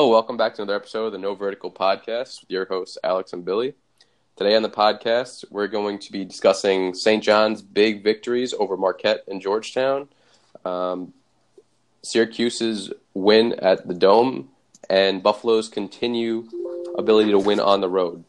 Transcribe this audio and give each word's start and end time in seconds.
Hello, 0.00 0.10
welcome 0.10 0.38
back 0.38 0.54
to 0.54 0.62
another 0.62 0.78
episode 0.78 1.04
of 1.04 1.12
the 1.12 1.18
No 1.18 1.34
Vertical 1.34 1.70
Podcast 1.70 2.40
with 2.40 2.50
your 2.50 2.64
hosts, 2.64 2.96
Alex 3.04 3.34
and 3.34 3.44
Billy. 3.44 3.74
Today 4.34 4.56
on 4.56 4.62
the 4.62 4.70
podcast, 4.70 5.44
we're 5.50 5.66
going 5.66 5.98
to 5.98 6.10
be 6.10 6.24
discussing 6.24 6.94
St. 6.94 7.22
John's 7.22 7.60
big 7.60 8.02
victories 8.02 8.54
over 8.54 8.78
Marquette 8.78 9.24
and 9.28 9.42
Georgetown, 9.42 10.08
um, 10.64 11.12
Syracuse's 12.02 12.90
win 13.12 13.52
at 13.58 13.86
the 13.86 13.92
Dome, 13.92 14.48
and 14.88 15.22
Buffalo's 15.22 15.68
continue 15.68 16.48
ability 16.96 17.32
to 17.32 17.38
win 17.38 17.60
on 17.60 17.82
the 17.82 17.90
road. 17.90 18.24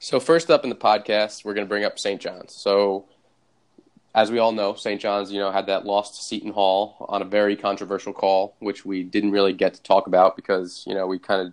So, 0.00 0.18
first 0.18 0.50
up 0.50 0.64
in 0.64 0.70
the 0.70 0.74
podcast, 0.74 1.44
we're 1.44 1.54
going 1.54 1.64
to 1.64 1.70
bring 1.70 1.84
up 1.84 2.00
St. 2.00 2.20
John's. 2.20 2.52
So, 2.52 3.04
as 4.14 4.30
we 4.30 4.38
all 4.38 4.52
know, 4.52 4.74
St. 4.74 5.00
John's, 5.00 5.32
you 5.32 5.38
know, 5.38 5.50
had 5.50 5.66
that 5.66 5.86
loss 5.86 6.16
to 6.16 6.22
Seton 6.22 6.52
Hall 6.52 7.06
on 7.08 7.22
a 7.22 7.24
very 7.24 7.56
controversial 7.56 8.12
call, 8.12 8.54
which 8.58 8.84
we 8.84 9.02
didn't 9.02 9.30
really 9.30 9.52
get 9.52 9.74
to 9.74 9.82
talk 9.82 10.06
about 10.06 10.36
because, 10.36 10.84
you 10.86 10.94
know, 10.94 11.06
we 11.06 11.18
kind 11.18 11.46
of 11.46 11.52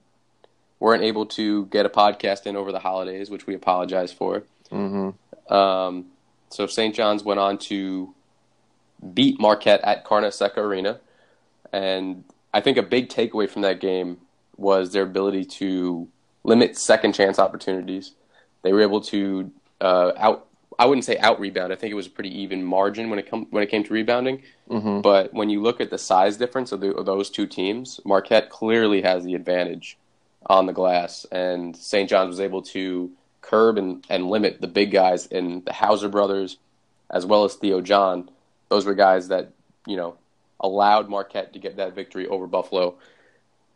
weren't 0.80 1.04
able 1.04 1.26
to 1.26 1.66
get 1.68 1.86
a 1.86 1.90
podcast 1.90 2.46
in 2.46 2.56
over 2.56 2.72
the 2.72 2.80
holidays, 2.80 3.30
which 3.30 3.48
we 3.48 3.56
apologize 3.56 4.12
for. 4.12 4.44
Mm-hmm. 4.72 5.54
Um, 5.54 6.06
so 6.50 6.68
St. 6.68 6.94
John's 6.94 7.24
went 7.24 7.40
on 7.40 7.58
to 7.60 8.14
beat 9.14 9.40
Marquette 9.40 9.82
at 9.84 10.06
Carnesecca 10.06 10.58
Arena, 10.58 11.00
and 11.72 12.26
I 12.54 12.60
think 12.62 12.78
a 12.78 12.84
big 12.84 13.10
takeaway 13.10 13.50
from 13.50 13.62
that 13.62 13.80
game 13.80 14.18
was 14.58 14.92
their 14.92 15.04
ability 15.04 15.46
to 15.46 16.10
limit 16.44 16.78
second 16.78 17.14
chance 17.14 17.40
opportunities. 17.40 18.14
They 18.64 18.74
were 18.74 18.82
able 18.82 19.02
to 19.02 19.52
uh, 19.80 20.12
out 20.18 20.49
I 20.80 20.86
wouldn't 20.86 21.04
say 21.04 21.18
out 21.18 21.42
rebound. 21.42 21.74
I 21.74 21.76
think 21.76 21.92
it 21.92 21.96
was 21.96 22.08
a 22.08 22.10
pretty 22.10 22.42
even 22.42 22.64
margin 22.64 23.10
when 23.10 23.20
it 23.20 23.30
come 23.30 23.48
when 23.50 23.62
it 23.62 23.70
came 23.70 23.84
to 23.84 23.94
rebounding. 23.94 24.44
Mm-hmm. 24.70 25.02
But 25.02 25.34
when 25.34 25.50
you 25.50 25.62
look 25.62 25.82
at 25.82 25.90
the 25.90 25.98
size 25.98 26.38
difference 26.38 26.72
of, 26.72 26.80
the, 26.80 26.94
of 26.94 27.06
those 27.06 27.30
two 27.30 27.46
teams, 27.46 28.00
Marquette 28.06 28.50
clearly 28.50 29.02
has 29.02 29.26
the 29.26 29.36
advantage 29.36 29.98
on 30.46 30.68
the 30.68 30.72
glass, 30.72 31.26
and 31.34 31.76
St. 31.76 32.10
John's 32.10 32.30
was 32.30 32.40
able 32.40 32.62
to 32.62 33.12
curb 33.42 33.78
and, 33.78 34.06
and 34.10 34.30
limit 34.30 34.62
the 34.62 34.68
big 34.68 34.92
guys 34.92 35.26
in 35.26 35.64
the 35.66 35.74
Hauser 35.74 36.08
brothers, 36.08 36.58
as 37.10 37.26
well 37.26 37.44
as 37.44 37.56
Theo 37.56 37.82
John. 37.82 38.30
Those 38.70 38.86
were 38.86 38.96
guys 38.96 39.28
that 39.28 39.52
you 39.86 39.98
know 39.98 40.16
allowed 40.62 41.10
Marquette 41.10 41.52
to 41.54 41.60
get 41.60 41.76
that 41.76 41.94
victory 41.94 42.26
over 42.26 42.48
Buffalo 42.48 42.96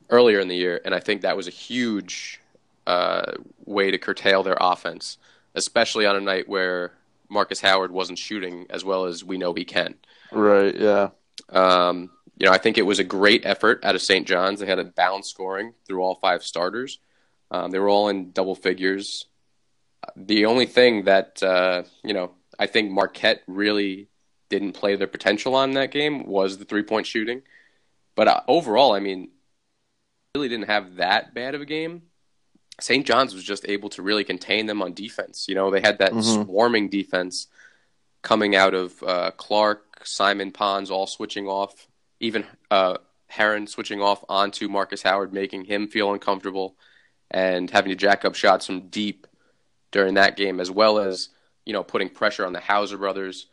earlier 0.10 0.40
in 0.40 0.48
the 0.48 0.56
year, 0.56 0.80
and 0.86 0.96
I 0.96 1.02
think 1.02 1.24
that 1.24 1.36
was 1.36 1.50
a 1.50 1.52
huge 1.52 2.40
uh, 2.88 3.34
way 3.66 3.92
to 3.92 3.98
curtail 3.98 4.42
their 4.42 4.58
offense 4.58 5.18
especially 5.56 6.06
on 6.06 6.16
a 6.16 6.22
night 6.22 6.48
where 6.48 6.92
Marcus 7.34 7.60
Howard 7.62 7.92
wasn't 7.92 8.20
shooting 8.20 8.68
as 8.70 8.86
well 8.86 9.06
as 9.06 9.24
we 9.24 9.38
know 9.38 9.54
he 9.54 9.66
can. 9.66 9.96
Right. 10.32 10.76
Yeah. 10.76 11.10
Um, 11.50 12.12
you 12.38 12.46
know, 12.46 12.52
I 12.52 12.58
think 12.58 12.78
it 12.78 12.86
was 12.86 13.00
a 13.00 13.04
great 13.04 13.46
effort 13.46 13.84
out 13.84 13.96
of 13.96 14.02
St. 14.02 14.28
John's. 14.28 14.60
They 14.60 14.66
had 14.66 14.80
a 14.80 14.84
balanced 14.84 15.30
scoring 15.30 15.74
through 15.86 16.02
all 16.02 16.16
five 16.16 16.44
starters. 16.44 17.00
Um, 17.52 17.72
they 17.72 17.80
were 17.80 17.90
all 17.90 18.10
in 18.10 18.32
double 18.32 18.56
figures. 18.56 19.26
The 20.16 20.46
only 20.46 20.66
thing 20.66 21.06
that 21.06 21.42
uh, 21.44 21.84
you 22.04 22.14
know, 22.14 22.32
I 22.58 22.68
think 22.68 22.92
Marquette 22.92 23.44
really 23.48 24.10
didn't 24.50 24.74
play 24.74 24.96
their 24.96 25.08
potential 25.08 25.56
on 25.56 25.72
that 25.72 25.92
game 25.92 26.26
was 26.26 26.58
the 26.58 26.66
three 26.66 26.84
point 26.84 27.08
shooting. 27.08 27.42
But 28.16 28.28
uh, 28.28 28.42
overall, 28.48 28.94
I 28.94 29.00
mean, 29.00 29.30
really 30.36 30.50
didn't 30.50 30.68
have 30.68 30.96
that 30.96 31.34
bad 31.34 31.56
of 31.56 31.62
a 31.62 31.66
game. 31.66 32.04
St. 32.80 33.06
John's 33.06 33.34
was 33.34 33.44
just 33.44 33.68
able 33.68 33.90
to 33.90 34.02
really 34.02 34.24
contain 34.24 34.66
them 34.66 34.82
on 34.82 34.94
defense. 34.94 35.48
You 35.48 35.56
know, 35.56 35.70
they 35.72 35.82
had 35.82 36.00
that 36.00 36.12
Mhm. 36.14 36.46
swarming 36.46 36.90
defense 36.90 37.48
coming 38.22 38.56
out 38.56 38.74
of 38.74 39.02
uh, 39.04 39.32
Clark, 39.32 40.06
Simon 40.06 40.52
Ponds 40.52 40.90
all 40.90 41.08
switching 41.08 41.48
off, 41.48 41.88
even 42.20 42.46
uh, 42.72 42.98
Heron 43.28 43.68
switching 43.68 44.02
off 44.02 44.24
onto 44.30 44.68
Marcus 44.68 45.02
Howard, 45.04 45.34
making 45.34 45.66
him 45.66 45.88
feel 45.88 46.12
uncomfortable 46.12 46.76
and 47.32 47.70
having 47.70 47.90
to 47.90 47.96
jack 47.96 48.26
up 48.26 48.36
shots 48.36 48.66
from 48.66 48.88
deep 48.90 49.28
during 49.92 50.16
that 50.16 50.36
game, 50.38 50.60
as 50.60 50.72
well 50.72 51.00
as 51.00 51.30
you 51.66 51.74
know 51.74 51.84
putting 51.84 52.10
pressure 52.10 52.46
on 52.46 52.54
the 52.54 52.60
Hauser 52.60 52.98
brothers. 52.98 53.48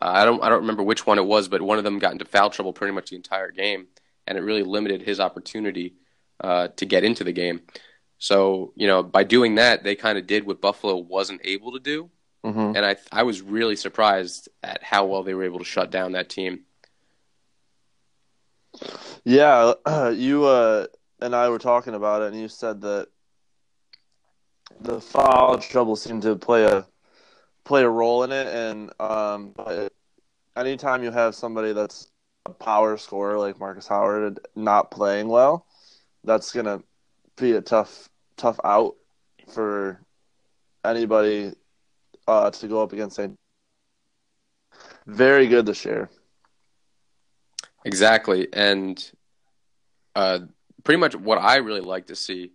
Uh, 0.00 0.04
I 0.14 0.24
don't 0.24 0.42
I 0.42 0.48
don't 0.48 0.60
remember 0.60 0.82
which 0.82 1.06
one 1.06 1.18
it 1.18 1.24
was, 1.24 1.48
but 1.48 1.62
one 1.62 1.78
of 1.78 1.84
them 1.84 1.98
got 1.98 2.12
into 2.12 2.24
foul 2.24 2.50
trouble 2.50 2.72
pretty 2.72 2.92
much 2.92 3.10
the 3.10 3.16
entire 3.16 3.50
game, 3.50 3.88
and 4.26 4.36
it 4.36 4.42
really 4.42 4.62
limited 4.62 5.02
his 5.02 5.20
opportunity 5.20 5.94
uh, 6.40 6.68
to 6.76 6.86
get 6.86 7.04
into 7.04 7.24
the 7.24 7.32
game. 7.32 7.62
So 8.18 8.72
you 8.76 8.86
know 8.86 9.02
by 9.02 9.24
doing 9.24 9.56
that, 9.56 9.84
they 9.84 9.94
kind 9.94 10.18
of 10.18 10.26
did 10.26 10.46
what 10.46 10.60
Buffalo 10.60 10.96
wasn't 10.96 11.40
able 11.44 11.72
to 11.72 11.80
do, 11.80 12.10
Mm-hmm. 12.44 12.76
and 12.76 12.84
I 12.84 12.96
I 13.12 13.22
was 13.24 13.42
really 13.42 13.76
surprised 13.76 14.48
at 14.62 14.82
how 14.82 15.06
well 15.06 15.22
they 15.22 15.34
were 15.34 15.44
able 15.44 15.58
to 15.58 15.64
shut 15.64 15.90
down 15.90 16.12
that 16.12 16.28
team. 16.28 16.64
Yeah. 19.24 19.74
You 20.14 20.44
uh, 20.46 20.86
and 21.20 21.34
I 21.34 21.48
were 21.48 21.58
talking 21.58 21.94
about 21.94 22.22
it, 22.22 22.32
and 22.32 22.40
you 22.40 22.48
said 22.48 22.80
that 22.82 23.08
the 24.80 25.00
foul 25.00 25.58
trouble 25.58 25.96
seemed 25.96 26.22
to 26.22 26.36
play 26.36 26.64
a 26.64 26.86
play 27.64 27.82
a 27.82 27.88
role 27.88 28.22
in 28.24 28.32
it, 28.32 28.46
and 28.48 28.92
um, 29.00 29.52
but 29.56 29.92
anytime 30.56 31.02
you 31.02 31.10
have 31.10 31.34
somebody 31.34 31.72
that's 31.72 32.10
a 32.46 32.50
power 32.50 32.96
scorer 32.96 33.38
like 33.38 33.58
Marcus 33.58 33.86
Howard 33.88 34.40
not 34.54 34.90
playing 34.90 35.28
well, 35.28 35.66
that's 36.24 36.52
gonna 36.52 36.82
be 37.38 37.52
a 37.52 37.60
tough 37.60 38.08
tough 38.36 38.58
out 38.64 38.94
for 39.48 40.00
anybody 40.84 41.52
uh, 42.26 42.50
to 42.50 42.68
go 42.68 42.82
up 42.82 42.92
against. 42.92 43.16
St. 43.16 43.34
Very 45.06 45.46
good 45.46 45.66
this 45.66 45.84
year. 45.84 46.10
Exactly, 47.84 48.48
and 48.52 49.10
uh, 50.14 50.40
pretty 50.84 50.98
much 50.98 51.14
what 51.14 51.38
I 51.38 51.56
really 51.56 51.80
liked 51.80 52.08
to 52.08 52.16
see 52.16 52.52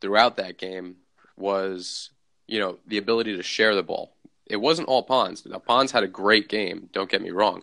throughout 0.00 0.36
that 0.36 0.58
game 0.58 0.96
was, 1.36 2.10
you 2.48 2.58
know, 2.58 2.78
the 2.86 2.98
ability 2.98 3.36
to 3.36 3.42
share 3.42 3.74
the 3.74 3.82
ball. 3.82 4.16
It 4.46 4.56
wasn't 4.56 4.88
all 4.88 5.02
Ponds. 5.02 5.46
Now, 5.46 5.58
Ponds 5.58 5.92
had 5.92 6.02
a 6.02 6.08
great 6.08 6.48
game. 6.48 6.88
Don't 6.92 7.10
get 7.10 7.22
me 7.22 7.30
wrong, 7.30 7.62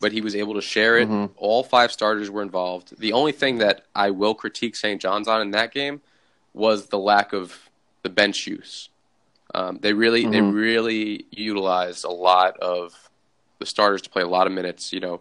but 0.00 0.12
he 0.12 0.20
was 0.20 0.36
able 0.36 0.54
to 0.54 0.60
share 0.60 0.98
it. 0.98 1.08
Mhm. 1.08 1.30
All 1.36 1.62
five 1.62 1.90
starters 1.90 2.30
were 2.30 2.42
involved. 2.42 2.98
The 2.98 3.12
only 3.12 3.32
thing 3.32 3.58
that 3.58 3.84
I 3.94 4.10
will 4.10 4.34
critique 4.34 4.76
St. 4.76 5.00
John's 5.00 5.28
on 5.28 5.40
in 5.40 5.50
that 5.52 5.72
game 5.72 6.00
was 6.52 6.86
the 6.86 6.98
lack 6.98 7.32
of 7.32 7.70
the 8.02 8.08
bench 8.10 8.46
use. 8.46 8.88
Um, 9.54 9.78
they 9.80 9.92
really, 9.92 10.26
they 10.26 10.40
Mhm. 10.40 10.52
really 10.54 11.24
utilized 11.30 12.04
a 12.04 12.10
lot 12.10 12.58
of 12.58 13.10
the 13.58 13.66
starters 13.66 14.02
to 14.02 14.10
play 14.10 14.22
a 14.22 14.28
lot 14.28 14.46
of 14.46 14.52
minutes. 14.52 14.92
You 14.92 15.00
know, 15.00 15.20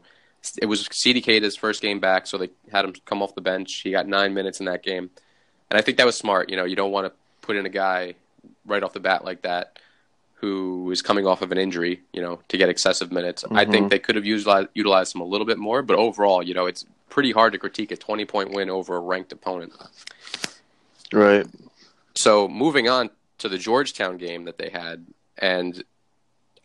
it 0.62 0.66
was 0.66 0.88
CDK 0.92 1.40
his 1.40 1.56
first 1.56 1.82
game 1.82 2.00
back, 2.00 2.28
so 2.28 2.38
they 2.38 2.50
had 2.72 2.86
him 2.86 2.94
come 3.06 3.22
off 3.24 3.34
the 3.36 3.42
bench. 3.42 3.82
He 3.82 3.92
got 3.92 4.08
nine 4.08 4.34
minutes 4.34 4.60
in 4.60 4.66
that 4.66 4.84
game, 4.84 5.10
and 5.70 5.78
I 5.78 5.82
think 5.82 5.98
that 5.98 6.06
was 6.06 6.18
smart. 6.18 6.50
You 6.50 6.58
know, 6.58 6.66
you 6.66 6.76
don't 6.76 6.92
want 6.92 7.08
to 7.08 7.14
put 7.42 7.56
in 7.56 7.66
a 7.66 7.70
guy 7.70 8.16
right 8.66 8.84
off 8.84 8.94
the 8.94 9.00
bat 9.00 9.24
like 9.24 9.42
that 9.44 9.80
who 10.46 10.92
is 10.92 11.02
coming 11.02 11.26
off 11.26 11.42
of 11.42 11.52
an 11.52 11.58
injury. 11.58 12.02
You 12.14 12.22
know, 12.22 12.40
to 12.50 12.58
get 12.58 12.70
excessive 12.70 13.12
minutes. 13.12 13.44
I 13.52 13.66
think 13.66 13.88
Mhm. 13.88 13.90
they 13.90 14.00
could 14.00 14.16
have 14.16 14.26
utilized, 14.26 14.70
utilized 14.76 15.16
him 15.16 15.22
a 15.22 15.26
little 15.26 15.48
bit 15.48 15.58
more, 15.58 15.82
but 15.82 15.98
overall, 15.98 16.44
you 16.44 16.54
know, 16.54 16.68
it's 16.68 16.86
pretty 17.10 17.32
hard 17.32 17.54
to 17.54 17.60
critique 17.60 17.92
a 17.92 17.98
twenty 17.98 18.26
point 18.26 18.52
win 18.52 18.70
over 18.70 18.96
a 18.96 19.00
ranked 19.00 19.32
opponent. 19.32 19.74
Right. 21.12 21.46
So 22.16 22.48
moving 22.48 22.88
on 22.90 23.10
to 23.40 23.50
the 23.50 23.58
Georgetown 23.58 24.18
game 24.18 24.46
that 24.46 24.58
they 24.58 24.70
had, 24.70 25.06
and 25.38 25.84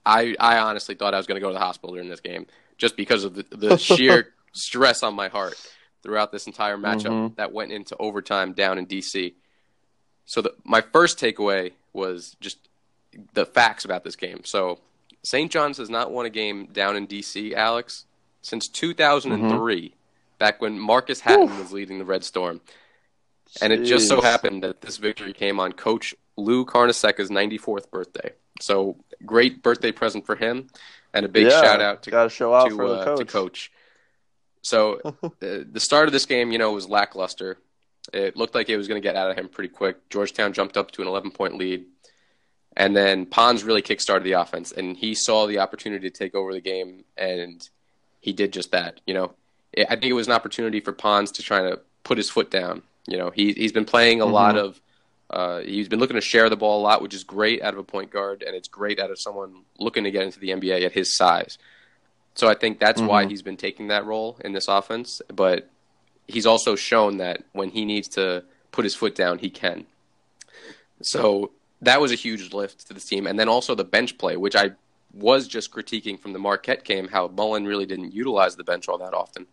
I 0.04 0.34
I 0.38 0.58
honestly 0.58 0.94
thought 0.94 1.14
I 1.14 1.16
was 1.16 1.26
going 1.26 1.36
to 1.36 1.40
go 1.40 1.48
to 1.48 1.54
the 1.54 1.60
hospital 1.60 1.94
during 1.94 2.08
this 2.10 2.20
game 2.20 2.46
just 2.78 2.96
because 2.96 3.24
of 3.24 3.34
the, 3.34 3.44
the 3.50 3.76
sheer 3.88 4.34
stress 4.52 5.02
on 5.02 5.14
my 5.14 5.28
heart 5.28 5.54
throughout 6.02 6.32
this 6.32 6.46
entire 6.46 6.76
matchup 6.78 7.10
Mhm. 7.12 7.36
that 7.36 7.52
went 7.52 7.72
into 7.72 7.96
overtime 7.98 8.52
down 8.52 8.78
in 8.78 8.86
DC. 8.86 9.34
So 10.26 10.40
the, 10.42 10.54
my 10.64 10.80
first 10.80 11.18
takeaway 11.18 11.72
was 11.92 12.36
just 12.40 12.58
the 13.34 13.46
facts 13.46 13.84
about 13.84 14.04
this 14.04 14.16
game. 14.16 14.42
So 14.44 14.78
St. 15.22 15.50
John's 15.50 15.78
has 15.78 15.90
not 15.90 16.10
won 16.10 16.26
a 16.26 16.30
game 16.30 16.66
down 16.66 16.96
in 16.96 17.06
DC, 17.06 17.52
Alex, 17.54 18.06
since 18.42 18.68
2003, 18.68 19.94
back 20.38 20.60
when 20.60 20.78
Marcus 20.78 21.20
Hatten 21.20 21.58
was 21.58 21.72
leading 21.72 21.98
the 21.98 22.04
Red 22.04 22.24
Storm. 22.24 22.60
And 23.60 23.72
it 23.72 23.84
just 23.84 24.08
so 24.08 24.20
happened 24.20 24.62
that 24.62 24.80
this 24.80 24.96
victory 24.96 25.32
came 25.32 25.58
on 25.58 25.72
Coach 25.72 26.14
Lou 26.36 26.64
Carnesecca's 26.64 27.30
94th 27.30 27.90
birthday. 27.90 28.32
So 28.60 28.96
great 29.26 29.62
birthday 29.62 29.92
present 29.92 30.26
for 30.26 30.36
him, 30.36 30.68
and 31.12 31.26
a 31.26 31.28
big 31.28 31.46
Yeah, 31.46 31.60
shout 31.60 31.80
out 31.80 32.02
to 32.04 32.10
to 32.10 32.28
show 32.28 32.54
out 32.54 32.68
to, 32.68 32.76
for 32.76 32.88
the 32.88 32.94
uh, 32.94 33.04
coach. 33.04 33.18
to 33.18 33.24
coach. 33.24 33.72
So 34.62 35.00
uh, 35.22 35.28
the 35.40 35.80
start 35.80 36.06
of 36.06 36.12
this 36.12 36.26
game, 36.26 36.52
you 36.52 36.58
know, 36.58 36.72
was 36.72 36.88
lackluster. 36.88 37.58
It 38.12 38.36
looked 38.36 38.54
like 38.54 38.68
it 38.68 38.76
was 38.76 38.88
going 38.88 39.00
to 39.00 39.06
get 39.06 39.16
out 39.16 39.30
of 39.30 39.36
him 39.36 39.48
pretty 39.48 39.68
quick. 39.68 40.08
Georgetown 40.08 40.52
jumped 40.52 40.76
up 40.76 40.90
to 40.92 41.02
an 41.02 41.08
11 41.08 41.30
point 41.30 41.56
lead. 41.56 41.86
And 42.76 42.96
then 42.96 43.26
Ponds 43.26 43.64
really 43.64 43.82
kickstarted 43.82 44.22
the 44.22 44.32
offense, 44.32 44.70
and 44.72 44.96
he 44.96 45.14
saw 45.14 45.46
the 45.46 45.58
opportunity 45.58 46.08
to 46.08 46.16
take 46.16 46.34
over 46.34 46.52
the 46.52 46.60
game, 46.60 47.04
and 47.16 47.68
he 48.20 48.32
did 48.32 48.52
just 48.52 48.70
that. 48.70 49.00
You 49.06 49.14
know, 49.14 49.32
I 49.76 49.96
think 49.96 50.04
it 50.04 50.12
was 50.12 50.28
an 50.28 50.32
opportunity 50.32 50.80
for 50.80 50.92
Ponds 50.92 51.32
to 51.32 51.42
try 51.42 51.62
to 51.62 51.80
put 52.04 52.16
his 52.16 52.30
foot 52.30 52.50
down. 52.50 52.82
You 53.08 53.18
know, 53.18 53.30
he 53.30 53.52
he's 53.52 53.72
been 53.72 53.84
playing 53.84 54.20
a 54.20 54.26
lot 54.26 54.54
Mhm. 54.54 54.58
of. 54.64 54.80
Uh, 55.30 55.60
he's 55.60 55.88
been 55.88 56.00
looking 56.00 56.16
to 56.16 56.20
share 56.20 56.48
the 56.48 56.56
ball 56.56 56.80
a 56.80 56.82
lot, 56.82 57.02
which 57.02 57.14
is 57.14 57.22
great 57.22 57.62
out 57.62 57.72
of 57.72 57.78
a 57.78 57.84
point 57.84 58.10
guard, 58.10 58.42
and 58.44 58.54
it's 58.56 58.68
great 58.68 58.98
out 58.98 59.10
of 59.10 59.20
someone 59.20 59.62
looking 59.78 60.04
to 60.04 60.10
get 60.10 60.22
into 60.24 60.40
the 60.40 60.50
NBA 60.50 60.84
at 60.84 60.92
his 60.92 61.16
size. 61.16 61.56
So 62.34 62.48
I 62.48 62.54
think 62.54 62.78
that's 62.80 63.00
why 63.00 63.24
Mhm. 63.24 63.30
he's 63.30 63.42
been 63.42 63.56
taking 63.56 63.88
that 63.88 64.04
role 64.04 64.38
in 64.44 64.52
this 64.52 64.66
offense. 64.68 65.22
But 65.28 65.68
he's 66.26 66.46
also 66.46 66.74
shown 66.76 67.18
that 67.18 67.42
when 67.52 67.70
he 67.70 67.84
needs 67.84 68.08
to 68.08 68.44
put 68.72 68.84
his 68.84 68.94
foot 68.94 69.14
down, 69.14 69.38
he 69.38 69.50
can. 69.50 69.86
So 71.02 71.50
that 71.82 72.00
was 72.00 72.12
a 72.12 72.16
huge 72.16 72.52
lift 72.52 72.86
to 72.88 72.94
this 72.94 73.04
team, 73.04 73.26
and 73.26 73.38
then 73.38 73.48
also 73.48 73.74
the 73.74 73.84
bench 73.84 74.18
play, 74.18 74.36
which 74.36 74.56
I 74.56 74.72
was 75.12 75.48
just 75.48 75.72
critiquing 75.72 76.18
from 76.18 76.32
the 76.32 76.38
Marquette 76.38 76.84
game, 76.84 77.08
how 77.08 77.28
Mullin 77.28 77.64
really 77.64 77.86
didn't 77.86 78.14
utilize 78.14 78.56
the 78.56 78.64
bench 78.64 78.88
all 78.88 78.98
that 78.98 79.14
often. 79.14 79.46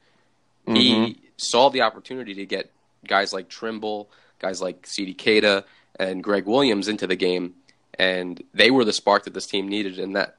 Mm-hmm. 0.67 0.75
He 0.75 1.21
saw 1.37 1.69
the 1.69 1.81
opportunity 1.81 2.33
to 2.35 2.45
get 2.45 2.71
guys 3.07 3.33
like 3.33 3.49
Trimble, 3.49 4.09
guys 4.39 4.61
like 4.61 4.83
Sedee 4.83 5.15
Keita, 5.15 5.63
and 5.99 6.23
Greg 6.23 6.45
Williams 6.45 6.87
into 6.87 7.07
the 7.07 7.15
game, 7.15 7.55
and 7.97 8.43
they 8.53 8.69
were 8.69 8.85
the 8.85 8.93
spark 8.93 9.23
that 9.23 9.33
this 9.33 9.47
team 9.47 9.67
needed, 9.67 9.97
and 9.97 10.15
that 10.15 10.35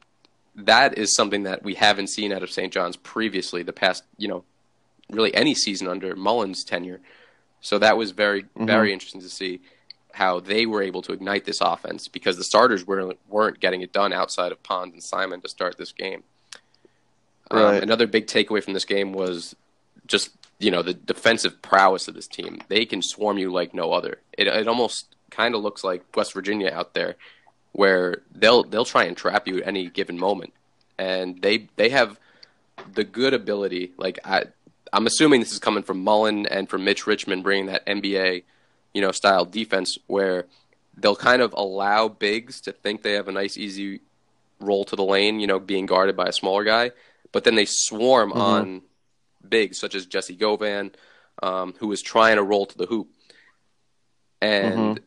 that 0.55 0.99
is 0.99 1.15
something 1.15 1.45
that 1.45 1.63
we 1.63 1.75
haven't 1.75 2.09
seen 2.09 2.33
out 2.33 2.43
of 2.43 2.51
St. 2.51 2.73
John's 2.73 2.97
previously. 2.97 3.63
The 3.63 3.73
past, 3.73 4.05
you 4.17 4.29
know, 4.29 4.45
really 5.11 5.35
any 5.35 5.55
season 5.55 5.89
under 5.89 6.15
Mullin's 6.17 6.65
tenure. 6.65 7.01
So 7.61 7.79
that 7.79 7.97
was 7.97 8.11
very 8.11 8.43
mm-hmm. 8.43 8.67
very 8.67 8.93
interesting 8.93 9.21
to 9.23 9.29
see 9.29 9.61
how 10.15 10.41
they 10.41 10.67
were 10.67 10.83
able 10.83 11.03
to 11.03 11.13
ignite 11.13 11.45
this 11.45 11.61
offense 11.61 12.09
because 12.09 12.37
the 12.37 12.45
starters 12.45 12.87
weren't 12.87 13.19
weren't 13.29 13.61
getting 13.61 13.83
it 13.83 13.93
done 13.93 14.13
outside 14.13 14.53
of 14.53 14.63
Ponds 14.63 14.93
and 14.95 15.03
Simon 15.03 15.41
to 15.41 15.49
start 15.49 15.77
this 15.79 15.93
game. 15.93 16.23
Um, 17.51 17.59
right. 17.59 17.77
Um, 17.77 17.83
another 17.83 18.07
big 18.07 18.27
takeaway 18.27 18.63
from 18.63 18.75
this 18.75 18.85
game 18.85 19.13
was 19.13 19.55
just 20.07 20.31
you 20.59 20.71
know 20.71 20.83
the 20.83 20.95
defensive 20.95 21.63
prowess 21.63 22.09
of 22.09 22.15
this 22.15 22.27
team. 22.27 22.61
They 22.69 22.85
can 22.85 23.03
swarm 23.03 23.39
you 23.39 23.53
like 23.53 23.75
no 23.75 23.93
other. 23.93 24.19
It 24.37 24.47
it 24.49 24.69
almost 24.69 25.15
kind 25.31 25.55
of 25.55 25.63
looks 25.63 25.85
like 25.85 26.05
West 26.17 26.33
Virginia 26.33 26.71
out 26.71 26.95
there, 26.95 27.17
where 27.73 28.23
they'll 28.35 28.65
they'll 28.65 28.85
try 28.85 29.05
and 29.05 29.17
trap 29.17 29.47
you 29.47 29.59
at 29.59 29.69
any 29.69 29.89
given 29.89 30.19
moment, 30.19 30.53
and 30.99 31.41
they 31.43 31.69
they 31.77 31.91
have 31.91 32.19
the 32.95 33.05
good 33.05 33.35
ability. 33.35 33.93
Like 33.97 34.19
I, 34.25 34.45
I'm 34.93 35.07
assuming 35.07 35.41
this 35.41 35.53
is 35.53 35.59
coming 35.59 35.83
from 35.83 36.03
Mullin 36.03 36.47
and 36.47 36.69
from 36.69 36.85
Mitch 36.85 37.07
Richmond 37.07 37.43
bringing 37.43 37.67
that 37.67 37.87
NBA, 37.87 38.45
you 38.95 39.01
know, 39.01 39.13
style 39.13 39.45
defense 39.45 39.99
where 40.07 40.47
they'll 40.97 41.17
kind 41.17 41.43
of 41.43 41.53
allow 41.53 42.09
bigs 42.09 42.61
to 42.63 42.73
think 42.73 43.03
they 43.03 43.13
have 43.13 43.29
a 43.29 43.33
nice 43.33 43.57
easy 43.57 44.01
roll 44.61 44.85
to 44.85 44.97
the 44.97 45.05
lane, 45.05 45.41
you 45.41 45.47
know, 45.47 45.59
being 45.59 45.87
guarded 45.87 46.17
by 46.17 46.27
a 46.27 46.33
smaller 46.33 46.65
guy, 46.65 46.91
but 47.33 47.45
then 47.45 47.55
they 47.55 47.67
swarm 47.67 48.31
mm-hmm. 48.31 48.41
on 48.41 48.83
bigs 49.47 49.79
such 49.79 49.95
as 49.95 50.07
Jesse 50.07 50.37
Govan, 50.37 50.91
um, 51.43 51.75
who 51.79 51.89
was 51.89 52.03
trying 52.03 52.37
to 52.37 52.43
roll 52.43 52.67
to 52.67 52.79
the 52.79 52.87
hoop. 52.87 53.09
And 54.41 54.97
mm-hmm. 54.97 55.05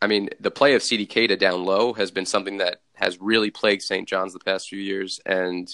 I 0.00 0.06
mean, 0.06 0.30
the 0.40 0.50
play 0.50 0.74
of 0.74 0.82
CDK 0.82 1.28
to 1.28 1.36
down 1.36 1.64
low 1.64 1.92
has 1.92 2.10
been 2.10 2.26
something 2.26 2.58
that 2.58 2.80
has 2.94 3.20
really 3.20 3.50
plagued 3.50 3.82
St. 3.82 4.06
John's 4.06 4.32
the 4.32 4.40
past 4.40 4.68
few 4.68 4.80
years. 4.80 5.20
And, 5.24 5.68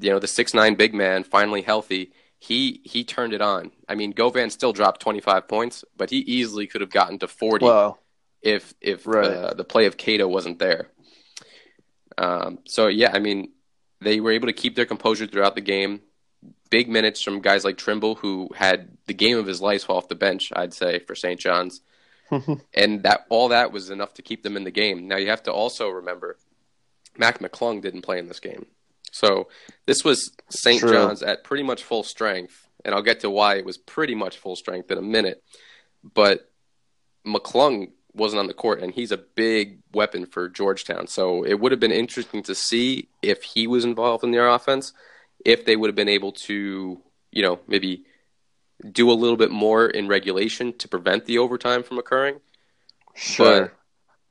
you 0.00 0.10
know, 0.10 0.18
the 0.18 0.26
six 0.26 0.54
nine 0.54 0.74
big 0.74 0.94
man 0.94 1.22
finally 1.24 1.62
healthy, 1.62 2.12
he 2.46 2.80
he 2.84 3.04
turned 3.04 3.32
it 3.32 3.40
on. 3.40 3.72
I 3.88 3.94
mean, 3.94 4.12
Govan 4.12 4.50
still 4.50 4.72
dropped 4.72 5.00
25 5.00 5.48
points, 5.48 5.84
but 5.96 6.10
he 6.10 6.18
easily 6.18 6.66
could 6.66 6.80
have 6.80 6.90
gotten 6.90 7.18
to 7.18 7.28
40 7.28 7.64
wow. 7.64 7.98
if 8.42 8.74
if 8.80 9.06
right. 9.06 9.26
uh, 9.26 9.54
the 9.54 9.64
play 9.64 9.86
of 9.86 9.96
Keita 9.96 10.28
wasn't 10.28 10.58
there. 10.58 10.88
Um, 12.18 12.60
so 12.64 12.86
yeah, 12.86 13.10
I 13.12 13.18
mean, 13.18 13.52
they 14.00 14.20
were 14.20 14.32
able 14.32 14.46
to 14.46 14.52
keep 14.52 14.76
their 14.76 14.86
composure 14.86 15.26
throughout 15.26 15.54
the 15.54 15.60
game 15.60 16.02
big 16.70 16.88
minutes 16.88 17.22
from 17.22 17.40
guys 17.40 17.64
like 17.64 17.76
Trimble, 17.76 18.16
who 18.16 18.50
had 18.54 18.96
the 19.06 19.14
game 19.14 19.38
of 19.38 19.46
his 19.46 19.60
life 19.60 19.88
off 19.88 20.08
the 20.08 20.14
bench, 20.14 20.52
I'd 20.54 20.74
say, 20.74 20.98
for 21.00 21.14
St. 21.14 21.38
John's. 21.38 21.80
and 22.74 23.02
that 23.04 23.24
all 23.28 23.48
that 23.48 23.70
was 23.70 23.90
enough 23.90 24.14
to 24.14 24.22
keep 24.22 24.42
them 24.42 24.56
in 24.56 24.64
the 24.64 24.70
game. 24.70 25.06
Now 25.06 25.16
you 25.16 25.30
have 25.30 25.44
to 25.44 25.52
also 25.52 25.88
remember 25.88 26.36
Mac 27.16 27.38
McClung 27.38 27.80
didn't 27.80 28.02
play 28.02 28.18
in 28.18 28.26
this 28.26 28.40
game. 28.40 28.66
So 29.16 29.48
this 29.86 30.04
was 30.04 30.30
St. 30.50 30.82
John's 30.82 31.22
at 31.22 31.42
pretty 31.42 31.62
much 31.62 31.82
full 31.82 32.02
strength, 32.02 32.68
and 32.84 32.94
I'll 32.94 33.02
get 33.02 33.20
to 33.20 33.30
why 33.30 33.56
it 33.56 33.64
was 33.64 33.78
pretty 33.78 34.14
much 34.14 34.36
full 34.36 34.56
strength 34.56 34.90
in 34.90 34.98
a 34.98 35.02
minute. 35.02 35.42
But 36.04 36.50
McClung 37.26 37.92
wasn't 38.12 38.40
on 38.40 38.46
the 38.46 38.54
court, 38.54 38.82
and 38.82 38.92
he's 38.92 39.12
a 39.12 39.16
big 39.16 39.78
weapon 39.92 40.26
for 40.26 40.50
Georgetown. 40.50 41.06
So 41.06 41.44
it 41.44 41.54
would 41.54 41.72
have 41.72 41.80
been 41.80 41.92
interesting 41.92 42.42
to 42.42 42.54
see 42.54 43.08
if 43.22 43.42
he 43.42 43.66
was 43.66 43.84
involved 43.84 44.22
in 44.22 44.32
their 44.32 44.48
offense 44.48 44.92
if 45.44 45.64
they 45.64 45.76
would 45.76 45.88
have 45.88 45.96
been 45.96 46.08
able 46.08 46.32
to, 46.32 47.00
you 47.30 47.42
know, 47.42 47.58
maybe 47.66 48.04
do 48.92 49.10
a 49.10 49.14
little 49.14 49.36
bit 49.36 49.50
more 49.50 49.86
in 49.86 50.08
regulation 50.08 50.76
to 50.78 50.88
prevent 50.88 51.24
the 51.24 51.38
overtime 51.38 51.82
from 51.82 51.98
occurring. 51.98 52.40
Sure. 53.14 53.60
But, 53.60 53.72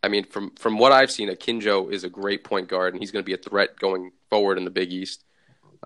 I 0.04 0.10
mean, 0.10 0.26
from 0.26 0.52
from 0.56 0.78
what 0.78 0.92
I've 0.92 1.10
seen, 1.10 1.30
Akinjo 1.30 1.92
is 1.92 2.04
a 2.04 2.10
great 2.10 2.44
point 2.44 2.68
guard, 2.68 2.94
and 2.94 3.02
he's 3.02 3.12
going 3.12 3.24
to 3.24 3.26
be 3.26 3.34
a 3.34 3.50
threat 3.50 3.80
going 3.80 4.12
forward 4.30 4.58
in 4.58 4.66
the 4.66 4.72
Big 4.72 4.92
East. 4.92 5.24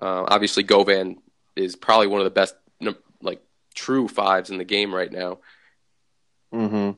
Uh, 0.02 0.26
obviously, 0.28 0.64
Govan 0.64 1.18
is 1.56 1.76
probably 1.76 2.08
one 2.08 2.22
of 2.22 2.26
the 2.26 2.32
best, 2.32 2.56
like, 3.22 3.42
true 3.76 4.08
fives 4.08 4.50
in 4.50 4.58
the 4.58 4.66
game 4.66 4.94
right 4.94 5.12
now. 5.12 5.40
Mm-hmm. 6.54 6.92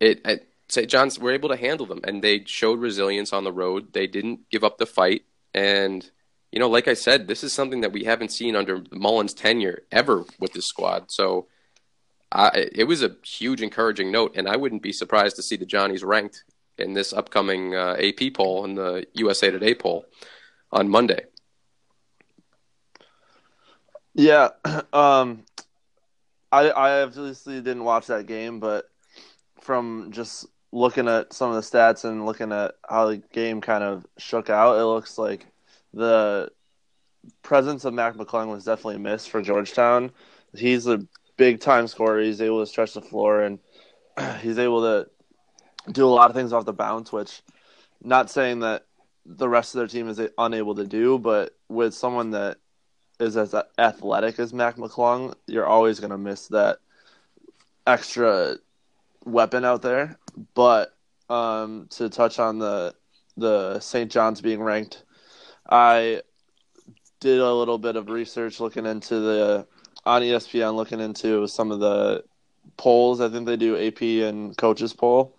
It, 0.00 0.20
it 0.24 0.48
St. 0.68 0.88
John's 0.88 1.18
were 1.18 1.32
able 1.32 1.48
to 1.48 1.56
handle 1.56 1.86
them, 1.86 2.00
and 2.04 2.22
they 2.22 2.44
showed 2.44 2.80
resilience 2.80 3.32
on 3.32 3.44
the 3.44 3.52
road. 3.52 3.92
They 3.92 4.06
didn't 4.06 4.50
give 4.50 4.64
up 4.64 4.78
the 4.78 4.86
fight, 4.86 5.22
and 5.54 6.08
you 6.52 6.58
know, 6.58 6.68
like 6.68 6.88
I 6.88 6.94
said, 6.94 7.26
this 7.26 7.44
is 7.44 7.52
something 7.52 7.82
that 7.82 7.92
we 7.92 8.04
haven't 8.04 8.32
seen 8.32 8.56
under 8.56 8.82
Mullin's 8.90 9.34
tenure 9.34 9.82
ever 9.92 10.24
with 10.38 10.52
this 10.52 10.66
squad. 10.66 11.10
So 11.10 11.46
I, 12.32 12.68
it 12.72 12.84
was 12.84 13.02
a 13.02 13.16
huge 13.24 13.62
encouraging 13.62 14.10
note, 14.10 14.32
and 14.34 14.48
I 14.48 14.56
wouldn't 14.56 14.82
be 14.82 14.92
surprised 14.92 15.36
to 15.36 15.42
see 15.42 15.56
the 15.56 15.66
Johnnies 15.66 16.04
ranked 16.04 16.44
in 16.76 16.94
this 16.94 17.12
upcoming 17.12 17.74
uh, 17.74 17.96
AP 17.98 18.34
poll 18.34 18.64
and 18.64 18.76
the 18.76 19.06
USA 19.14 19.50
Today 19.50 19.74
poll 19.74 20.04
on 20.72 20.88
Monday. 20.88 21.24
Yeah, 24.14 24.48
um, 24.92 25.44
I 26.50 26.70
I 26.70 27.02
obviously 27.02 27.56
didn't 27.56 27.84
watch 27.84 28.06
that 28.08 28.26
game, 28.26 28.60
but 28.60 28.90
from 29.60 30.08
just 30.10 30.46
looking 30.72 31.08
at 31.08 31.32
some 31.32 31.50
of 31.50 31.56
the 31.56 31.62
stats 31.62 32.04
and 32.04 32.26
looking 32.26 32.52
at 32.52 32.74
how 32.88 33.06
the 33.06 33.18
game 33.18 33.60
kind 33.60 33.84
of 33.84 34.06
shook 34.18 34.50
out, 34.50 34.78
it 34.78 34.84
looks 34.84 35.18
like 35.18 35.46
the 35.94 36.50
presence 37.42 37.84
of 37.84 37.94
Mac 37.94 38.14
McClung 38.14 38.50
was 38.50 38.64
definitely 38.64 38.98
missed 38.98 39.30
for 39.30 39.42
Georgetown. 39.42 40.10
He's 40.54 40.86
a 40.86 41.06
big 41.36 41.60
time 41.60 41.86
scorer. 41.86 42.20
He's 42.20 42.40
able 42.40 42.60
to 42.60 42.66
stretch 42.66 42.94
the 42.94 43.02
floor 43.02 43.42
and 43.42 43.58
he's 44.40 44.58
able 44.58 44.82
to 44.82 45.92
do 45.92 46.04
a 46.04 46.08
lot 46.08 46.30
of 46.30 46.36
things 46.36 46.52
off 46.52 46.64
the 46.64 46.72
bounce, 46.72 47.12
which 47.12 47.42
not 48.02 48.30
saying 48.30 48.60
that 48.60 48.84
the 49.36 49.48
rest 49.48 49.74
of 49.74 49.78
their 49.78 49.86
team 49.86 50.08
is 50.08 50.20
unable 50.38 50.74
to 50.74 50.86
do, 50.86 51.18
but 51.18 51.54
with 51.68 51.94
someone 51.94 52.30
that 52.30 52.58
is 53.20 53.36
as 53.36 53.54
athletic 53.78 54.38
as 54.38 54.52
Mac 54.52 54.76
McClung, 54.76 55.34
you're 55.46 55.66
always 55.66 56.00
going 56.00 56.10
to 56.10 56.18
miss 56.18 56.48
that 56.48 56.78
extra 57.86 58.56
weapon 59.24 59.64
out 59.64 59.82
there. 59.82 60.18
But 60.54 60.96
um, 61.28 61.86
to 61.90 62.08
touch 62.08 62.38
on 62.38 62.58
the 62.58 62.94
the 63.36 63.78
St. 63.78 64.10
John's 64.10 64.40
being 64.40 64.60
ranked 64.60 65.04
I 65.68 66.22
did 67.20 67.40
a 67.40 67.52
little 67.52 67.78
bit 67.78 67.96
of 67.96 68.08
research 68.08 68.60
looking 68.60 68.86
into 68.86 69.20
the 69.20 69.66
on 70.06 70.22
ESPN, 70.22 70.74
looking 70.74 71.00
into 71.00 71.46
some 71.46 71.70
of 71.70 71.80
the 71.80 72.24
polls. 72.76 73.20
I 73.20 73.28
think 73.28 73.46
they 73.46 73.56
do 73.56 73.76
AP 73.76 74.00
and 74.00 74.56
coaches 74.56 74.94
poll, 74.94 75.36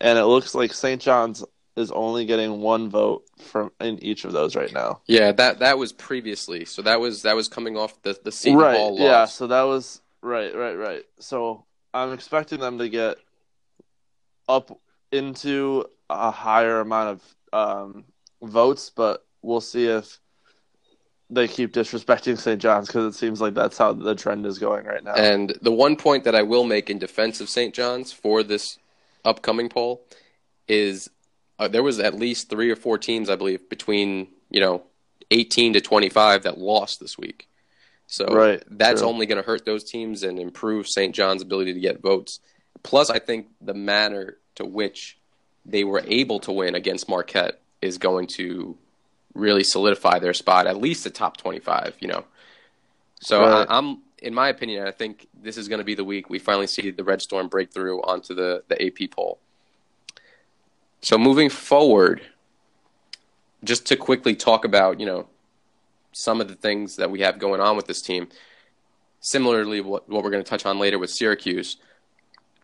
and 0.00 0.18
it 0.18 0.24
looks 0.24 0.54
like 0.54 0.72
St. 0.72 1.02
John's 1.02 1.44
is 1.78 1.92
only 1.92 2.26
getting 2.26 2.60
one 2.60 2.90
vote 2.90 3.24
from 3.38 3.70
in 3.80 4.02
each 4.02 4.24
of 4.24 4.32
those 4.32 4.56
right 4.56 4.72
now. 4.72 5.00
Yeah, 5.06 5.32
that 5.32 5.60
that 5.60 5.78
was 5.78 5.92
previously. 5.92 6.64
So 6.64 6.82
that 6.82 7.00
was 7.00 7.22
that 7.22 7.36
was 7.36 7.48
coming 7.48 7.76
off 7.76 8.00
the 8.02 8.18
the 8.22 8.32
Seton 8.32 8.58
right, 8.58 8.76
Hall 8.76 8.92
loss. 8.92 9.00
Yeah, 9.00 9.24
so 9.26 9.46
that 9.46 9.62
was 9.62 10.00
right, 10.20 10.54
right, 10.54 10.74
right. 10.74 11.04
So 11.20 11.64
I'm 11.94 12.12
expecting 12.12 12.60
them 12.60 12.78
to 12.78 12.88
get 12.88 13.16
up 14.48 14.78
into 15.12 15.84
a 16.10 16.30
higher 16.30 16.80
amount 16.80 17.20
of 17.20 17.36
um, 17.52 18.04
votes, 18.42 18.90
but 18.90 19.24
we'll 19.42 19.60
see 19.60 19.86
if 19.86 20.18
they 21.30 21.46
keep 21.46 21.72
disrespecting 21.72 22.38
St. 22.38 22.60
John's 22.60 22.86
because 22.86 23.14
it 23.14 23.18
seems 23.18 23.40
like 23.40 23.54
that's 23.54 23.76
how 23.76 23.92
the 23.92 24.14
trend 24.14 24.46
is 24.46 24.58
going 24.58 24.86
right 24.86 25.04
now. 25.04 25.14
And 25.14 25.56
the 25.60 25.72
one 25.72 25.96
point 25.96 26.24
that 26.24 26.34
I 26.34 26.42
will 26.42 26.64
make 26.64 26.88
in 26.88 26.98
defense 26.98 27.40
of 27.40 27.48
St. 27.48 27.74
John's 27.74 28.12
for 28.12 28.42
this 28.42 28.78
upcoming 29.24 29.68
poll 29.68 30.06
is 30.66 31.10
uh, 31.58 31.68
there 31.68 31.82
was 31.82 31.98
at 31.98 32.14
least 32.14 32.50
three 32.50 32.70
or 32.70 32.76
four 32.76 32.98
teams, 32.98 33.30
I 33.30 33.36
believe, 33.36 33.68
between 33.68 34.28
you 34.50 34.60
know 34.60 34.82
18 35.30 35.74
to 35.74 35.80
25 35.80 36.44
that 36.44 36.58
lost 36.58 37.00
this 37.00 37.18
week. 37.18 37.48
So 38.06 38.26
right, 38.26 38.62
that's 38.70 39.02
only 39.02 39.26
going 39.26 39.40
to 39.40 39.46
hurt 39.46 39.64
those 39.64 39.84
teams 39.84 40.22
and 40.22 40.38
improve 40.38 40.88
St. 40.88 41.14
John's 41.14 41.42
ability 41.42 41.74
to 41.74 41.80
get 41.80 42.00
votes. 42.00 42.40
Plus, 42.82 43.10
I 43.10 43.18
think 43.18 43.48
the 43.60 43.74
manner 43.74 44.38
to 44.54 44.64
which 44.64 45.18
they 45.66 45.84
were 45.84 46.02
able 46.06 46.40
to 46.40 46.52
win 46.52 46.74
against 46.74 47.08
Marquette 47.08 47.60
is 47.82 47.98
going 47.98 48.26
to 48.26 48.76
really 49.34 49.64
solidify 49.64 50.18
their 50.18 50.34
spot 50.34 50.66
at 50.66 50.76
least 50.76 51.04
the 51.04 51.10
top 51.10 51.36
25 51.36 51.96
you 52.00 52.08
know 52.08 52.24
so 53.20 53.40
right. 53.40 53.66
I, 53.68 53.78
am 53.78 54.02
in 54.18 54.34
my 54.34 54.48
opinion 54.48 54.86
i 54.86 54.90
think 54.90 55.28
this 55.40 55.56
is 55.56 55.68
going 55.68 55.78
to 55.78 55.84
be 55.84 55.94
the 55.94 56.04
week 56.04 56.28
we 56.28 56.38
finally 56.38 56.66
see 56.66 56.90
the 56.90 57.04
red 57.04 57.22
storm 57.22 57.48
break 57.48 57.72
through 57.72 58.02
onto 58.02 58.34
the, 58.34 58.64
the 58.68 58.84
ap 58.84 59.10
poll 59.10 59.38
so 61.00 61.16
moving 61.18 61.48
forward 61.48 62.22
just 63.64 63.86
to 63.86 63.96
quickly 63.96 64.34
talk 64.34 64.64
about 64.64 65.00
you 65.00 65.06
know 65.06 65.26
some 66.12 66.40
of 66.40 66.48
the 66.48 66.54
things 66.54 66.96
that 66.96 67.10
we 67.10 67.20
have 67.20 67.38
going 67.38 67.60
on 67.60 67.76
with 67.76 67.86
this 67.86 68.00
team 68.02 68.28
similarly, 69.20 69.80
what, 69.80 70.08
what 70.08 70.22
we're 70.22 70.30
going 70.30 70.42
to 70.42 70.48
touch 70.48 70.64
on 70.66 70.78
later 70.78 70.98
with 70.98 71.10
Syracuse, 71.10 71.76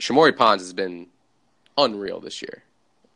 Shamorie 0.00 0.36
Ponds 0.36 0.62
has 0.62 0.72
been 0.72 1.08
unreal 1.76 2.20
this 2.20 2.42
year. 2.42 2.62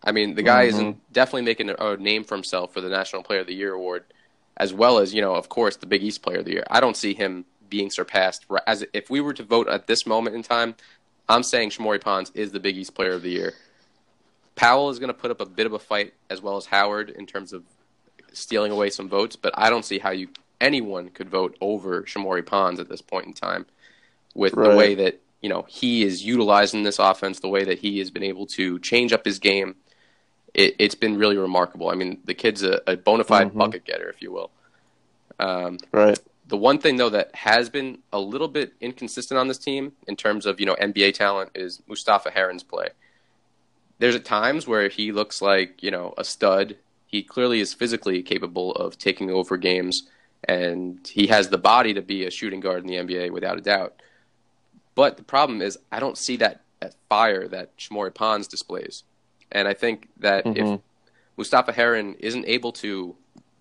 I 0.03 0.13
mean, 0.13 0.35
the 0.35 0.43
guy 0.43 0.69
Mhm. 0.69 0.91
is 0.91 0.97
definitely 1.13 1.43
making 1.43 1.71
a, 1.71 1.97
name 1.97 2.25
for 2.25 2.35
himself 2.35 2.73
for 2.73 2.81
the 2.81 2.89
National 2.89 3.23
Player 3.23 3.41
of 3.41 3.47
the 3.47 3.55
Year 3.55 3.75
award, 3.75 4.05
as 4.57 4.73
well 4.73 4.99
as 4.99 5.13
you 5.15 5.21
know, 5.21 5.35
of 5.35 5.49
course, 5.49 5.77
the 5.77 5.87
Big 5.87 6.03
East 6.03 6.23
Player 6.23 6.39
of 6.39 6.45
the 6.45 6.53
Year. 6.53 6.65
I 6.71 6.81
don't 6.81 6.97
see 6.97 7.15
him 7.15 7.45
being 7.69 7.91
surpassed. 7.91 8.47
As 8.67 8.85
if 8.93 9.11
we 9.11 9.21
were 9.21 9.35
to 9.35 9.43
vote 9.43 9.69
at 9.69 9.87
this 9.87 10.07
moment 10.07 10.37
in 10.37 10.43
time, 10.43 10.75
I'm 11.29 11.43
saying 11.43 11.71
Shamorie 11.71 12.01
Ponds 12.01 12.31
is 12.35 12.53
the 12.53 12.61
Big 12.61 12.77
East 12.77 12.95
Player 12.95 13.13
of 13.13 13.23
the 13.23 13.31
Year. 13.31 13.55
Powell 14.59 14.91
is 14.91 14.99
going 14.99 15.09
to 15.09 15.15
put 15.15 15.31
up 15.31 15.41
a 15.41 15.47
bit 15.47 15.67
of 15.67 15.73
a 15.73 15.79
fight, 15.79 16.15
as 16.29 16.43
well 16.43 16.57
as 16.57 16.67
Howard, 16.67 17.11
in 17.11 17.27
terms 17.27 17.53
of 17.53 17.63
stealing 18.33 18.73
away 18.73 18.91
some 18.91 19.09
votes. 19.09 19.37
But 19.37 19.53
I 19.57 19.71
don't 19.71 19.85
see 19.85 19.99
how 20.01 20.11
you 20.11 20.29
anyone 20.61 21.09
could 21.11 21.31
vote 21.31 21.57
over 21.61 22.03
Shamorie 22.03 22.45
Ponds 22.45 22.81
at 22.81 22.89
this 22.89 23.01
point 23.01 23.27
in 23.27 23.33
time, 23.33 23.67
with 24.35 24.53
the 24.55 24.77
way 24.77 24.95
that 24.97 25.21
you 25.41 25.49
know 25.49 25.65
he 25.69 26.03
is 26.03 26.25
utilizing 26.25 26.83
this 26.83 26.99
offense, 26.99 27.39
the 27.39 27.49
way 27.49 27.65
that 27.65 27.79
he 27.79 28.01
has 28.01 28.11
been 28.11 28.25
able 28.25 28.47
to 28.47 28.79
change 28.81 29.13
up 29.13 29.25
his 29.25 29.39
game. 29.39 29.77
It, 30.55 30.75
it's 30.81 30.97
been 30.97 31.17
really 31.19 31.37
remarkable. 31.37 31.89
I 31.91 31.95
mean, 31.95 32.19
the 32.25 32.35
kid's 32.35 32.65
a, 32.65 32.81
a 32.87 32.97
bona 32.97 33.23
fide 33.23 33.53
Mhm. 33.53 33.59
bucket 33.59 33.85
getter, 33.85 34.09
if 34.09 34.21
you 34.21 34.33
will. 34.33 34.51
Um, 35.39 35.79
Right. 35.93 36.19
the 36.49 36.57
one 36.57 36.79
thing 36.79 36.97
though 36.97 37.11
that 37.11 37.33
has 37.35 37.69
been 37.71 37.99
a 38.13 38.19
little 38.19 38.49
bit 38.49 38.73
inconsistent 38.81 39.39
on 39.39 39.47
this 39.47 39.59
team 39.59 39.93
in 40.09 40.17
terms 40.17 40.47
of 40.47 40.59
you 40.59 40.67
know 40.67 40.75
NBA 40.81 41.13
talent 41.15 41.51
is 41.55 41.81
Mustapha 41.87 42.31
Heron's 42.33 42.65
play. 42.65 42.89
There's 43.99 44.15
at 44.15 44.25
times 44.25 44.67
where 44.67 44.89
he 44.89 45.13
looks 45.13 45.43
like 45.43 45.83
you 45.83 45.91
know 45.91 46.15
a 46.17 46.25
stud. 46.25 46.77
He 47.07 47.23
clearly 47.23 47.61
is 47.61 47.73
physically 47.75 48.23
capable 48.23 48.73
of 48.73 48.99
taking 48.99 49.31
over 49.31 49.57
games, 49.57 50.09
and 50.45 51.07
he 51.07 51.27
has 51.29 51.49
the 51.49 51.59
body 51.59 51.95
to 51.95 52.03
be 52.03 52.25
a 52.25 52.31
shooting 52.31 52.61
guard 52.61 52.83
in 52.83 52.87
the 52.87 52.97
NBA 52.97 53.31
without 53.31 53.59
a 53.59 53.63
doubt. 53.63 53.95
But 54.95 55.17
the 55.17 55.23
problem 55.23 55.63
is, 55.63 55.79
I 55.91 56.01
don't 56.01 56.19
see 56.19 56.37
that, 56.37 56.61
that 56.81 56.95
fire 57.09 57.49
that 57.49 57.77
Shamorie 57.79 58.15
Ponds 58.15 58.47
displays, 58.49 59.05
and 59.51 59.67
I 59.67 59.75
think 59.75 60.09
that 60.19 60.47
if 60.47 60.67
Mhm. 60.67 60.81
Mustapha 61.37 61.73
Heron 61.73 62.15
isn't 62.19 62.47
able 62.47 62.73
to 62.73 63.17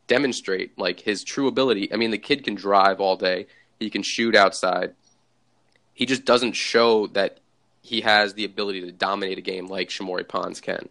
demonstrate 0.08 0.78
like 0.78 1.02
his 1.02 1.24
true 1.24 1.48
ability. 1.48 1.92
I 1.94 1.98
mean, 1.98 2.12
the 2.12 2.18
kid 2.18 2.44
can 2.44 2.56
drive 2.56 3.00
all 3.00 3.16
day. 3.18 3.46
He 3.80 3.90
can 3.90 4.02
shoot 4.02 4.36
outside. 4.36 4.96
He 5.94 6.06
just 6.06 6.26
doesn't 6.26 6.54
show 6.54 7.08
that 7.08 7.40
he 7.88 8.02
has 8.02 8.34
the 8.34 8.44
ability 8.46 8.82
to 8.82 8.92
dominate 8.92 9.38
a 9.38 9.42
game 9.42 9.68
like 9.68 9.90
Shamorie 9.90 10.28
Ponds 10.28 10.60
can. 10.60 10.90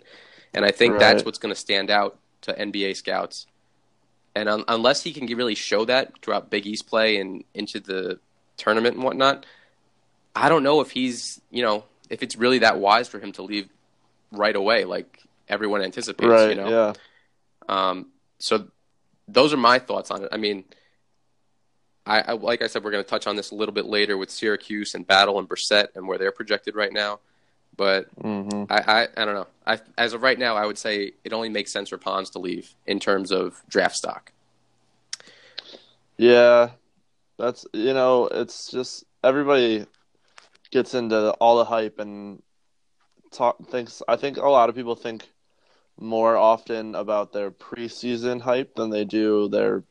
And 0.54 0.64
I 0.64 0.70
think 0.70 0.98
that's 0.98 1.24
what's 1.24 1.38
going 1.38 1.54
to 1.54 1.60
stand 1.60 1.90
out 1.90 2.18
to 2.42 2.52
NBA 2.54 2.96
scouts. 2.96 3.46
And 4.34 4.48
un- 4.48 4.64
unless 4.68 5.02
he 5.02 5.12
can 5.12 5.26
really 5.26 5.54
show 5.54 5.84
that 5.84 6.12
throughout 6.22 6.50
Big 6.50 6.66
East 6.66 6.86
play 6.86 7.18
and 7.18 7.44
into 7.54 7.80
the 7.80 8.18
tournament 8.56 8.94
and 8.96 9.04
whatnot, 9.04 9.44
I 10.34 10.48
don't 10.48 10.62
know 10.62 10.80
if 10.80 10.90
he's, 10.90 11.40
you 11.50 11.62
know, 11.62 11.84
if 12.08 12.22
it's 12.22 12.36
really 12.36 12.60
that 12.60 12.78
wise 12.78 13.08
for 13.08 13.18
him 13.18 13.32
to 13.32 13.42
leave 13.42 13.68
right 14.32 14.56
away 14.56 14.84
like 14.84 15.22
everyone 15.48 15.82
anticipates, 15.82 16.28
Right. 16.30 16.50
you 16.50 16.54
know. 16.56 16.68
Yeah. 16.68 16.92
Um, 17.68 18.06
so 18.38 18.68
those 19.28 19.52
are 19.52 19.56
my 19.58 19.78
thoughts 19.78 20.10
on 20.10 20.24
it. 20.24 20.28
I 20.32 20.36
mean, 20.38 20.64
I, 22.06 22.20
I 22.20 22.32
like 22.32 22.62
I 22.62 22.68
said, 22.68 22.84
we're 22.84 22.92
going 22.92 23.04
to 23.04 23.10
touch 23.10 23.26
on 23.26 23.36
this 23.36 23.50
a 23.50 23.54
little 23.54 23.74
bit 23.74 23.86
later 23.86 24.16
with 24.16 24.30
Syracuse 24.30 24.94
and 24.94 25.06
Battle 25.06 25.38
and 25.38 25.48
Brissett 25.48 25.88
and 25.96 26.08
where 26.08 26.18
they're 26.18 26.32
projected 26.32 26.76
right 26.76 26.92
now. 26.92 27.20
But 27.76 28.08
hmm 28.22 28.64
I, 28.70 28.78
I, 29.16 29.22
I 29.22 29.24
don't 29.24 29.34
know. 29.34 29.48
I, 29.66 29.80
as 29.98 30.14
of 30.14 30.22
right 30.22 30.38
now, 30.38 30.56
I 30.56 30.66
would 30.66 30.78
say 30.78 31.12
it 31.24 31.32
only 31.32 31.48
makes 31.50 31.72
sense 31.72 31.90
for 31.90 31.98
Ponds 31.98 32.30
to 32.30 32.38
leave 32.38 32.74
in 32.86 33.00
terms 33.00 33.32
of 33.32 33.62
draft 33.68 33.96
stock. 33.96 34.32
Yeah, 36.18 36.70
that's 37.38 37.66
you 37.72 37.94
know, 37.94 38.28
it's 38.28 38.70
just 38.70 39.04
everybody 39.24 39.86
gets 40.70 40.94
into 40.94 41.32
all 41.32 41.58
the 41.58 41.64
hype 41.66 41.98
and 41.98 42.42
talk 43.32 43.58
thinks. 43.68 44.02
I 44.08 44.16
think 44.16 44.36
a 44.38 44.48
lot 44.48 44.68
of 44.68 44.74
people 44.76 44.96
think 44.96 45.28
more 46.00 46.36
often 46.36 46.94
about 46.94 47.32
their 47.32 47.50
preseason 47.50 48.40
hype 48.42 48.74
than 48.76 48.90
they 48.90 49.04
do 49.04 49.48
their 49.48 49.84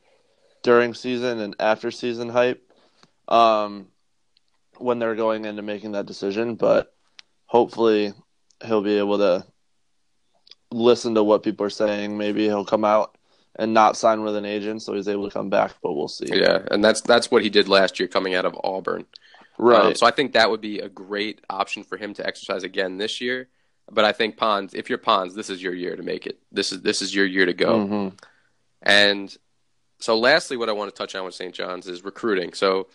during 0.66 0.94
season 0.94 1.38
and 1.38 1.54
after 1.60 1.92
season 1.92 2.28
hype. 2.28 2.60
Um, 3.28 3.86
when 4.78 4.98
they're 4.98 5.14
going 5.14 5.44
into 5.44 5.62
making 5.62 5.92
that 5.92 6.06
decision, 6.06 6.56
but 6.56 6.92
hopefully 7.46 8.12
he'll 8.64 8.82
be 8.82 8.98
able 8.98 9.18
to 9.18 9.46
listen 10.70 11.14
to 11.14 11.22
what 11.22 11.44
people 11.44 11.64
are 11.64 11.70
saying. 11.70 12.18
Maybe 12.18 12.44
he'll 12.44 12.64
come 12.64 12.84
out 12.84 13.16
and 13.54 13.72
not 13.72 13.96
sign 13.96 14.22
with 14.22 14.36
an 14.36 14.44
agent, 14.44 14.82
so 14.82 14.92
he's 14.92 15.08
able 15.08 15.28
to 15.28 15.32
come 15.32 15.48
back. 15.50 15.74
But 15.82 15.94
we'll 15.94 16.08
see. 16.08 16.26
Yeah, 16.28 16.66
and 16.70 16.84
that's 16.84 17.00
that's 17.00 17.30
what 17.30 17.42
he 17.42 17.48
did 17.48 17.68
last 17.68 17.98
year 18.00 18.08
coming 18.08 18.34
out 18.34 18.44
of 18.44 18.58
Auburn. 18.64 19.06
Right. 19.56 19.86
Um, 19.86 19.94
so 19.94 20.04
I 20.04 20.10
think 20.10 20.32
that 20.32 20.50
would 20.50 20.60
be 20.60 20.80
a 20.80 20.88
great 20.88 21.40
option 21.48 21.84
for 21.84 21.96
him 21.96 22.12
to 22.14 22.26
exercise 22.26 22.64
again 22.64 22.98
this 22.98 23.20
year. 23.20 23.48
But 23.90 24.04
I 24.04 24.12
think 24.12 24.36
Ponds, 24.36 24.74
if 24.74 24.88
you're 24.90 24.98
Ponds, 24.98 25.34
this 25.34 25.48
is 25.48 25.62
your 25.62 25.74
year 25.74 25.96
to 25.96 26.02
make 26.02 26.26
it. 26.26 26.38
This 26.50 26.72
is 26.72 26.82
this 26.82 27.00
is 27.00 27.14
your 27.14 27.24
year 27.24 27.46
to 27.46 27.54
go. 27.54 27.86
Mhm. 27.86 28.20
And 28.82 29.36
so, 29.98 30.18
lastly, 30.18 30.56
what 30.56 30.68
I 30.68 30.72
want 30.72 30.94
to 30.94 30.96
touch 30.96 31.14
on 31.14 31.24
with 31.24 31.34
St. 31.34 31.54
John's 31.54 31.86
is 31.86 32.04
recruiting. 32.04 32.52
So, 32.52 32.88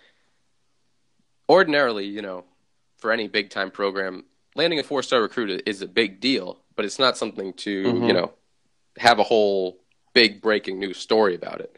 ordinarily, 1.50 2.06
you 2.06 2.22
know, 2.22 2.46
for 2.98 3.12
any 3.12 3.28
big 3.28 3.50
time 3.50 3.72
program, 3.72 4.26
landing 4.56 4.80
a 4.80 4.84
four 4.84 5.04
star 5.04 5.22
recruit 5.22 5.64
is 5.66 5.82
a 5.82 5.88
big 5.88 6.20
deal, 6.20 6.60
but 6.76 6.86
it's 6.86 7.00
not 7.00 7.18
something 7.18 7.54
to, 7.54 7.84
Mhm. 7.84 8.08
you 8.08 8.14
know, 8.14 8.34
have 8.98 9.20
a 9.20 9.24
whole 9.24 9.84
big 10.14 10.42
breaking 10.42 10.80
news 10.80 10.98
story 10.98 11.36
about 11.36 11.62
it. 11.62 11.76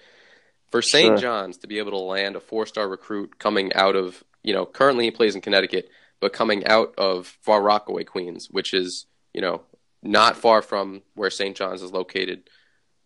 For 0.71 0.81
St. 0.81 1.05
Sure. 1.05 1.17
John's 1.17 1.57
to 1.59 1.67
be 1.67 1.77
able 1.77 1.91
to 1.91 1.97
land 1.97 2.35
a 2.35 2.39
four 2.39 2.65
star 2.65 2.87
recruit 2.89 3.37
coming 3.39 3.71
out 3.73 3.95
of, 3.95 4.23
you 4.43 4.53
know, 4.53 4.65
currently 4.65 5.05
he 5.05 5.11
plays 5.11 5.35
in 5.35 5.41
Connecticut, 5.41 5.89
but 6.19 6.33
coming 6.33 6.65
out 6.65 6.93
of 6.97 7.27
Far 7.41 7.61
Rockaway, 7.61 8.03
Queens, 8.03 8.49
which 8.49 8.73
is, 8.73 9.05
you 9.33 9.41
know, 9.41 9.61
not 10.01 10.35
far 10.35 10.61
from 10.61 11.03
where 11.13 11.29
St. 11.29 11.55
John's 11.55 11.83
is 11.83 11.91
located 11.91 12.49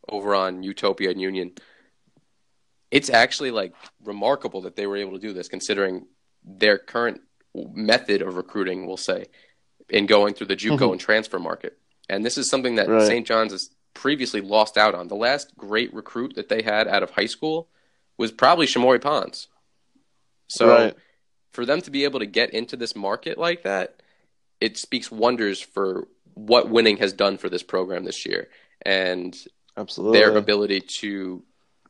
over 0.09 0.33
on 0.33 0.63
Utopia 0.63 1.11
and 1.11 1.21
Union. 1.21 1.53
It's 2.91 3.09
actually 3.09 3.51
like 3.51 3.73
remarkable 4.03 4.61
that 4.61 4.75
they 4.75 4.87
were 4.87 4.97
able 4.97 5.13
to 5.13 5.19
do 5.19 5.33
this 5.33 5.47
considering 5.47 6.07
their 6.43 6.77
current 6.77 7.21
method 7.73 8.21
of 8.21 8.35
recruiting, 8.35 8.87
we'll 8.87 8.97
say, 8.97 9.25
in 9.89 10.05
going 10.05 10.33
through 10.33 10.47
the 10.47 10.55
JUCO 10.55 10.77
Mhm. 10.77 10.91
and 10.93 10.99
transfer 11.01 11.39
market. 11.39 11.77
And 12.09 12.25
this 12.25 12.37
is 12.37 12.49
something 12.49 12.75
that 12.75 12.87
Right. 12.87 13.05
St. 13.05 13.27
John's 13.27 13.51
has 13.51 13.69
previously 13.93 14.41
lost 14.41 14.77
out 14.77 14.95
on. 14.95 15.07
The 15.07 15.15
last 15.15 15.57
great 15.57 15.93
recruit 15.93 16.35
that 16.35 16.49
they 16.49 16.61
had 16.61 16.87
out 16.87 17.03
of 17.03 17.11
high 17.11 17.25
school 17.25 17.67
was 18.17 18.31
probably 18.31 18.65
Shamorie 18.67 19.01
Ponds. 19.01 19.47
So 20.47 20.67
Right. 20.69 20.95
for 21.51 21.65
them 21.65 21.81
to 21.81 21.91
be 21.91 22.03
able 22.05 22.19
to 22.19 22.25
get 22.25 22.51
into 22.51 22.77
this 22.77 22.95
market 22.95 23.37
like 23.37 23.63
that, 23.63 24.01
it 24.61 24.77
speaks 24.77 25.11
wonders 25.11 25.59
for 25.59 26.07
what 26.35 26.69
winning 26.69 26.97
has 26.97 27.11
done 27.13 27.37
for 27.37 27.49
this 27.49 27.63
program 27.63 28.05
this 28.05 28.25
year 28.25 28.49
and 28.83 29.35
Absolutely. 29.75 30.19
their 30.19 30.37
ability 30.37 30.81
to 30.81 31.43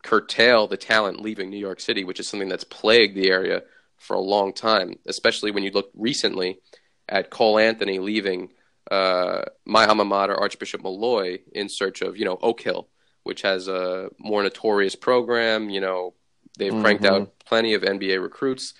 curtail 0.08 0.68
the 0.68 0.78
talent 0.78 1.20
leaving 1.22 1.50
New 1.50 1.58
York 1.60 1.82
City, 1.82 2.04
which 2.06 2.20
is 2.20 2.28
something 2.30 2.48
that's 2.48 2.64
plagued 2.64 3.16
the 3.16 3.30
area 3.30 3.64
for 3.98 4.16
a 4.16 4.22
long 4.22 4.54
time, 4.54 4.96
especially 5.06 5.52
when 5.52 5.64
you 5.64 5.72
look 5.72 5.90
recently 5.96 6.60
at 7.10 7.30
Cole 7.30 7.60
Anthony 7.60 8.00
leaving 8.00 8.50
uh, 8.90 9.42
my 9.66 9.86
alma 9.86 10.06
mater, 10.06 10.34
Archbishop 10.36 10.82
Molloy, 10.82 11.40
in 11.52 11.68
search 11.68 12.02
of, 12.02 12.16
you 12.16 12.24
know, 12.24 12.38
Oak 12.42 12.62
Hill, 12.62 12.88
which 13.24 13.42
has 13.42 13.68
a 13.68 14.10
more 14.18 14.42
notorious 14.44 14.96
program. 14.96 15.70
You 15.70 15.82
know, 15.82 16.14
they've 16.58 16.72
cranked 16.82 17.04
Mhm. 17.04 17.12
out 17.12 17.40
plenty 17.46 17.74
of 17.74 17.84
NBA 17.84 18.22
recruits. 18.22 18.74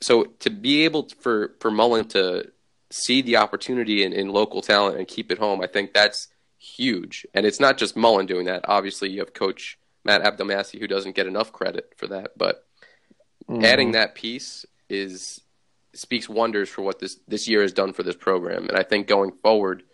So 0.00 0.24
to 0.40 0.50
be 0.50 0.84
able 0.84 1.04
to, 1.04 1.14
for, 1.20 1.54
for 1.60 1.70
Mullin 1.70 2.08
to 2.08 2.50
see 2.90 3.22
the 3.22 3.36
opportunity 3.36 4.02
in, 4.02 4.12
in 4.12 4.28
local 4.28 4.60
talent 4.60 4.98
and 4.98 5.06
keep 5.06 5.30
it 5.30 5.38
home, 5.38 5.60
I 5.60 5.68
think 5.68 5.94
that's 5.94 6.26
huge. 6.58 7.24
And 7.32 7.46
it's 7.46 7.60
not 7.60 7.78
just 7.78 7.96
Mullin 7.96 8.26
doing 8.26 8.46
that. 8.46 8.64
Obviously, 8.66 9.08
you 9.10 9.20
have 9.20 9.34
Coach 9.34 9.78
Matt 10.04 10.22
Abdelmassih 10.22 10.78
who 10.80 10.88
doesn't 10.88 11.14
get 11.16 11.26
enough 11.26 11.52
credit 11.52 11.92
for 11.96 12.06
that, 12.08 12.36
but 12.36 12.66
Mhm. 13.48 13.64
adding 13.64 13.92
that 13.92 14.14
piece 14.14 14.64
is 14.88 15.40
speaks 15.94 16.28
wonders 16.28 16.68
for 16.68 16.82
what 16.82 16.98
this 17.00 17.16
this 17.28 17.46
year 17.48 17.62
has 17.62 17.72
done 17.72 17.92
for 17.92 18.02
this 18.02 18.16
program. 18.16 18.68
And 18.68 18.78
I 18.78 18.82
think 18.82 19.06
going 19.06 19.32
forward, 19.32 19.84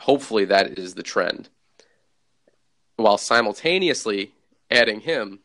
hopefully 0.00 0.46
that 0.46 0.78
is 0.78 0.94
the 0.94 1.02
trend. 1.02 1.48
While 2.96 3.18
simultaneously 3.18 4.34
adding 4.70 5.00
him, 5.00 5.40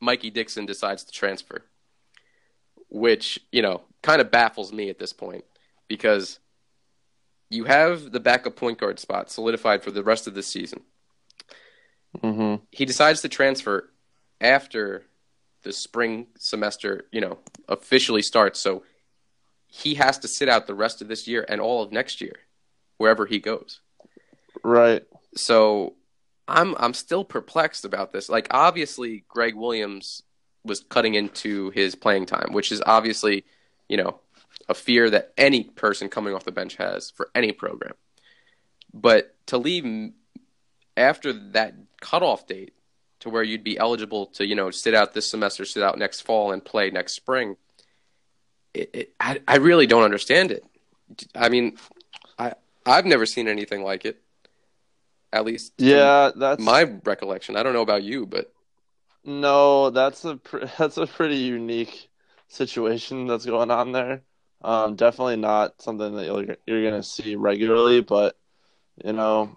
Mikey 0.00 0.30
Dixon 0.30 0.66
decides 0.66 1.04
to 1.04 1.12
transfer, 1.12 1.64
which 2.88 3.38
you 3.52 3.62
know 3.62 3.82
kind 4.02 4.20
of 4.20 4.30
baffles 4.30 4.72
me 4.72 4.90
at 4.90 4.98
this 4.98 5.12
point 5.12 5.44
because 5.86 6.40
you 7.50 7.64
have 7.64 8.10
the 8.12 8.20
backup 8.20 8.56
point 8.56 8.78
guard 8.78 8.98
spot 8.98 9.30
solidified 9.30 9.82
for 9.82 9.90
the 9.90 10.02
rest 10.02 10.26
of 10.26 10.34
the 10.34 10.42
season 10.42 10.82
Mhm. 12.18 12.60
he 12.70 12.84
decides 12.84 13.22
to 13.22 13.28
transfer 13.28 13.90
after 14.40 15.04
the 15.62 15.72
spring 15.72 16.26
semester, 16.38 17.06
you 17.12 17.20
know, 17.20 17.38
officially 17.68 18.22
starts. 18.22 18.60
So 18.60 18.82
he 19.66 19.94
has 19.94 20.18
to 20.18 20.28
sit 20.28 20.48
out 20.48 20.66
the 20.66 20.74
rest 20.74 21.00
of 21.00 21.08
this 21.08 21.26
year 21.26 21.46
and 21.48 21.60
all 21.60 21.82
of 21.82 21.92
next 21.92 22.20
year, 22.20 22.34
wherever 22.98 23.24
he 23.26 23.38
goes. 23.38 23.80
Right. 24.62 25.04
So 25.34 25.94
I'm 26.48 26.74
I'm 26.78 26.92
still 26.94 27.24
perplexed 27.24 27.84
about 27.84 28.12
this. 28.12 28.28
Like 28.28 28.48
obviously 28.50 29.24
Greg 29.28 29.54
Williams 29.54 30.22
was 30.64 30.80
cutting 30.80 31.14
into 31.14 31.70
his 31.70 31.94
playing 31.94 32.26
time, 32.26 32.52
which 32.52 32.70
is 32.70 32.82
obviously, 32.84 33.44
you 33.88 33.96
know, 33.96 34.20
a 34.68 34.74
fear 34.74 35.08
that 35.10 35.32
any 35.38 35.64
person 35.64 36.08
coming 36.08 36.34
off 36.34 36.44
the 36.44 36.52
bench 36.52 36.76
has 36.76 37.10
for 37.10 37.30
any 37.34 37.52
program. 37.52 37.94
But 38.92 39.34
to 39.46 39.58
leave 39.58 40.12
after 40.96 41.32
that 41.52 41.74
cutoff 42.00 42.46
date 42.46 42.74
to 43.20 43.30
where 43.30 43.42
you'd 43.42 43.64
be 43.64 43.78
eligible 43.78 44.26
to, 44.26 44.46
you 44.46 44.54
know, 44.54 44.70
sit 44.70 44.94
out 44.94 45.14
this 45.14 45.30
semester, 45.30 45.64
sit 45.64 45.82
out 45.82 45.98
next 45.98 46.22
fall, 46.22 46.52
and 46.52 46.64
play 46.64 46.90
next 46.90 47.14
spring, 47.14 47.56
it, 48.74 48.90
it, 48.92 49.14
I, 49.20 49.40
I 49.46 49.56
really 49.56 49.86
don't 49.86 50.02
understand 50.02 50.50
it. 50.50 50.64
I 51.34 51.48
mean, 51.48 51.76
I 52.38 52.54
I've 52.86 53.06
never 53.06 53.26
seen 53.26 53.48
anything 53.48 53.82
like 53.82 54.04
it. 54.04 54.20
At 55.32 55.44
least, 55.44 55.72
yeah, 55.78 56.30
that's 56.34 56.60
my 56.60 56.82
recollection. 56.82 57.56
I 57.56 57.62
don't 57.62 57.72
know 57.72 57.82
about 57.82 58.02
you, 58.02 58.26
but 58.26 58.52
no, 59.24 59.90
that's 59.90 60.24
a 60.24 60.40
that's 60.78 60.96
a 60.96 61.06
pretty 61.06 61.36
unique 61.36 62.10
situation 62.48 63.26
that's 63.26 63.46
going 63.46 63.70
on 63.70 63.92
there. 63.92 64.22
Um, 64.62 64.94
definitely 64.94 65.36
not 65.36 65.80
something 65.80 66.14
that 66.16 66.26
you're 66.26 66.56
you're 66.66 66.90
gonna 66.90 67.02
see 67.02 67.36
regularly, 67.36 68.00
but 68.00 68.36
you 69.04 69.12
know, 69.12 69.56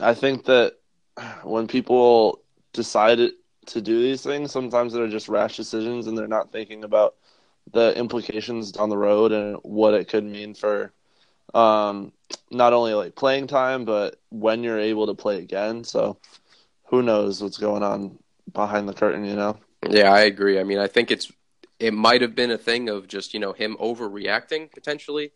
I 0.00 0.14
think 0.14 0.44
that 0.46 0.76
when 1.42 1.66
people 1.66 2.40
decide 2.72 3.18
to 3.66 3.80
do 3.80 4.02
these 4.02 4.22
things, 4.22 4.52
sometimes 4.52 4.92
they're 4.92 5.08
just 5.08 5.28
rash 5.28 5.56
decisions 5.56 6.06
and 6.06 6.16
they're 6.16 6.26
not 6.26 6.52
thinking 6.52 6.84
about 6.84 7.14
the 7.72 7.96
implications 7.96 8.72
down 8.72 8.90
the 8.90 8.96
road 8.96 9.32
and 9.32 9.56
what 9.62 9.94
it 9.94 10.08
could 10.08 10.24
mean 10.24 10.54
for 10.54 10.92
um, 11.54 12.12
not 12.50 12.72
only 12.72 12.94
like 12.94 13.14
playing 13.14 13.46
time, 13.46 13.84
but 13.84 14.16
when 14.30 14.62
you're 14.62 14.78
able 14.78 15.06
to 15.06 15.14
play 15.14 15.38
again. 15.38 15.84
So 15.84 16.18
who 16.86 17.02
knows 17.02 17.42
what's 17.42 17.58
going 17.58 17.82
on 17.82 18.18
behind 18.52 18.88
the 18.88 18.92
curtain, 18.92 19.24
you 19.24 19.36
know? 19.36 19.58
Yeah, 19.88 20.12
I 20.12 20.20
agree. 20.20 20.58
I 20.58 20.64
mean, 20.64 20.78
I 20.78 20.86
think 20.86 21.10
it's 21.10 21.30
it 21.78 21.92
might 21.92 22.22
have 22.22 22.34
been 22.34 22.50
a 22.50 22.58
thing 22.58 22.88
of 22.88 23.08
just 23.08 23.34
you 23.34 23.40
know 23.40 23.52
him 23.52 23.76
overreacting 23.80 24.70
potentially 24.70 25.32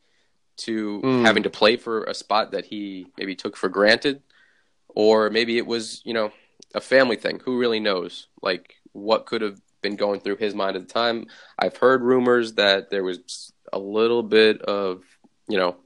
to 0.58 1.00
mm. 1.02 1.22
having 1.24 1.42
to 1.42 1.50
play 1.50 1.76
for 1.76 2.04
a 2.04 2.14
spot 2.14 2.52
that 2.52 2.64
he 2.64 3.06
maybe 3.16 3.34
took 3.34 3.56
for 3.56 3.68
granted, 3.68 4.22
or 4.88 5.30
maybe 5.30 5.59
it 5.59 5.66
was 5.66 6.02
you 6.04 6.14
know 6.14 6.33
a 6.75 6.80
family 6.80 7.16
thing. 7.16 7.40
Who 7.45 7.59
really 7.59 7.80
knows? 7.80 8.28
Like 8.42 8.75
what 8.92 9.26
could 9.26 9.42
have 9.42 9.59
been 9.83 9.97
going 9.97 10.21
through 10.21 10.37
his 10.37 10.54
mind 10.54 10.76
at 10.76 10.87
the 10.87 10.92
time. 10.92 11.26
I've 11.59 11.76
heard 11.76 12.02
rumors 12.02 12.54
that 12.54 12.90
there 12.90 13.04
was 13.04 13.52
a 13.73 13.78
little 13.78 14.23
bit 14.23 14.62
of, 14.62 15.02
you 15.49 15.59
know, 15.59 15.76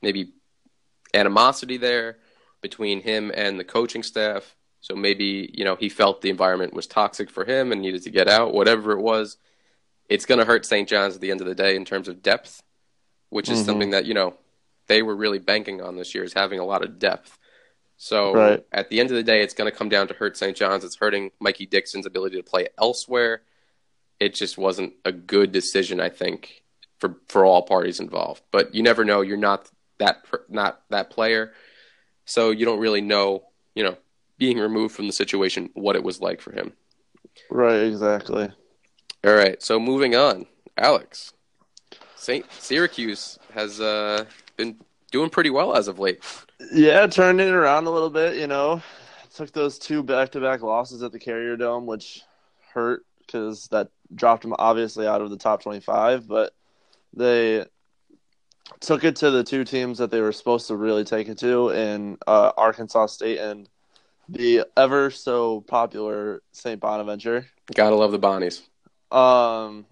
maybe 0.00 0.32
animosity 1.14 1.76
there 1.76 2.18
between 2.60 3.00
him 3.00 3.32
and 3.34 3.58
the 3.58 3.64
coaching 3.64 4.02
staff. 4.02 4.56
So 4.80 4.94
maybe, 4.94 5.50
you 5.54 5.64
know, 5.64 5.76
he 5.76 5.88
felt 5.88 6.22
the 6.22 6.30
environment 6.30 6.74
was 6.74 6.86
toxic 6.86 7.30
for 7.30 7.44
him 7.44 7.72
and 7.72 7.80
needed 7.80 8.02
to 8.04 8.10
get 8.10 8.28
out, 8.28 8.54
whatever 8.54 8.92
it 8.92 9.00
was. 9.00 9.36
It's 10.08 10.26
going 10.26 10.38
to 10.38 10.44
hurt 10.44 10.66
St. 10.66 10.88
John's 10.88 11.14
at 11.14 11.20
the 11.20 11.30
end 11.30 11.40
of 11.40 11.46
the 11.46 11.54
day 11.54 11.76
in 11.76 11.84
terms 11.84 12.08
of 12.08 12.22
depth, 12.22 12.62
which 13.30 13.48
is 13.48 13.58
mm-hmm. 13.58 13.66
something 13.66 13.90
that, 13.90 14.06
you 14.06 14.14
know, 14.14 14.36
they 14.88 15.02
were 15.02 15.14
really 15.14 15.38
banking 15.38 15.80
on 15.80 15.96
this 15.96 16.14
year 16.14 16.24
is 16.24 16.32
having 16.32 16.58
a 16.58 16.64
lot 16.64 16.82
of 16.82 16.98
depth. 16.98 17.38
So 18.02 18.34
right. 18.34 18.66
at 18.72 18.88
the 18.88 18.98
end 18.98 19.10
of 19.10 19.16
the 19.16 19.22
day, 19.22 19.42
it's 19.42 19.54
going 19.54 19.70
to 19.70 19.76
come 19.76 19.88
down 19.88 20.08
to 20.08 20.14
hurt 20.14 20.36
St. 20.36 20.56
John's. 20.56 20.82
It's 20.82 20.96
hurting 20.96 21.30
Mikey 21.38 21.66
Dixon's 21.66 22.04
ability 22.04 22.36
to 22.36 22.42
play 22.42 22.66
elsewhere. 22.76 23.42
It 24.18 24.34
just 24.34 24.58
wasn't 24.58 24.94
a 25.04 25.12
good 25.12 25.52
decision, 25.52 26.00
I 26.00 26.08
think, 26.08 26.64
for 26.98 27.20
for 27.28 27.44
all 27.44 27.62
parties 27.62 28.00
involved. 28.00 28.42
But 28.50 28.74
you 28.74 28.82
never 28.82 29.04
know. 29.04 29.20
You're 29.20 29.36
not 29.36 29.70
that 29.98 30.24
not 30.48 30.82
that 30.90 31.10
player, 31.10 31.52
so 32.24 32.50
you 32.50 32.64
don't 32.64 32.80
really 32.80 33.02
know. 33.02 33.44
You 33.76 33.84
know, 33.84 33.96
being 34.36 34.58
removed 34.58 34.96
from 34.96 35.06
the 35.06 35.12
situation, 35.12 35.70
what 35.74 35.94
it 35.94 36.02
was 36.02 36.20
like 36.20 36.40
for 36.40 36.50
him. 36.50 36.72
Right. 37.50 37.84
Exactly. 37.84 38.50
All 39.22 39.34
right. 39.34 39.62
So 39.62 39.78
moving 39.78 40.16
on, 40.16 40.46
Alex. 40.76 41.34
Saint 42.16 42.46
Syracuse 42.58 43.38
has 43.54 43.80
uh, 43.80 44.24
been 44.56 44.78
doing 45.12 45.30
pretty 45.30 45.50
well 45.50 45.76
as 45.76 45.86
of 45.86 45.98
late. 45.98 46.20
Yeah, 46.72 47.06
turned 47.06 47.40
it 47.40 47.52
around 47.52 47.86
a 47.86 47.90
little 47.90 48.10
bit. 48.10 48.36
You 48.36 48.48
know, 48.48 48.82
took 49.34 49.52
those 49.52 49.78
two 49.78 50.02
back-to-back 50.02 50.62
losses 50.62 51.02
at 51.02 51.12
the 51.12 51.18
Carrier 51.18 51.56
Dome, 51.56 51.86
which 51.86 52.22
hurt 52.74 53.04
because 53.18 53.68
that 53.68 53.88
dropped 54.14 54.42
them 54.42 54.54
obviously 54.58 55.06
out 55.06 55.20
of 55.20 55.30
the 55.30 55.36
top 55.36 55.62
25. 55.62 56.26
But 56.26 56.52
they 57.14 57.64
took 58.80 59.04
it 59.04 59.16
to 59.16 59.30
the 59.30 59.44
two 59.44 59.64
teams 59.64 59.98
that 59.98 60.10
they 60.10 60.20
were 60.20 60.32
supposed 60.32 60.68
to 60.68 60.76
really 60.76 61.04
take 61.04 61.28
it 61.28 61.38
to 61.38 61.70
in 61.70 62.18
uh, 62.26 62.52
Arkansas 62.56 63.06
State 63.06 63.38
and 63.38 63.68
the 64.28 64.64
ever 64.76 65.10
so 65.10 65.60
popular 65.62 66.42
St. 66.52 66.80
Bonaventure. 66.80 67.46
Gotta 67.74 67.96
love 67.96 68.12
the 68.12 68.18
Bonnies. 68.18 68.62
Um, 69.14 69.86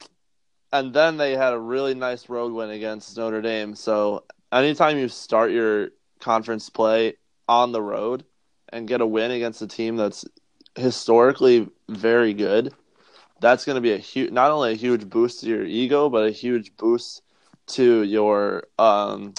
and 0.73 0.95
then 0.95 1.17
they 1.17 1.37
had 1.37 1.53
a 1.53 1.59
really 1.59 1.95
nice 1.95 2.29
road 2.29 2.53
win 2.53 2.71
against 2.71 3.17
Notre 3.17 3.43
Dame. 3.43 3.75
So 3.75 4.25
anytime 4.53 4.99
you 4.99 5.09
start 5.09 5.51
your 5.51 5.91
conference 6.21 6.69
play 6.71 7.15
on 7.49 7.73
the 7.73 7.83
road 7.83 8.25
and 8.69 8.89
get 8.89 9.01
a 9.01 9.07
win 9.07 9.31
against 9.31 9.63
a 9.63 9.67
team 9.67 9.97
that's 9.97 10.25
historically 10.77 11.69
very 11.89 12.35
good, 12.35 12.73
that's 13.41 13.65
going 13.65 13.77
to 13.77 13.81
be 13.81 13.93
a 13.93 13.99
huge, 13.99 14.31
not 14.31 14.51
only 14.51 14.73
a 14.73 14.77
huge 14.77 15.09
boost 15.09 15.41
to 15.41 15.47
your 15.47 15.65
ego, 15.65 16.09
but 16.09 16.27
a 16.27 16.31
huge 16.31 16.77
boost 16.77 17.23
to 17.67 18.03
your 18.03 18.65
um, 18.79 19.35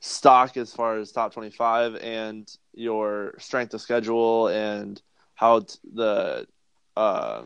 stock 0.00 0.56
as 0.56 0.72
far 0.72 0.98
as 0.98 1.12
top 1.12 1.32
25 1.32 1.96
and 1.96 2.50
your 2.74 3.34
strength 3.38 3.74
of 3.74 3.80
schedule 3.80 4.48
and 4.48 5.02
how 5.34 5.60
t- 5.60 5.78
the 5.94 6.46
uh, 6.96 7.42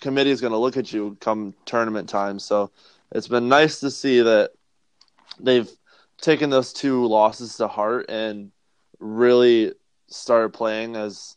committee 0.00 0.30
is 0.30 0.40
going 0.40 0.52
to 0.52 0.58
look 0.58 0.76
at 0.76 0.92
you 0.92 1.16
come 1.20 1.54
tournament 1.64 2.08
time. 2.08 2.38
So 2.38 2.70
it's 3.10 3.28
been 3.28 3.48
nice 3.48 3.80
to 3.80 3.90
see 3.90 4.20
that 4.20 4.52
they've 5.38 5.70
taken 6.22 6.48
those 6.48 6.72
two 6.72 7.06
losses 7.06 7.58
to 7.58 7.68
heart 7.68 8.06
and 8.08 8.50
really 8.98 9.72
started 10.06 10.54
playing 10.54 10.96
as 10.96 11.36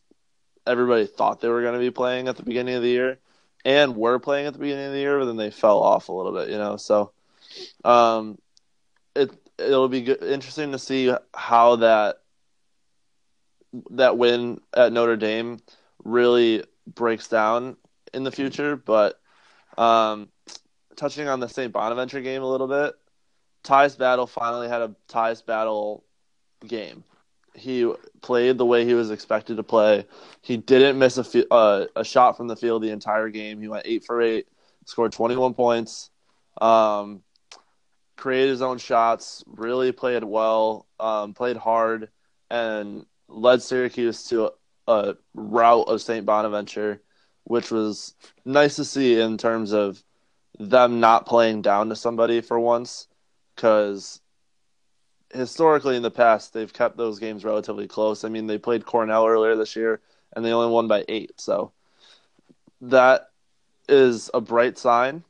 everybody 0.66 1.06
thought 1.06 1.40
they 1.40 1.48
were 1.48 1.62
going 1.62 1.74
to 1.74 1.80
be 1.80 1.90
playing 1.90 2.28
at 2.28 2.36
the 2.36 2.42
beginning 2.42 2.76
of 2.76 2.82
the 2.82 2.88
year 2.88 3.18
and 3.64 3.96
were 3.96 4.20
playing 4.20 4.46
at 4.46 4.52
the 4.52 4.60
beginning 4.60 4.86
of 4.86 4.92
the 4.92 4.98
year, 4.98 5.18
but 5.18 5.26
then 5.26 5.36
they 5.36 5.50
fell 5.50 5.80
off 5.80 6.08
a 6.08 6.12
little 6.12 6.32
bit, 6.32 6.48
you 6.48 6.56
know. 6.56 6.76
So 6.76 7.10
um, 7.84 8.38
it 9.14 9.30
it'll 9.58 9.88
be 9.88 10.02
good, 10.02 10.22
interesting 10.22 10.72
to 10.72 10.78
see 10.78 11.12
how 11.34 11.76
that 11.76 12.18
that 13.90 14.16
win 14.16 14.60
at 14.74 14.92
Notre 14.92 15.16
Dame 15.16 15.58
really 16.04 16.62
breaks 16.86 17.26
down 17.26 17.76
in 18.14 18.22
the 18.22 18.30
future. 18.30 18.76
But 18.76 19.18
um, 19.76 20.28
touching 20.94 21.26
on 21.26 21.40
the 21.40 21.48
St. 21.48 21.72
Bonaventure 21.72 22.20
game 22.20 22.42
a 22.42 22.50
little 22.50 22.68
bit, 22.68 22.94
Tyus 23.66 23.98
Battle 23.98 24.26
finally 24.26 24.68
had 24.68 24.80
a 24.80 24.94
Tyus 25.08 25.44
Battle 25.44 26.04
game. 26.66 27.04
He 27.54 27.90
played 28.22 28.58
the 28.58 28.66
way 28.66 28.84
he 28.84 28.94
was 28.94 29.10
expected 29.10 29.56
to 29.56 29.62
play. 29.62 30.06
He 30.42 30.56
didn't 30.56 30.98
miss 30.98 31.18
a 31.18 31.52
uh, 31.52 31.86
a 31.96 32.04
shot 32.04 32.36
from 32.36 32.48
the 32.48 32.56
field 32.56 32.82
the 32.82 32.90
entire 32.90 33.28
game. 33.28 33.60
He 33.60 33.68
went 33.68 33.86
eight 33.86 34.04
for 34.04 34.22
eight, 34.22 34.46
scored 34.84 35.12
21 35.12 35.54
points, 35.54 36.10
um, 36.60 37.22
created 38.16 38.50
his 38.50 38.62
own 38.62 38.78
shots, 38.78 39.42
really 39.46 39.90
played 39.90 40.22
well, 40.22 40.86
um, 41.00 41.34
played 41.34 41.56
hard, 41.56 42.10
and 42.50 43.04
led 43.28 43.62
Syracuse 43.62 44.28
to 44.28 44.46
a, 44.46 44.50
a 44.86 45.16
rout 45.34 45.88
of 45.88 46.02
St. 46.02 46.24
Bonaventure, 46.24 47.02
which 47.44 47.70
was 47.70 48.14
nice 48.44 48.76
to 48.76 48.84
see 48.84 49.18
in 49.18 49.38
terms 49.38 49.72
of 49.72 50.02
them 50.58 51.00
not 51.00 51.26
playing 51.26 51.62
down 51.62 51.88
to 51.88 51.96
somebody 51.96 52.40
for 52.42 52.60
once 52.60 53.08
because 53.56 54.20
historically 55.32 55.96
in 55.96 56.02
the 56.02 56.10
past 56.10 56.52
they've 56.52 56.72
kept 56.72 56.96
those 56.96 57.18
games 57.18 57.44
relatively 57.44 57.88
close. 57.88 58.22
I 58.22 58.28
mean, 58.28 58.46
they 58.46 58.58
played 58.58 58.86
Cornell 58.86 59.26
earlier 59.26 59.56
this 59.56 59.74
year 59.74 60.00
and 60.34 60.44
they 60.44 60.52
only 60.52 60.72
won 60.72 60.86
by 60.86 61.04
eight, 61.08 61.40
so 61.40 61.72
that 62.82 63.30
is 63.88 64.30
a 64.34 64.40
bright 64.40 64.78
sign. 64.78 65.24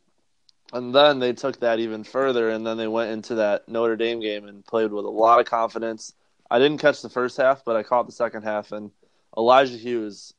And 0.72 0.92
then 0.94 1.20
they 1.20 1.32
took 1.32 1.60
that 1.60 1.78
even 1.78 2.02
further, 2.02 2.50
and 2.50 2.66
then 2.66 2.76
they 2.76 2.88
went 2.88 3.12
into 3.12 3.36
that 3.36 3.68
Notre 3.68 3.96
Dame 3.96 4.18
game 4.20 4.48
and 4.48 4.66
played 4.66 4.90
with 4.90 5.04
a 5.04 5.08
lot 5.08 5.38
of 5.38 5.46
confidence. 5.46 6.12
I 6.50 6.58
didn't 6.58 6.78
catch 6.78 7.02
the 7.02 7.08
first 7.08 7.36
half, 7.36 7.64
but 7.64 7.76
I 7.76 7.84
caught 7.84 8.06
the 8.06 8.12
second 8.12 8.42
half, 8.42 8.72
and 8.72 8.90
Elijah 9.36 9.76
Hughes 9.76 10.34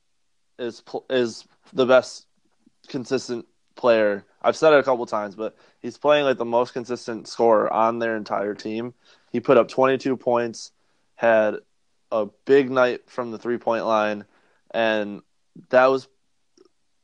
is 0.60 0.84
is 1.10 1.46
the 1.72 1.86
best 1.86 2.28
consistent 2.90 3.46
player. 3.76 4.26
I've 4.48 4.56
said 4.56 4.72
it 4.72 4.80
a 4.80 4.84
couple 4.84 5.06
times, 5.06 5.36
but 5.36 5.58
he's 5.82 5.98
playing 5.98 6.24
like 6.24 6.38
the 6.38 6.46
most 6.46 6.72
consistent 6.72 7.28
scorer 7.28 7.72
on 7.72 8.00
their 8.00 8.16
entire 8.16 8.56
team. 8.56 8.94
He 9.30 9.42
put 9.42 9.58
up 9.58 9.68
22 9.68 10.16
points, 10.16 10.72
had 11.16 11.58
a 12.14 12.28
big 12.46 12.72
night 12.72 13.10
from 13.10 13.32
the 13.32 13.38
three 13.38 13.58
point 13.58 13.86
line, 13.86 14.24
and 14.72 15.22
that 15.70 15.88
was 15.88 16.08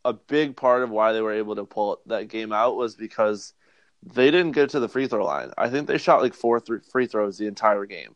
a 0.05 0.13
big 0.13 0.55
part 0.55 0.83
of 0.83 0.89
why 0.89 1.11
they 1.11 1.21
were 1.21 1.33
able 1.33 1.57
to 1.57 1.65
pull 1.65 1.99
that 2.05 2.29
game 2.29 2.53
out 2.53 2.77
was 2.77 2.95
because 2.95 3.53
they 4.01 4.31
didn't 4.31 4.53
get 4.53 4.69
to 4.69 4.79
the 4.79 4.87
free 4.87 5.07
throw 5.07 5.25
line. 5.25 5.51
I 5.57 5.69
think 5.69 5.87
they 5.87 5.97
shot 5.97 6.21
like 6.21 6.35
four 6.35 6.61
th- 6.61 6.83
free 6.93 7.07
throws 7.07 7.37
the 7.37 7.47
entire 7.47 7.85
game. 7.85 8.15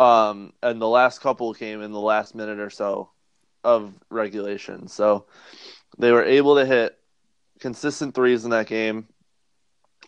Um, 0.00 0.52
and 0.64 0.82
the 0.82 0.88
last 0.88 1.20
couple 1.20 1.54
came 1.54 1.80
in 1.80 1.92
the 1.92 2.00
last 2.00 2.34
minute 2.34 2.58
or 2.58 2.70
so 2.70 3.10
of 3.62 3.94
regulation. 4.10 4.88
So 4.88 5.26
They 5.98 6.10
were 6.10 6.24
able 6.24 6.56
to 6.56 6.66
hit 6.66 6.98
consistent 7.64 8.14
threes 8.14 8.44
in 8.44 8.50
that 8.50 8.66
game. 8.66 9.06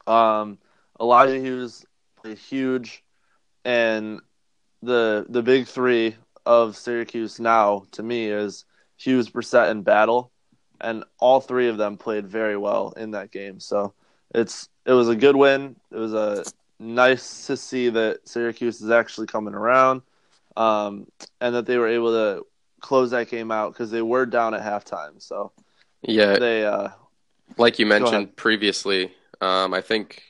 Um, 0.07 0.59
Elijah 1.01 1.41
Hughes 1.41 1.87
played 2.21 2.37
huge, 2.37 3.03
and 3.65 4.21
the 4.83 5.25
the 5.31 5.43
big 5.43 5.67
three 5.67 6.17
of 6.45 6.77
Syracuse 6.77 7.41
now 7.41 7.87
to 7.93 8.03
me 8.03 8.27
is 8.27 8.67
Hughes, 8.99 9.31
Brissett, 9.31 9.71
and 9.71 9.83
Battle, 9.83 10.31
and 10.83 11.03
all 11.19 11.41
three 11.41 11.69
of 11.69 11.79
them 11.79 11.97
played 11.97 12.27
very 12.27 12.59
well 12.59 12.93
in 12.95 13.13
that 13.13 13.31
game. 13.31 13.59
So 13.59 13.95
it's 14.35 14.69
it 14.85 14.93
was 14.93 15.09
a 15.09 15.17
good 15.17 15.35
win. 15.35 15.77
It 15.91 15.97
was 15.97 16.13
a 16.13 16.45
nice 16.79 17.47
to 17.47 17.57
see 17.57 17.89
that 17.89 18.29
Syracuse 18.29 18.83
is 18.83 18.91
actually 18.91 19.29
coming 19.29 19.55
around, 19.55 20.03
um, 20.59 21.07
and 21.41 21.55
that 21.55 21.65
they 21.65 21.79
were 21.79 21.89
able 21.89 22.11
to 22.11 22.45
close 22.81 23.13
that 23.13 23.31
game 23.31 23.51
out 23.51 23.73
because 23.73 23.91
they 23.91 24.03
were 24.03 24.27
down 24.27 24.53
at 24.53 24.61
halftime. 24.61 25.23
So 25.23 25.53
Yeah, 26.03 26.39
they 26.39 26.67
uh, 26.67 26.91
like 27.57 27.79
you 27.79 27.87
mentioned 27.87 28.37
previously, 28.37 29.13
um, 29.41 29.75
I 29.75 29.81
think 29.81 30.23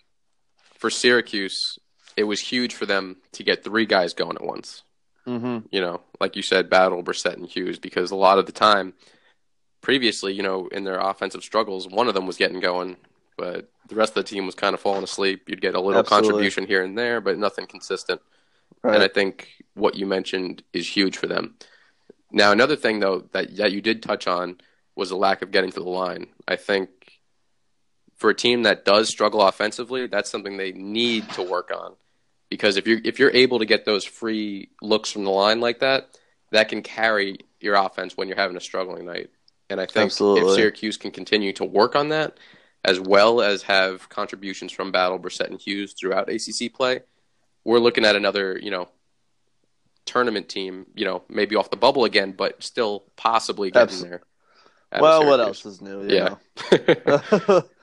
for 0.78 0.90
Syracuse, 0.90 1.78
it 2.16 2.24
was 2.24 2.40
huge 2.40 2.74
for 2.74 2.86
them 2.86 3.16
to 3.32 3.42
get 3.42 3.64
three 3.64 3.86
guys 3.86 4.14
going 4.14 4.36
at 4.36 4.44
once. 4.44 4.82
hmm 5.26 5.58
You 5.70 5.80
know, 5.80 6.00
like 6.20 6.36
you 6.36 6.42
said, 6.42 6.70
Battle, 6.70 7.02
Brissett, 7.02 7.34
and 7.34 7.48
Hughes, 7.48 7.78
because 7.78 8.10
a 8.10 8.16
lot 8.16 8.38
of 8.38 8.46
the 8.46 8.52
time, 8.52 8.94
previously, 9.82 10.32
you 10.32 10.42
know, 10.42 10.68
in 10.68 10.84
their 10.84 10.98
offensive 10.98 11.42
struggles, 11.44 11.88
one 11.88 12.08
of 12.08 12.14
them 12.14 12.26
was 12.26 12.36
getting 12.36 12.60
going, 12.60 12.96
but 13.36 13.70
the 13.88 13.94
rest 13.94 14.16
of 14.16 14.24
the 14.24 14.30
team 14.30 14.46
was 14.46 14.54
kind 14.54 14.74
of 14.74 14.80
falling 14.80 15.04
asleep. 15.04 15.48
You'd 15.48 15.60
get 15.60 15.74
a 15.74 15.80
little 15.80 16.00
Absolutely. 16.00 16.28
contribution 16.28 16.66
here 16.66 16.82
and 16.84 16.96
there, 16.98 17.20
but 17.20 17.38
nothing 17.38 17.66
consistent. 17.66 18.20
right. 18.82 18.94
And 18.94 19.02
I 19.02 19.08
think 19.08 19.62
what 19.74 19.94
you 19.96 20.06
mentioned 20.06 20.62
is 20.72 20.88
huge 20.88 21.16
for 21.16 21.26
them. 21.26 21.56
Now, 22.32 22.52
another 22.52 22.76
thing 22.76 23.00
though 23.00 23.20
that 23.32 23.56
that 23.56 23.72
you 23.72 23.80
did 23.80 24.02
touch 24.02 24.26
on 24.26 24.58
was 24.96 25.10
the 25.10 25.16
lack 25.16 25.42
of 25.42 25.50
getting 25.50 25.70
to 25.72 25.80
the 25.80 25.88
line. 25.88 26.28
I 26.48 26.56
think 26.56 26.90
for 28.16 28.31
a 28.31 28.35
team 28.35 28.62
that 28.64 28.85
does 28.85 29.09
struggle 29.09 29.42
offensively, 29.42 30.07
that's 30.07 30.31
something 30.31 30.57
they 30.57 30.72
need 30.72 31.29
to 31.31 31.42
work 31.42 31.70
on. 31.74 31.94
Because 32.48 32.76
if 32.76 32.87
you're 32.87 33.00
if 33.05 33.18
you're 33.18 33.31
able 33.31 33.59
to 33.59 33.66
get 33.66 33.85
those 33.85 34.05
free 34.05 34.70
looks 34.81 35.11
from 35.11 35.24
the 35.24 35.31
line 35.31 35.61
like 35.61 35.81
that, 35.81 36.16
that 36.52 36.68
can 36.68 36.83
carry 36.83 37.38
your 37.61 37.74
offense 37.74 38.16
when 38.16 38.29
you're 38.29 38.37
having 38.37 38.57
a 38.57 38.61
struggling 38.61 39.05
night. 39.05 39.31
And 39.68 39.81
I 39.81 39.87
think 39.87 40.07
Absolutely. 40.07 40.52
if 40.52 40.57
Syracuse 40.57 40.96
can 40.96 41.11
continue 41.11 41.52
to 41.55 41.64
work 41.64 41.96
on 41.96 42.11
that, 42.11 42.38
as 42.85 43.00
well 43.00 43.40
as 43.40 43.62
have 43.62 44.09
contributions 44.09 44.70
from 44.70 44.92
Battle, 44.92 45.18
Brissett, 45.18 45.48
and 45.48 45.61
Hughes 45.61 45.92
throughout 45.92 46.29
ACC 46.29 46.72
play, 46.72 47.00
we're 47.64 47.81
looking 47.81 48.05
at 48.05 48.14
another, 48.14 48.59
you 48.62 48.70
know, 48.70 48.88
tournament 50.05 50.48
team, 50.48 50.87
you 50.94 51.05
know, 51.05 51.24
maybe 51.29 51.57
off 51.57 51.70
the 51.70 51.76
bubble 51.76 52.05
again, 52.05 52.31
but 52.31 52.62
still 52.62 53.05
possibly 53.16 53.72
getting 53.72 53.88
Abs- 53.88 54.02
there. 54.02 54.22
well, 55.00 55.26
what 55.26 55.40
else 55.40 55.66
is 55.66 55.83
new? 55.83 56.07
you 56.07 56.14
Yeah. 56.14 57.61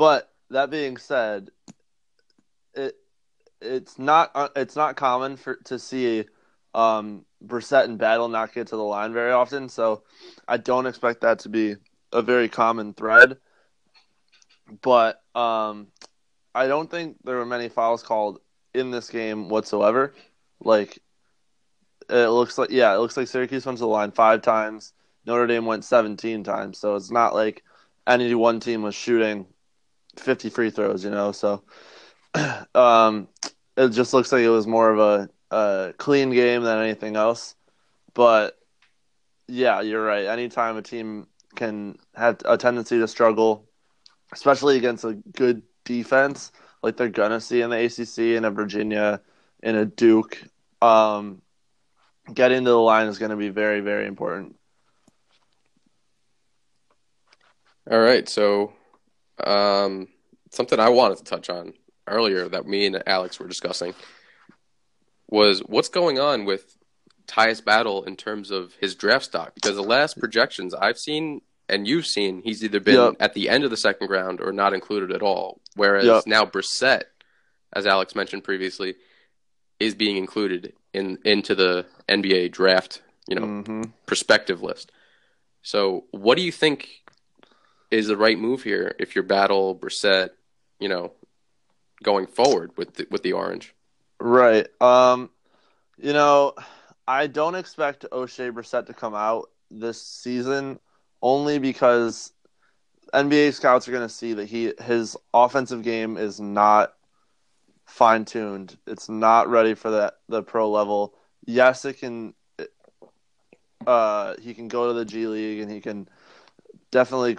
but 0.00 0.32
that 0.48 0.70
being 0.70 0.96
said, 0.96 1.50
it 2.72 2.96
it's 3.60 3.98
not 3.98 4.30
uh, 4.34 4.48
it's 4.56 4.74
not 4.74 4.96
common 4.96 5.36
for 5.36 5.56
to 5.66 5.78
see 5.78 6.24
um, 6.74 7.26
Brissett 7.44 7.84
and 7.84 7.98
Battle 7.98 8.28
not 8.28 8.54
get 8.54 8.68
to 8.68 8.76
the 8.76 8.82
line 8.82 9.12
very 9.12 9.30
often. 9.30 9.68
So 9.68 10.04
I 10.48 10.56
don't 10.56 10.86
expect 10.86 11.20
that 11.20 11.40
to 11.40 11.50
be 11.50 11.76
a 12.14 12.22
very 12.22 12.48
common 12.48 12.94
thread. 12.94 13.36
But 14.80 15.22
um, 15.34 15.88
I 16.54 16.66
don't 16.66 16.90
think 16.90 17.18
there 17.22 17.36
were 17.36 17.44
many 17.44 17.68
fouls 17.68 18.02
called 18.02 18.40
in 18.72 18.90
this 18.90 19.10
game 19.10 19.50
whatsoever. 19.50 20.14
Like 20.64 20.98
it 22.08 22.28
looks 22.28 22.56
like 22.56 22.70
yeah, 22.70 22.94
it 22.94 23.00
looks 23.00 23.18
like 23.18 23.28
Syracuse 23.28 23.66
went 23.66 23.76
to 23.76 23.82
the 23.82 23.88
line 23.88 24.12
five 24.12 24.40
times. 24.40 24.94
Notre 25.26 25.46
Dame 25.46 25.66
went 25.66 25.84
17 25.84 26.42
times. 26.42 26.78
So 26.78 26.96
it's 26.96 27.10
not 27.10 27.34
like 27.34 27.62
any 28.06 28.34
one 28.34 28.60
team 28.60 28.80
was 28.80 28.94
shooting 28.94 29.44
50 30.16 30.50
free 30.50 30.70
throws, 30.70 31.04
you 31.04 31.10
know. 31.10 31.32
So 31.32 31.62
um, 32.74 33.28
it 33.76 33.88
just 33.90 34.12
looks 34.12 34.32
like 34.32 34.42
it 34.42 34.50
was 34.50 34.66
more 34.66 34.90
of 34.90 34.98
a, 34.98 35.54
a 35.54 35.94
clean 35.98 36.30
game 36.30 36.62
than 36.62 36.78
anything 36.78 37.16
else. 37.16 37.54
But 38.14 38.58
yeah, 39.48 39.80
you're 39.80 40.04
right. 40.04 40.26
Anytime 40.26 40.76
a 40.76 40.82
team 40.82 41.26
can 41.56 41.98
have 42.14 42.40
a 42.44 42.56
tendency 42.56 42.98
to 42.98 43.08
struggle, 43.08 43.68
especially 44.32 44.76
against 44.76 45.04
a 45.04 45.14
good 45.14 45.62
defense 45.84 46.52
like 46.82 46.96
they're 46.96 47.08
gonna 47.08 47.40
see 47.40 47.60
in 47.60 47.70
the 47.70 47.84
ACC 47.84 48.36
in 48.36 48.44
a 48.44 48.50
Virginia, 48.50 49.20
in 49.62 49.76
a 49.76 49.84
Duke, 49.84 50.42
um, 50.80 51.42
getting 52.32 52.64
to 52.64 52.70
the 52.70 52.78
line 52.78 53.08
is 53.08 53.18
going 53.18 53.30
to 53.30 53.36
be 53.36 53.48
very, 53.48 53.80
very 53.80 54.06
important. 54.06 54.56
All 57.90 58.00
right, 58.00 58.28
so 58.28 58.72
um, 59.48 60.08
something 60.50 60.78
I 60.80 60.88
wanted 60.88 61.18
to 61.18 61.24
touch 61.24 61.48
on 61.50 61.72
earlier 62.06 62.48
that 62.48 62.66
me 62.66 62.86
and 62.86 63.02
Alex 63.06 63.38
were 63.38 63.46
discussing 63.48 63.94
was 65.28 65.60
what's 65.60 65.88
going 65.88 66.18
on 66.18 66.44
with 66.44 66.76
Tyus 67.26 67.64
Battle 67.64 68.02
in 68.04 68.16
terms 68.16 68.50
of 68.50 68.74
his 68.80 68.94
draft 68.94 69.24
stock 69.24 69.54
because 69.54 69.76
the 69.76 69.82
last 69.82 70.18
projections 70.18 70.74
I've 70.74 70.98
seen 70.98 71.42
and 71.68 71.86
you've 71.86 72.06
seen, 72.06 72.42
he's 72.42 72.64
either 72.64 72.80
been 72.80 72.94
Yep. 72.96 73.16
at 73.20 73.34
the 73.34 73.48
end 73.48 73.62
of 73.62 73.70
the 73.70 73.76
second 73.76 74.10
round 74.10 74.40
or 74.40 74.52
not 74.52 74.74
included 74.74 75.12
at 75.12 75.22
all. 75.22 75.60
Whereas 75.76 76.06
Yep. 76.06 76.26
now 76.26 76.44
Brissett, 76.44 77.04
as 77.72 77.86
Alex 77.86 78.16
mentioned 78.16 78.42
previously, 78.42 78.96
is 79.78 79.94
being 79.94 80.16
included 80.16 80.72
in 80.92 81.18
into 81.24 81.54
the 81.54 81.86
NBA 82.08 82.50
draft, 82.50 83.02
you 83.28 83.36
know, 83.36 83.46
hmm 83.62 83.82
perspective 84.06 84.60
list. 84.62 84.90
So, 85.62 86.04
what 86.10 86.36
do 86.36 86.42
you 86.42 86.50
think 86.50 86.88
is 87.90 88.06
the 88.06 88.16
right 88.16 88.38
move 88.38 88.62
here 88.62 88.94
if 88.98 89.14
you're 89.14 89.24
Battle 89.24 89.74
Brissett, 89.74 90.30
you 90.78 90.88
know, 90.88 91.12
going 92.02 92.26
forward 92.26 92.72
with 92.76 92.94
the, 92.94 93.06
with 93.10 93.22
the 93.22 93.32
orange? 93.32 93.74
Right. 94.20 94.66
Um, 94.80 95.30
you 95.98 96.12
know, 96.12 96.54
I 97.06 97.26
don't 97.26 97.54
expect 97.54 98.06
Oshae 98.12 98.52
Brissett 98.52 98.86
to 98.86 98.94
come 98.94 99.14
out 99.14 99.50
this 99.70 100.02
season 100.02 100.78
only 101.22 101.58
because 101.58 102.32
NBA 103.12 103.52
scouts 103.54 103.88
are 103.88 103.92
going 103.92 104.06
to 104.06 104.14
see 104.14 104.34
that 104.34 104.46
he 104.46 104.72
his 104.80 105.16
offensive 105.34 105.82
game 105.82 106.16
is 106.16 106.40
not 106.40 106.94
fine 107.86 108.24
tuned. 108.24 108.78
It's 108.86 109.08
not 109.08 109.48
ready 109.48 109.74
for 109.74 109.90
that 109.90 110.14
the 110.28 110.42
pro 110.42 110.70
level. 110.70 111.14
Yes, 111.44 111.84
it 111.84 111.98
can. 111.98 112.34
Uh, 113.86 114.34
he 114.40 114.52
can 114.54 114.68
go 114.68 114.88
to 114.88 114.92
the 114.92 115.04
G 115.04 115.26
League 115.26 115.60
and 115.60 115.70
he 115.70 115.80
can 115.80 116.08
definitely 116.90 117.38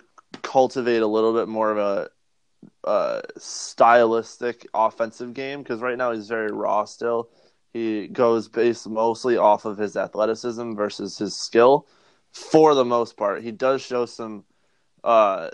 cultivate 0.51 1.01
a 1.01 1.07
little 1.07 1.33
bit 1.33 1.47
more 1.47 1.71
of 1.71 2.09
a 2.83 3.21
stylistic 3.37 4.67
offensive 4.73 5.33
game 5.33 5.63
because 5.63 5.79
right 5.79 5.97
now 5.97 6.11
he's 6.11 6.27
very 6.27 6.51
raw 6.51 6.83
still. 6.83 7.29
He 7.73 8.07
goes 8.07 8.49
based 8.49 8.87
mostly 8.89 9.37
off 9.37 9.63
of 9.63 9.77
his 9.77 9.95
athleticism 9.95 10.73
versus 10.73 11.17
his 11.17 11.35
skill 11.35 11.87
for 12.33 12.75
the 12.75 12.83
most 12.83 13.15
part. 13.15 13.43
He 13.43 13.51
does 13.51 13.81
show 13.81 14.05
some 14.05 14.43
uh, 15.05 15.51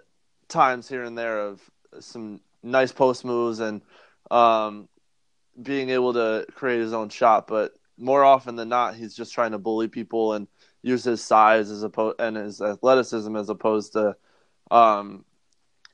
times 0.48 0.90
here 0.90 1.04
and 1.04 1.16
there 1.16 1.42
of 1.42 1.62
some 2.00 2.42
nice 2.64 2.92
post 2.92 3.24
moves 3.24 3.60
and 3.60 3.82
um, 4.32 4.90
being 5.62 5.92
able 5.92 6.14
to 6.14 6.48
create 6.56 6.80
his 6.80 6.94
own 6.94 7.10
shot, 7.10 7.46
but 7.48 7.74
more 8.00 8.24
often 8.24 8.56
than 8.56 8.70
not, 8.70 8.96
he's 8.96 9.16
just 9.16 9.34
trying 9.34 9.52
to 9.52 9.60
bully 9.60 9.88
people 9.88 10.34
and 10.34 10.48
use 10.82 11.04
his 11.04 11.24
size 11.24 11.70
as 11.70 11.84
opposed 11.84 12.20
and 12.20 12.36
his 12.36 12.62
athleticism 12.62 13.36
as 13.36 13.50
opposed 13.50 13.94
to 13.94 14.16
um, 14.72 15.26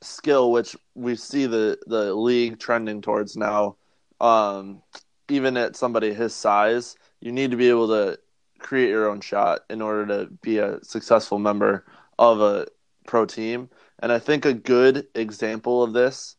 skill, 0.00 0.50
which 0.50 0.76
we 0.94 1.16
see 1.16 1.46
the 1.46 1.78
the 1.86 2.14
league 2.14 2.58
trending 2.58 3.02
towards 3.02 3.36
now. 3.36 3.76
Um, 4.20 4.82
even 5.28 5.56
at 5.56 5.76
somebody 5.76 6.12
his 6.12 6.34
size, 6.34 6.96
you 7.20 7.32
need 7.32 7.50
to 7.50 7.56
be 7.56 7.68
able 7.68 7.88
to 7.88 8.18
create 8.58 8.90
your 8.90 9.08
own 9.08 9.20
shot 9.20 9.60
in 9.70 9.82
order 9.82 10.06
to 10.06 10.30
be 10.42 10.58
a 10.58 10.82
successful 10.82 11.38
member 11.38 11.84
of 12.18 12.40
a 12.40 12.66
pro 13.06 13.26
team. 13.26 13.68
And 13.98 14.12
I 14.12 14.18
think 14.18 14.44
a 14.44 14.54
good 14.54 15.06
example 15.14 15.82
of 15.82 15.92
this 15.92 16.36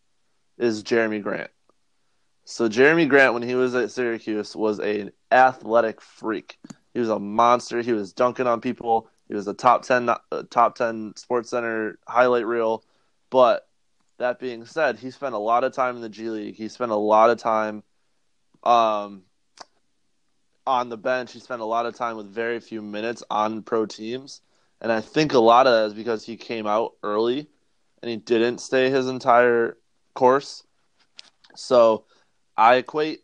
is 0.58 0.84
Jerami 0.84 1.22
Grant. 1.22 1.52
So 2.46 2.70
Jerami 2.70 3.10
Grant, 3.10 3.34
when 3.34 3.44
he 3.44 3.56
was 3.56 3.74
at 3.76 3.92
Syracuse, 3.92 4.56
was 4.56 4.80
an 4.80 5.12
athletic 5.32 6.02
freak. 6.02 6.58
He 6.94 7.00
was 7.00 7.10
a 7.10 7.20
monster. 7.20 7.82
He 7.82 7.94
was 7.94 8.14
dunking 8.14 8.48
on 8.48 8.62
people. 8.62 9.10
He 9.28 9.34
was 9.34 9.48
a 9.48 9.54
top 9.54 9.84
ten, 9.84 10.10
uh, 10.10 10.18
top 10.50 10.76
ten 10.76 11.14
Sports 11.16 11.50
Center 11.50 11.98
highlight 12.08 12.46
reel. 12.46 12.84
But 13.30 13.68
that 14.18 14.40
being 14.40 14.66
said, 14.66 14.98
he 14.98 15.12
spent 15.12 15.36
a 15.36 15.40
lot 15.40 15.64
of 15.64 15.74
time 15.74 15.96
in 15.96 16.02
the 16.02 16.10
G 16.10 16.30
League. 16.30 16.56
He 16.56 16.70
spent 16.70 16.92
a 16.92 16.96
lot 16.96 17.30
of 17.30 17.38
time 17.38 17.84
um, 18.64 19.24
on 20.66 20.90
the 20.90 20.98
bench. 20.98 21.34
He 21.34 21.40
spent 21.40 21.62
a 21.62 21.66
lot 21.66 21.86
of 21.86 21.96
time 21.96 22.18
with 22.18 22.28
very 22.28 22.60
few 22.60 22.82
minutes 22.82 23.24
on 23.30 23.64
pro 23.64 23.86
teams. 23.86 24.42
And 24.82 24.92
I 24.92 25.02
think 25.02 25.34
a 25.34 25.40
lot 25.40 25.68
of 25.68 25.74
that 25.74 25.86
is 25.88 25.94
because 25.94 26.26
he 26.26 26.38
came 26.38 26.68
out 26.68 26.94
early 27.02 27.48
and 28.02 28.10
he 28.10 28.18
didn't 28.18 28.60
stay 28.60 28.90
his 28.90 29.08
entire 29.08 29.78
course. 30.14 30.64
So 31.56 32.06
I 32.58 32.76
equate 32.76 33.22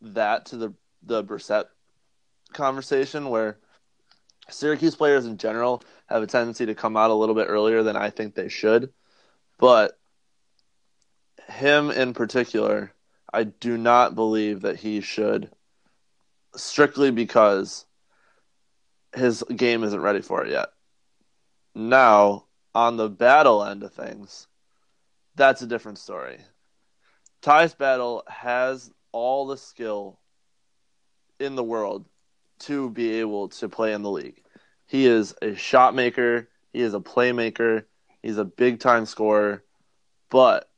that 0.00 0.46
to 0.46 0.56
the 0.56 0.74
the 1.02 1.22
Brissett 1.22 1.66
conversation 2.52 3.28
where 3.28 3.58
Syracuse 4.48 4.94
players 4.94 5.26
in 5.26 5.38
general 5.38 5.82
have 6.06 6.22
a 6.22 6.26
tendency 6.26 6.66
to 6.66 6.74
come 6.74 6.96
out 6.96 7.10
a 7.10 7.14
little 7.14 7.34
bit 7.34 7.48
earlier 7.48 7.82
than 7.82 7.96
I 7.96 8.10
think 8.10 8.34
they 8.34 8.48
should. 8.48 8.92
But 9.58 9.98
him 11.48 11.90
in 11.90 12.14
particular, 12.14 12.92
I 13.32 13.44
do 13.44 13.76
not 13.76 14.14
believe 14.14 14.62
that 14.62 14.76
he 14.76 15.00
should 15.00 15.50
strictly 16.54 17.10
because 17.10 17.86
his 19.14 19.42
game 19.54 19.82
isn't 19.84 20.00
ready 20.00 20.22
for 20.22 20.44
it 20.44 20.50
yet. 20.50 20.68
Now, 21.74 22.44
on 22.74 22.96
the 22.96 23.08
battle 23.08 23.64
end 23.64 23.82
of 23.82 23.92
things, 23.92 24.46
that's 25.34 25.62
a 25.62 25.66
different 25.66 25.98
story. 25.98 26.38
Tyus 27.42 27.76
Battle 27.76 28.22
has 28.26 28.90
all 29.12 29.46
the 29.46 29.56
skill 29.56 30.18
in 31.38 31.54
the 31.54 31.64
world 31.64 32.06
to 32.60 32.90
be 32.90 33.20
able 33.20 33.48
to 33.48 33.68
play 33.68 33.92
in 33.92 34.02
the 34.02 34.10
league. 34.10 34.42
He 34.86 35.06
is 35.06 35.34
a 35.42 35.54
shot 35.54 35.94
maker, 35.94 36.48
he 36.72 36.80
is 36.80 36.94
a 36.94 37.00
playmaker, 37.00 37.84
he's 38.22 38.38
a 38.38 38.44
big 38.44 38.80
time 38.80 39.06
scorer, 39.06 39.64
but 40.30 40.68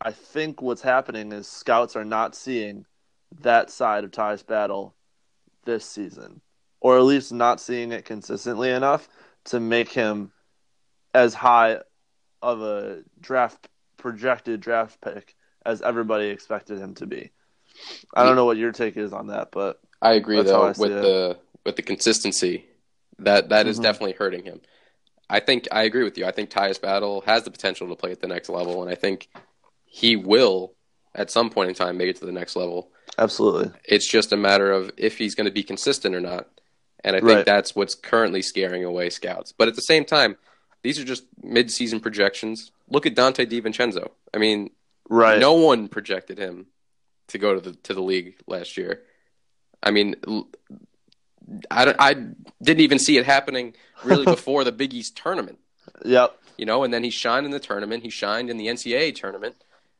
I 0.00 0.12
think 0.12 0.62
what's 0.62 0.82
happening 0.82 1.32
is 1.32 1.48
scouts 1.48 1.96
are 1.96 2.04
not 2.04 2.36
seeing 2.36 2.86
that 3.40 3.70
side 3.70 4.04
of 4.04 4.10
Tyus 4.10 4.46
Battle 4.46 4.94
this 5.64 5.84
season, 5.84 6.40
or 6.80 6.96
at 6.96 7.04
least 7.04 7.32
not 7.32 7.60
seeing 7.60 7.92
it 7.92 8.04
consistently 8.04 8.70
enough 8.70 9.08
to 9.46 9.60
make 9.60 9.88
him 9.88 10.32
as 11.14 11.34
high 11.34 11.78
of 12.42 12.62
a 12.62 13.02
draft 13.20 13.68
projected 13.96 14.60
draft 14.60 15.00
pick 15.00 15.34
as 15.66 15.82
everybody 15.82 16.28
expected 16.28 16.78
him 16.78 16.94
to 16.94 17.06
be. 17.06 17.30
I 18.14 18.24
don't 18.24 18.36
know 18.36 18.44
what 18.44 18.56
your 18.56 18.72
take 18.72 18.96
is 18.96 19.12
on 19.12 19.28
that, 19.28 19.50
but 19.50 19.80
I 20.00 20.12
agree 20.14 20.36
That's 20.36 20.50
though 20.50 20.62
I 20.62 20.68
with 20.68 20.92
it. 20.92 21.02
the 21.02 21.38
with 21.64 21.76
the 21.76 21.82
consistency 21.82 22.66
that 23.18 23.48
that 23.50 23.66
is 23.66 23.78
Mhm. 23.78 23.82
definitely 23.82 24.12
hurting 24.12 24.44
him. 24.44 24.60
I 25.28 25.40
think 25.40 25.68
I 25.72 25.82
agree 25.82 26.04
with 26.04 26.16
you. 26.16 26.24
I 26.24 26.30
think 26.30 26.50
Tyus 26.50 26.80
Battle 26.80 27.20
has 27.22 27.42
the 27.42 27.50
potential 27.50 27.88
to 27.88 27.96
play 27.96 28.12
at 28.12 28.20
the 28.20 28.28
next 28.28 28.48
level, 28.48 28.82
and 28.82 28.90
I 28.90 28.94
think 28.94 29.28
he 29.84 30.16
will 30.16 30.74
at 31.14 31.30
some 31.30 31.50
point 31.50 31.68
in 31.68 31.74
time 31.74 31.96
make 31.96 32.08
it 32.08 32.16
to 32.16 32.26
the 32.26 32.32
next 32.32 32.56
level. 32.56 32.90
absolutely. 33.16 33.70
It's 33.84 34.06
just 34.06 34.32
a 34.32 34.36
matter 34.36 34.70
of 34.70 34.92
if 34.96 35.18
he's 35.18 35.34
going 35.34 35.46
to 35.46 35.50
be 35.50 35.62
consistent 35.64 36.14
or 36.14 36.20
not. 36.20 36.46
And 37.02 37.16
I 37.16 37.20
think 37.20 37.30
Right. 37.30 37.44
that's 37.46 37.74
what's 37.74 37.94
currently 37.94 38.42
scaring 38.42 38.84
away 38.84 39.08
scouts. 39.10 39.50
But 39.50 39.66
at 39.66 39.74
the 39.74 39.82
same 39.82 40.04
time, 40.04 40.36
these 40.82 41.00
are 41.00 41.04
just 41.04 41.24
mid-season 41.42 41.98
projections. 42.00 42.70
Look 42.88 43.06
at 43.06 43.14
Donte 43.16 43.46
DiVincenzo. 43.50 44.10
I 44.32 44.38
mean, 44.38 44.70
Right. 45.08 45.40
no 45.40 45.54
one 45.54 45.88
projected 45.88 46.38
him 46.38 46.66
to 47.28 47.38
go 47.38 47.54
to 47.54 47.60
the 47.60 47.72
to 47.84 47.94
the 47.94 48.02
league 48.02 48.36
last 48.46 48.76
year. 48.76 49.02
I 49.82 49.90
mean, 49.90 50.16
I, 51.70 51.84
don't- 51.84 51.96
I 51.98 52.14
didn't 52.62 52.80
even 52.80 52.98
see 52.98 53.16
it 53.18 53.24
happening 53.26 53.74
really 54.04 54.24
before 54.36 54.64
the 54.64 54.72
Big 54.72 54.92
East 54.94 55.16
tournament, 55.16 55.58
Yep. 56.04 56.36
you 56.56 56.66
know. 56.66 56.84
And 56.84 56.92
then 56.92 57.04
he 57.04 57.10
shined 57.10 57.46
in 57.46 57.52
the 57.52 57.60
tournament. 57.60 58.02
He 58.02 58.10
shined 58.10 58.50
in 58.50 58.56
the 58.56 58.66
NCAA 58.66 59.14
tournament, 59.14 59.56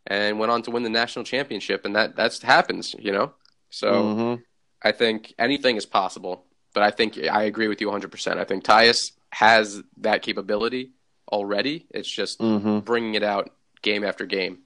and 0.06 0.38
went 0.38 0.50
on 0.52 0.62
to 0.62 0.70
win 0.70 0.82
the 0.82 0.90
national 0.90 1.24
championship. 1.24 1.84
And 1.84 1.94
that 1.96 2.16
that's 2.16 2.42
happens, 2.42 2.94
you 2.98 3.12
know. 3.12 3.32
So 3.70 3.90
Mhm. 3.92 4.42
I 4.82 4.92
think 4.92 5.34
anything 5.38 5.76
is 5.76 5.86
possible. 5.86 6.44
But 6.74 6.82
I 6.82 6.90
think 6.90 7.18
I 7.18 7.44
agree 7.44 7.68
with 7.68 7.80
you 7.80 7.88
100%. 7.88 8.38
I 8.38 8.44
think 8.44 8.62
Tyus 8.64 9.12
has 9.30 9.82
that 9.98 10.22
capability 10.22 10.92
already. 11.32 11.86
It's 11.90 12.10
just 12.10 12.38
Mhm. 12.40 12.84
bringing 12.84 13.14
it 13.14 13.22
out 13.22 13.50
game 13.82 14.04
after 14.04 14.26
game. 14.26 14.58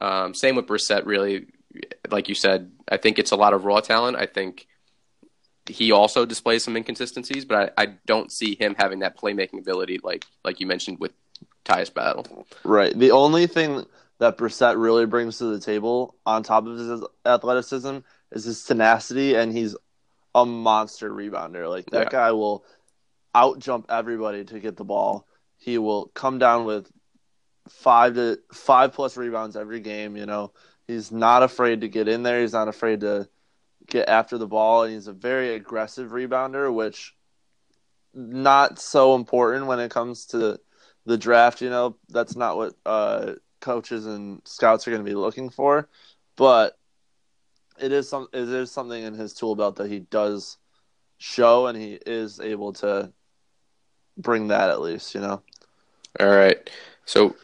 Um, 0.00 0.34
same 0.34 0.56
with 0.56 0.66
Brissett, 0.66 1.06
really. 1.06 1.46
Like 2.10 2.28
you 2.28 2.34
said, 2.34 2.70
I 2.90 2.96
think 2.96 3.18
it's 3.18 3.30
a 3.30 3.36
lot 3.36 3.52
of 3.54 3.64
raw 3.64 3.80
talent. 3.80 4.16
I 4.16 4.26
think 4.26 4.66
he 5.66 5.92
also 5.92 6.24
displays 6.24 6.64
some 6.64 6.76
inconsistencies, 6.76 7.44
but 7.44 7.74
I, 7.76 7.82
I 7.82 7.86
don't 8.06 8.32
see 8.32 8.54
him 8.54 8.74
having 8.78 9.00
that 9.00 9.18
playmaking 9.18 9.58
ability 9.58 10.00
like 10.02 10.24
like 10.44 10.60
you 10.60 10.66
mentioned 10.66 10.98
with 10.98 11.12
Tyus 11.64 11.92
Battle. 11.92 12.46
Right. 12.64 12.98
The 12.98 13.10
only 13.10 13.46
thing 13.46 13.84
that 14.18 14.38
Brissett 14.38 14.80
really 14.80 15.06
brings 15.06 15.38
to 15.38 15.44
the 15.44 15.60
table, 15.60 16.16
on 16.26 16.42
top 16.42 16.66
of 16.66 16.78
his 16.78 17.02
athleticism, 17.24 17.98
is 18.32 18.44
his 18.44 18.64
tenacity, 18.64 19.34
and 19.34 19.52
he's 19.52 19.76
a 20.34 20.44
monster 20.44 21.10
rebounder. 21.10 21.68
Like 21.68 21.86
that 21.90 22.04
Yeah. 22.06 22.08
guy 22.10 22.32
will 22.32 22.64
out 23.34 23.58
jump 23.58 23.86
everybody 23.90 24.44
to 24.44 24.58
get 24.58 24.76
the 24.76 24.84
ball. 24.84 25.26
He 25.58 25.78
will 25.78 26.06
come 26.14 26.38
down 26.38 26.64
with 26.64 26.90
five 27.68 28.14
to 28.14 28.38
five 28.52 28.92
plus 28.92 29.16
rebounds 29.16 29.56
every 29.56 29.80
game. 29.80 30.16
You 30.16 30.26
know, 30.26 30.52
he's 30.88 31.12
not 31.12 31.44
afraid 31.44 31.82
to 31.82 31.88
get 31.88 32.08
in 32.08 32.24
there. 32.24 32.40
He's 32.40 32.54
not 32.54 32.66
afraid 32.66 33.00
to 33.00 33.28
get 33.86 34.08
after 34.08 34.38
the 34.38 34.46
ball, 34.46 34.82
and 34.82 34.92
he's 34.92 35.06
a 35.06 35.12
very 35.12 35.54
aggressive 35.54 36.10
rebounder, 36.10 36.74
which 36.74 37.14
not 38.12 38.80
so 38.80 39.14
important 39.14 39.66
when 39.66 39.78
it 39.78 39.90
comes 39.90 40.26
to 40.26 40.58
the 41.06 41.18
draft. 41.18 41.60
You 41.60 41.70
know, 41.70 41.96
that's 42.08 42.34
not 42.34 42.56
what 42.56 42.74
uh, 42.84 43.34
coaches 43.60 44.06
and 44.06 44.42
scouts 44.44 44.88
are 44.88 44.90
going 44.90 45.04
to 45.04 45.08
be 45.08 45.14
looking 45.14 45.50
for, 45.50 45.88
but 46.36 46.76
it 47.78 47.92
is 47.92 48.08
some 48.08 48.26
it 48.32 48.48
is 48.48 48.72
something 48.72 49.02
in 49.02 49.14
his 49.14 49.34
tool 49.34 49.54
belt 49.54 49.76
that 49.76 49.90
he 49.90 50.00
does 50.00 50.56
show, 51.18 51.66
and 51.66 51.78
he 51.78 51.98
is 52.06 52.40
able 52.40 52.72
to 52.74 53.12
bring 54.16 54.48
that 54.48 54.70
at 54.70 54.80
least. 54.80 55.14
You 55.14 55.20
know. 55.20 55.42
All 56.18 56.28
right. 56.28 56.68
So 57.04 57.36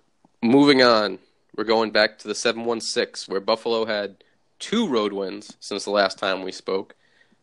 moving 0.43 0.83
on, 0.83 1.19
we're 1.57 1.65
going 1.65 1.91
back 1.91 2.19
to 2.19 2.29
the 2.29 2.35
716, 2.35 3.31
where 3.33 3.41
Buffalo 3.41 3.85
had 3.87 4.17
two 4.59 4.87
road 4.87 5.13
wins 5.13 5.57
since 5.61 5.85
the 5.85 5.91
last 5.91 6.19
time 6.19 6.43
we 6.43 6.53
spoke, 6.53 6.95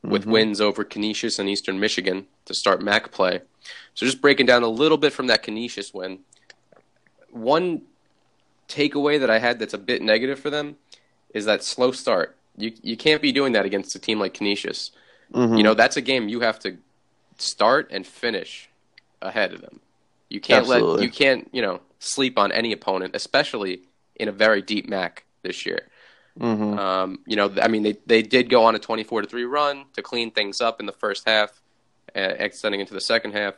with 0.04 0.26
Mhm. 0.26 0.32
wins 0.32 0.62
over 0.62 0.84
Canisius 0.84 1.38
and 1.38 1.48
Eastern 1.48 1.80
Michigan 1.80 2.28
to 2.46 2.54
start 2.54 2.82
MAC 2.82 3.12
play. 3.12 3.42
So 3.94 4.06
just 4.06 4.22
breaking 4.22 4.48
down 4.48 4.64
a 4.64 4.68
little 4.68 4.98
bit 4.98 5.14
from 5.14 5.28
that 5.28 5.44
Canisius 5.44 5.94
win. 5.94 6.20
One 7.30 7.84
takeaway 8.68 9.20
that 9.20 9.30
I 9.30 9.40
had 9.40 9.60
that's 9.60 9.74
a 9.74 9.78
bit 9.78 10.02
negative 10.02 10.40
for 10.40 10.50
them 10.50 10.78
is 11.34 11.46
that 11.46 11.64
slow 11.64 11.92
start. 11.92 12.36
You 12.58 12.74
you 12.82 12.98
can't 12.98 13.22
be 13.22 13.32
doing 13.32 13.54
that 13.54 13.66
against 13.66 13.96
a 13.96 14.00
team 14.00 14.20
like 14.20 14.34
Canisius. 14.34 14.92
Mhm. 15.34 15.58
You 15.58 15.64
know, 15.64 15.74
that's 15.74 15.98
a 15.98 16.02
game 16.02 16.28
you 16.30 16.42
have 16.42 16.60
to 16.60 16.78
start 17.38 17.88
and 17.92 18.06
finish 18.06 18.70
ahead 19.22 19.54
of 19.54 19.62
them. 19.62 19.80
You 20.30 20.42
can't 20.42 20.68
let 20.68 20.82
you 21.02 21.10
can't, 21.10 21.48
you 21.52 21.62
know, 21.62 21.82
sleep 22.00 22.38
on 22.38 22.52
any 22.52 22.72
opponent, 22.72 23.16
especially 23.16 23.84
in 24.16 24.28
a 24.28 24.32
very 24.32 24.62
deep 24.62 24.88
MAC 24.88 25.26
this 25.42 25.66
year. 25.66 25.88
Mhm. 26.40 26.78
Um, 26.78 27.20
you 27.26 27.36
know, 27.36 27.54
I 27.62 27.68
mean, 27.68 27.84
they 27.84 27.98
they 28.06 28.22
did 28.22 28.50
go 28.50 28.64
on 28.64 28.76
a 28.76 28.80
twenty-four 28.80 29.22
to 29.22 29.28
three 29.28 29.44
run 29.44 29.86
to 29.94 30.02
clean 30.02 30.32
things 30.32 30.62
up 30.62 30.80
in 30.80 30.86
the 30.86 30.94
first 30.94 31.28
half, 31.28 31.62
uh, 32.16 32.36
extending 32.40 32.80
into 32.80 32.94
the 32.94 33.02
second 33.02 33.34
half, 33.34 33.56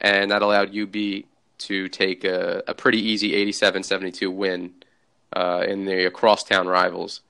and 0.00 0.30
that 0.30 0.42
allowed 0.42 0.74
UB 0.76 1.24
to 1.58 1.88
take 1.88 2.24
a, 2.24 2.62
a 2.66 2.72
pretty 2.72 2.98
easy 2.98 3.32
87-72 3.52 4.32
win 4.34 4.72
uh, 5.36 5.62
in 5.68 5.84
the 5.84 6.10
crosstown 6.10 6.66
rivals, 6.66 7.20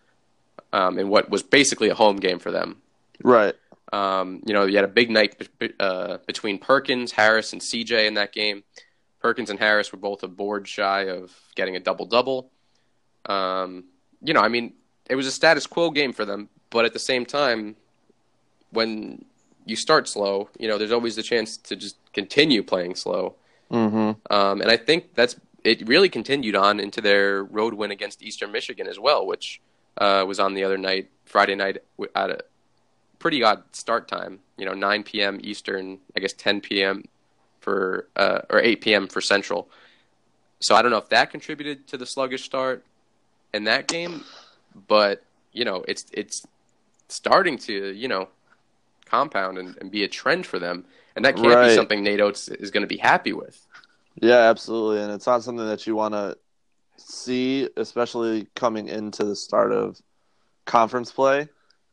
um, 0.73 1.01
in 1.01 1.09
what 1.09 1.29
was 1.29 1.43
basically 1.43 1.89
a 1.89 1.97
home 1.97 2.17
game 2.17 2.39
for 2.39 2.53
them. 2.53 2.81
Right. 3.25 3.57
Um, 3.93 4.41
you 4.47 4.55
know, 4.55 4.67
you 4.67 4.77
had 4.77 4.85
a 4.85 4.89
big 4.89 5.11
night 5.11 5.49
be- 5.59 5.73
uh, 5.81 6.19
between 6.29 6.59
Perkins, 6.61 7.11
Harris, 7.11 7.53
and 7.53 7.61
CJ 7.61 8.07
in 8.07 8.15
that 8.15 8.33
game. 8.33 8.63
Perkins 9.21 9.51
and 9.51 9.59
Harris 9.59 9.93
were 9.93 9.99
both 9.99 10.23
a 10.23 10.29
board 10.29 10.67
shy 10.67 11.03
of 11.09 11.33
getting 11.55 11.77
a 11.77 11.81
double 11.81 12.07
double. 12.07 12.51
Um, 13.27 13.85
you 14.23 14.35
know, 14.35 14.41
I 14.41 14.49
mean, 14.49 14.73
it 15.09 15.15
was 15.15 15.27
a 15.27 15.31
status 15.31 15.67
quo 15.67 15.91
game 15.91 16.13
for 16.13 16.25
them, 16.25 16.49
but 16.71 16.85
at 16.85 16.93
the 16.93 16.99
same 16.99 17.27
time, 17.27 17.77
when 18.71 19.25
you 19.67 19.77
start 19.77 20.09
slow, 20.09 20.49
you 20.59 20.69
know, 20.69 20.79
there's 20.79 20.93
always 20.93 21.17
the 21.17 21.23
chance 21.23 21.57
to 21.59 21.77
just 21.77 21.97
continue 22.13 22.63
playing 22.63 22.95
slow. 22.95 23.35
Mm-hmm. 23.71 24.33
Um, 24.33 24.61
and 24.61 24.71
I 24.71 24.77
think 24.77 25.15
that's 25.15 25.37
it. 25.65 25.87
Really 25.87 26.09
continued 26.09 26.57
on 26.57 26.81
into 26.81 27.01
their 27.01 27.45
road 27.45 27.75
win 27.75 27.91
against 27.91 28.23
Eastern 28.23 28.53
Michigan 28.53 28.87
as 28.87 28.99
well, 28.99 29.27
which 29.27 29.61
uh, 29.99 30.25
was 30.27 30.41
on 30.41 30.55
the 30.55 30.65
other 30.65 30.79
night, 30.79 31.11
Friday 31.25 31.55
night, 31.55 31.79
at 32.15 32.31
a 32.31 32.41
pretty 33.19 33.43
odd 33.43 33.63
start 33.73 34.09
time. 34.09 34.41
You 34.57 34.67
know, 34.67 34.75
9 34.75 35.03
p.m. 35.05 35.39
Eastern, 35.43 35.99
I 36.17 36.21
guess 36.21 36.33
10 36.33 36.63
p.m. 36.63 37.05
for 37.61 38.09
uh, 38.16 38.40
or 38.51 38.61
8 38.61 38.81
p.m. 38.81 39.07
for 39.09 39.20
Central. 39.20 39.68
So 40.61 40.75
I 40.75 40.83
don't 40.83 40.90
know 40.90 40.99
if 40.99 41.09
that 41.09 41.31
contributed 41.31 41.87
to 41.88 41.96
the 41.96 42.07
sluggish 42.07 42.44
start 42.44 42.85
in 43.55 43.64
that 43.64 43.87
game, 43.87 44.25
but 44.88 45.25
you 45.53 45.64
know, 45.64 45.85
it's 45.88 46.07
it's 46.12 46.46
starting 47.09 47.59
to 47.59 47.92
you 47.92 48.09
know 48.09 48.29
compound 49.07 49.59
and, 49.59 49.77
and 49.81 49.90
be 49.90 50.05
a 50.05 50.09
trend 50.09 50.46
for 50.46 50.59
them, 50.59 50.85
and 51.16 51.25
that 51.25 51.37
can't 51.37 51.68
be 51.68 51.75
something 51.75 52.03
Nate 52.03 52.20
Oats 52.20 52.49
is 52.49 52.70
going 52.70 52.83
to 52.83 52.87
be 52.87 52.96
happy 52.96 53.33
with. 53.33 53.66
Yeah, 54.20 54.51
absolutely, 54.51 55.03
and 55.03 55.12
it's 55.12 55.27
not 55.27 55.42
something 55.42 55.66
that 55.66 55.87
you 55.87 55.96
want 55.96 56.14
to 56.14 56.37
see, 56.96 57.68
especially 57.77 58.46
coming 58.55 58.88
into 58.88 59.25
the 59.25 59.37
start 59.37 59.73
of 59.73 60.01
conference 60.66 61.11
play, 61.11 61.49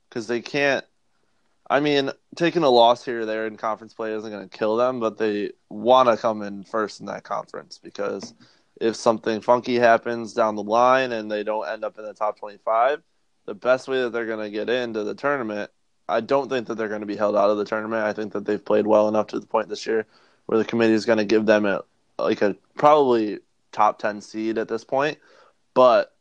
because 0.10 0.28
they 0.28 0.42
can't. 0.42 0.86
I 1.70 1.80
mean, 1.80 2.12
taking 2.36 2.64
a 2.64 2.70
loss 2.70 3.04
here 3.04 3.22
or 3.22 3.26
there 3.26 3.46
in 3.46 3.58
conference 3.58 3.94
play 3.94 4.14
isn't 4.14 4.32
going 4.32 4.48
to 4.48 4.58
kill 4.58 4.78
them, 4.78 5.00
but 5.00 5.18
they 5.18 5.52
want 5.70 6.08
to 6.10 6.16
come 6.16 6.42
in 6.42 6.64
first 6.64 7.00
in 7.00 7.08
that 7.08 7.24
conference 7.24 7.78
because 7.78 8.34
if 8.80 8.96
something 8.96 9.42
funky 9.42 9.76
happens 9.76 10.34
down 10.34 10.56
the 10.56 10.64
line 10.64 11.12
and 11.12 11.30
they 11.30 11.44
don't 11.44 11.68
end 11.68 11.84
up 11.84 11.98
in 11.98 12.06
the 12.06 12.14
top 12.14 12.40
twenty-five, 12.40 13.02
the 13.46 13.54
best 13.54 13.88
way 13.88 14.02
that 14.02 14.12
they're 14.12 14.26
going 14.26 14.46
to 14.46 14.50
get 14.50 14.70
into 14.70 15.04
the 15.04 15.16
tournament 15.16 15.72
I 16.10 16.22
don't 16.22 16.50
think 16.50 16.68
that 16.68 16.76
they're 16.76 16.88
going 16.88 17.02
to 17.02 17.08
be 17.08 17.18
held 17.18 17.36
out 17.36 17.50
of 17.50 17.58
the 17.58 17.66
tournament. 17.66 18.04
I 18.04 18.14
think 18.14 18.34
that 18.34 18.46
they've 18.46 18.64
played 18.64 18.88
well 18.88 19.08
enough 19.08 19.28
to 19.28 19.40
the 19.40 19.46
point 19.46 19.70
this 19.70 19.86
year 19.86 20.06
where 20.46 20.58
the 20.58 20.66
committee 20.66 20.94
is 20.94 21.06
going 21.06 21.18
to 21.18 21.26
give 21.26 21.46
them 21.46 21.66
a 21.66 21.84
like 22.18 22.42
a 22.42 22.56
probably 22.76 23.40
top 23.72 24.00
10 24.00 24.22
seed 24.22 24.58
at 24.58 24.70
this 24.70 24.84
point. 24.84 25.20
But 25.74 26.16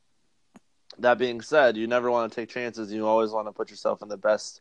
that 0.99 1.19
being 1.19 1.41
said, 1.41 1.77
you 1.77 1.87
never 1.87 2.11
want 2.11 2.31
to 2.31 2.37
take 2.37 2.49
chances. 2.49 2.93
You 2.93 3.07
always 3.07 3.31
want 3.31 3.47
to 3.47 3.53
put 3.53 3.71
yourself 3.71 4.03
in 4.03 4.09
the 4.09 4.17
best 4.17 4.61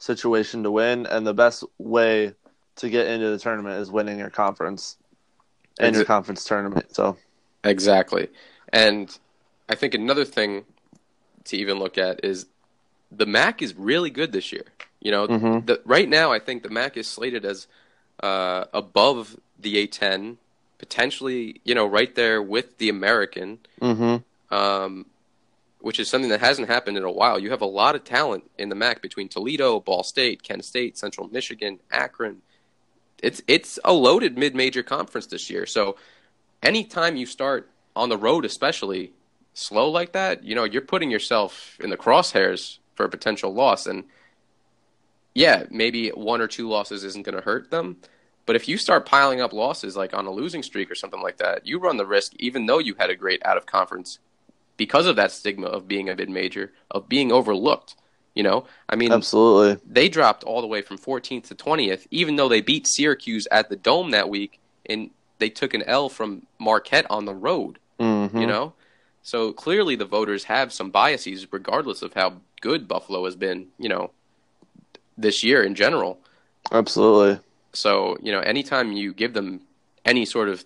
situation 0.00 0.64
to 0.64 0.70
win, 0.70 1.06
and 1.06 1.24
the 1.26 1.34
best 1.34 1.62
way 1.78 2.34
to 2.76 2.90
get 2.90 3.06
into 3.06 3.30
the 3.30 3.38
tournament 3.38 3.80
is 3.80 3.90
winning 3.90 4.18
your 4.18 4.30
conference 4.30 4.96
and 5.78 5.94
your 5.94 6.04
conference 6.04 6.42
tournament. 6.44 6.94
So 6.94 7.16
exactly, 7.62 8.28
and 8.72 9.16
I 9.68 9.76
think 9.76 9.94
another 9.94 10.24
thing 10.24 10.64
to 11.44 11.56
even 11.56 11.78
look 11.78 11.96
at 11.98 12.24
is 12.24 12.46
the 13.12 13.26
MAC 13.26 13.62
is 13.62 13.74
really 13.74 14.10
good 14.10 14.32
this 14.32 14.52
year. 14.52 14.64
You 15.00 15.10
know, 15.10 15.28
Mhm. 15.28 15.66
the, 15.66 15.80
right 15.84 16.08
now 16.08 16.32
I 16.32 16.38
think 16.38 16.62
the 16.62 16.70
MAC 16.70 16.96
is 16.96 17.06
slated 17.06 17.44
as 17.44 17.66
uh, 18.22 18.64
above 18.74 19.38
the 19.58 19.76
A10, 19.76 20.36
potentially, 20.78 21.60
you 21.64 21.74
know, 21.74 21.86
right 21.86 22.14
there 22.14 22.42
with 22.42 22.78
the 22.78 22.88
American, 22.88 23.58
hmm 23.80 24.16
um, 24.50 25.06
which 25.80 25.98
is 25.98 26.08
something 26.08 26.30
that 26.30 26.40
hasn't 26.40 26.68
happened 26.68 26.96
in 26.96 27.04
a 27.04 27.10
while. 27.10 27.38
You 27.38 27.50
have 27.50 27.62
a 27.62 27.66
lot 27.66 27.94
of 27.94 28.04
talent 28.04 28.50
in 28.58 28.68
the 28.68 28.74
MAC 28.74 29.02
between 29.02 29.28
Toledo, 29.28 29.80
Ball 29.80 30.02
State, 30.02 30.42
Kent 30.42 30.64
State, 30.64 30.98
Central 30.98 31.28
Michigan, 31.28 31.80
Akron. 31.90 32.42
It's 33.22 33.42
it's 33.46 33.78
a 33.84 33.92
loaded 33.92 34.38
mid-major 34.38 34.82
conference 34.82 35.26
this 35.26 35.50
year. 35.50 35.66
So 35.66 35.96
anytime 36.62 37.16
you 37.16 37.26
start 37.26 37.70
on 37.96 38.08
the 38.08 38.16
road, 38.16 38.44
especially 38.44 39.12
slow 39.54 39.90
like 39.90 40.12
that, 40.12 40.44
you 40.44 40.54
know, 40.54 40.64
you're 40.64 40.82
putting 40.82 41.10
yourself 41.10 41.76
in 41.80 41.90
the 41.90 41.96
crosshairs 41.96 42.78
for 42.94 43.04
a 43.04 43.10
potential 43.10 43.52
loss. 43.52 43.86
And 43.86 44.04
yeah, 45.34 45.64
maybe 45.70 46.08
one 46.10 46.40
or 46.40 46.46
two 46.46 46.68
losses 46.68 47.04
isn't 47.04 47.24
going 47.24 47.36
to 47.36 47.42
hurt 47.42 47.70
them. 47.70 47.96
But 48.46 48.56
if 48.56 48.68
you 48.68 48.78
start 48.78 49.06
piling 49.06 49.40
up 49.40 49.52
losses 49.52 49.96
like 49.96 50.14
on 50.14 50.26
a 50.26 50.30
losing 50.30 50.62
streak 50.62 50.90
or 50.90 50.94
something 50.94 51.20
like 51.20 51.36
that, 51.38 51.66
you 51.66 51.78
run 51.78 51.98
the 51.98 52.06
risk, 52.06 52.32
even 52.38 52.66
though 52.66 52.78
you 52.78 52.94
had 52.98 53.10
a 53.10 53.14
great 53.14 53.44
out 53.44 53.56
of 53.56 53.66
conference, 53.66 54.18
because 54.80 55.04
of 55.06 55.16
that 55.16 55.30
stigma 55.30 55.66
of 55.66 55.86
being 55.86 56.08
a 56.08 56.16
mid 56.16 56.30
major, 56.30 56.72
of 56.90 57.06
being 57.06 57.30
overlooked. 57.30 57.96
You 58.34 58.42
know, 58.42 58.64
I 58.88 58.96
mean, 58.96 59.12
absolutely. 59.12 59.78
they 59.86 60.08
dropped 60.08 60.42
all 60.42 60.62
the 60.62 60.66
way 60.66 60.80
from 60.80 60.96
14th 60.96 61.48
to 61.48 61.54
20th, 61.54 62.06
even 62.10 62.36
though 62.36 62.48
they 62.48 62.62
beat 62.62 62.86
Syracuse 62.86 63.46
at 63.50 63.68
the 63.68 63.76
Dome 63.76 64.12
that 64.12 64.30
week, 64.30 64.58
and 64.86 65.10
they 65.38 65.50
took 65.50 65.74
an 65.74 65.82
L 65.82 66.08
from 66.08 66.46
Marquette 66.58 67.04
on 67.10 67.26
the 67.26 67.34
road. 67.34 67.78
hmm 67.98 68.28
You 68.32 68.46
know, 68.46 68.72
so 69.22 69.52
clearly 69.52 69.96
the 69.96 70.06
voters 70.06 70.44
have 70.44 70.72
some 70.72 70.90
biases, 70.90 71.52
regardless 71.52 72.00
of 72.00 72.14
how 72.14 72.40
good 72.62 72.88
Buffalo 72.88 73.26
has 73.26 73.36
been. 73.36 73.66
You 73.78 73.90
know, 73.90 74.12
this 75.18 75.44
year 75.44 75.62
in 75.62 75.74
general. 75.74 76.20
absolutely. 76.72 77.38
So 77.74 78.16
you 78.22 78.32
know, 78.32 78.40
anytime 78.40 78.92
you 78.92 79.12
give 79.12 79.34
them 79.34 79.60
any 80.06 80.24
sort 80.24 80.48
of 80.48 80.64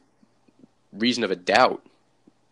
reason 0.92 1.24
of 1.24 1.32
a 1.32 1.36
doubt, 1.36 1.84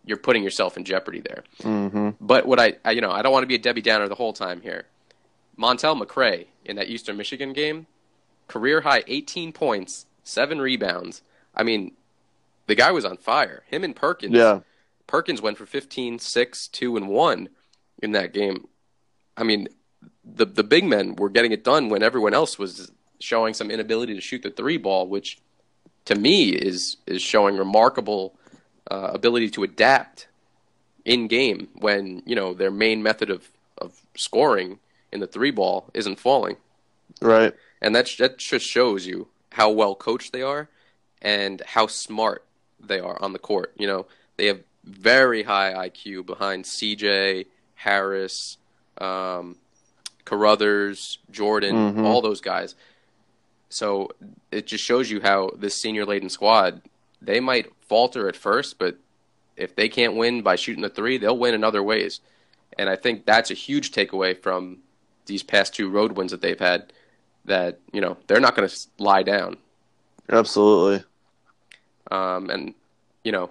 you're 0.04 0.16
putting 0.16 0.42
yourself 0.42 0.76
in 0.76 0.84
jeopardy 0.84 1.20
there. 1.20 1.44
hmm 1.62 2.10
But 2.20 2.46
what 2.46 2.58
I, 2.58 2.74
I 2.84 2.92
you 2.92 3.00
know, 3.00 3.10
I 3.10 3.22
don't 3.22 3.32
want 3.32 3.42
to 3.44 3.48
be 3.48 3.54
a 3.54 3.58
Debbie 3.58 3.82
Downer 3.82 4.08
the 4.08 4.14
whole 4.14 4.32
time 4.32 4.60
here. 4.60 4.86
Montell 5.56 6.00
McRae 6.00 6.46
in 6.64 6.76
that 6.76 6.88
Eastern 6.88 7.16
Michigan 7.16 7.52
game, 7.52 7.86
career 8.48 8.80
high 8.80 9.04
18 9.06 9.52
points, 9.52 10.06
seven 10.24 10.60
rebounds. 10.60 11.22
I 11.54 11.62
mean, 11.62 11.92
the 12.66 12.74
guy 12.74 12.90
was 12.90 13.04
on 13.04 13.16
fire. 13.18 13.62
Him 13.66 13.84
and 13.84 13.94
Perkins. 13.94 14.34
Yeah, 14.34 14.60
Perkins 15.06 15.42
went 15.42 15.58
for 15.58 15.66
15, 15.66 16.18
6, 16.18 16.68
2, 16.68 16.96
and 16.96 17.08
1 17.08 17.48
in 18.02 18.12
that 18.12 18.32
game. 18.32 18.66
I 19.36 19.44
mean, 19.44 19.68
the 20.24 20.46
the 20.46 20.64
big 20.64 20.84
men 20.84 21.16
were 21.16 21.28
getting 21.28 21.52
it 21.52 21.64
done 21.64 21.88
when 21.88 22.02
everyone 22.02 22.34
else 22.34 22.58
was 22.58 22.90
showing 23.20 23.54
some 23.54 23.70
inability 23.70 24.14
to 24.14 24.20
shoot 24.20 24.42
the 24.42 24.50
three 24.50 24.76
ball, 24.76 25.06
which 25.06 25.38
to 26.06 26.14
me 26.14 26.50
is 26.50 26.96
is 27.06 27.22
showing 27.22 27.56
remarkable 27.56 28.34
uh, 28.92 29.10
ability 29.14 29.48
to 29.50 29.62
adapt 29.62 30.28
in 31.04 31.26
game 31.28 31.68
when 31.86 32.22
you 32.26 32.36
know 32.36 32.52
their 32.54 32.70
main 32.70 33.02
method 33.02 33.30
of 33.30 33.50
of 33.78 33.90
scoring 34.14 34.78
in 35.12 35.20
the 35.20 35.26
three 35.26 35.50
ball 35.50 35.76
isn't 35.94 36.18
falling, 36.26 36.56
right. 37.20 37.54
and 37.80 37.94
that 37.96 38.06
that 38.18 38.38
just 38.38 38.66
shows 38.66 39.06
you 39.06 39.28
how 39.52 39.70
well 39.70 39.94
coached 39.94 40.32
they 40.32 40.42
are 40.42 40.68
and 41.22 41.62
how 41.74 41.86
smart 41.86 42.44
they 42.80 43.00
are 43.00 43.18
on 43.24 43.32
the 43.32 43.38
court. 43.38 43.72
You 43.78 43.86
know, 43.86 44.06
they 44.36 44.46
have 44.46 44.60
very 44.84 45.42
high 45.42 45.72
IQ 45.88 46.26
behind 46.26 46.64
CJ 46.64 47.46
Harris, 47.74 48.58
um, 48.98 49.56
Caruthers, 50.24 51.18
Jordan, 51.30 51.76
Mhm. 51.76 52.04
all 52.04 52.20
those 52.20 52.40
guys. 52.40 52.74
So 53.68 54.10
it 54.50 54.66
just 54.66 54.84
shows 54.84 55.10
you 55.10 55.20
how 55.20 55.50
this 55.56 55.74
senior 55.74 56.04
laden 56.04 56.28
squad 56.28 56.82
they 57.24 57.40
might 57.40 57.72
falter 57.88 58.28
at 58.28 58.36
first, 58.36 58.78
but 58.78 58.96
if 59.56 59.76
they 59.76 59.88
can't 59.88 60.16
win 60.16 60.42
by 60.42 60.56
shooting 60.56 60.82
the 60.82 60.88
three, 60.88 61.18
they'll 61.18 61.38
win 61.38 61.54
in 61.54 61.64
other 61.64 61.82
ways. 61.82 62.20
And 62.78 62.88
I 62.88 62.96
think 62.96 63.24
that's 63.24 63.50
a 63.50 63.54
huge 63.54 63.92
takeaway 63.92 64.36
from 64.40 64.78
these 65.26 65.42
past 65.42 65.74
two 65.74 65.88
road 65.88 66.12
wins 66.12 66.32
that 66.32 66.40
they've 66.40 66.58
had. 66.58 66.92
That 67.44 67.80
you 67.92 68.00
know 68.00 68.16
they're 68.26 68.40
not 68.40 68.54
going 68.54 68.68
to 68.68 68.76
lie 68.98 69.24
down. 69.24 69.56
Absolutely. 70.30 71.04
Um, 72.10 72.50
and 72.50 72.74
you 73.24 73.32
know, 73.32 73.50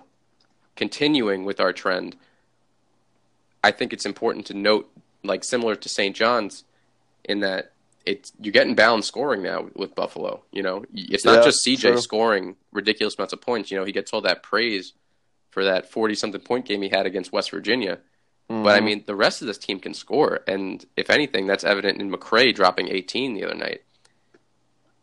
continuing 0.76 1.44
with 1.44 1.60
our 1.60 1.74
trend, 1.74 2.16
I 3.64 3.72
think 3.72 3.92
it's 3.94 4.06
important 4.06 4.46
to 4.48 4.54
note, 4.54 4.90
like 5.24 5.44
similar 5.44 5.76
to 5.76 5.90
St. 5.90 6.16
John's, 6.16 6.64
in 7.26 7.42
that 7.42 7.71
it's 8.06 8.32
you're 8.40 8.52
getting 8.52 8.76
balanced 8.76 9.08
scoring 9.08 9.44
now 9.44 9.70
with 9.76 9.96
Buffalo. 9.96 10.44
You 10.52 10.64
know, 10.64 10.86
it's 10.94 11.26
not 11.26 11.40
Yeah, 11.40 11.44
just 11.44 11.64
CJ 11.66 11.82
true. 11.94 11.98
scoring 12.02 12.56
ridiculous 12.72 13.16
amounts 13.18 13.34
of 13.34 13.42
points. 13.42 13.72
You 13.72 13.78
know, 13.78 13.86
he 13.86 13.92
gets 13.92 14.14
all 14.14 14.22
that 14.22 14.44
praise 14.44 14.94
for 15.52 15.64
that 15.64 15.92
forty 15.92 16.16
something 16.16 16.42
point 16.42 16.66
game 16.66 16.82
he 16.82 16.90
had 16.90 17.06
against 17.06 17.32
West 17.32 17.52
Virginia. 17.52 18.00
But 18.48 18.76
I 18.76 18.82
Mhm. 18.82 18.84
mean, 18.84 19.04
the 19.06 19.16
rest 19.16 19.42
of 19.42 19.48
this 19.48 19.58
team 19.58 19.80
can 19.80 19.94
score, 19.94 20.42
and 20.46 20.86
if 20.98 21.10
anything, 21.10 21.48
that's 21.48 21.64
evident 21.64 22.02
in 22.02 22.12
McRae 22.12 22.54
dropping 22.54 22.90
18 22.90 23.34
the 23.34 23.46
other 23.46 23.56
night. 23.56 23.82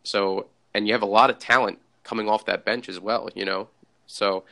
So, 0.02 0.48
and 0.74 0.86
you 0.86 0.92
have 0.92 1.02
a 1.02 1.06
lot 1.06 1.30
of 1.30 1.38
talent 1.38 1.78
coming 2.04 2.28
off 2.28 2.44
that 2.46 2.64
bench 2.64 2.88
as 2.88 3.00
well. 3.00 3.28
You 3.34 3.44
know, 3.44 3.68
so 4.06 4.44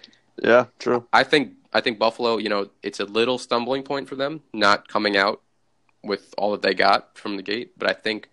yeah, 0.42 0.66
true. 0.78 1.06
I 1.12 1.24
think 1.24 1.54
I 1.72 1.80
think 1.80 1.98
Buffalo, 1.98 2.38
you 2.38 2.48
know, 2.48 2.70
it's 2.82 3.00
a 3.00 3.04
little 3.04 3.38
stumbling 3.38 3.82
point 3.82 4.08
for 4.08 4.16
them 4.16 4.42
not 4.52 4.88
coming 4.88 5.16
out 5.16 5.42
with 6.02 6.32
all 6.38 6.52
that 6.52 6.62
they 6.62 6.72
got 6.72 7.18
from 7.18 7.36
the 7.36 7.42
gate. 7.42 7.72
But 7.76 7.90
I 7.90 7.92
think, 7.92 8.30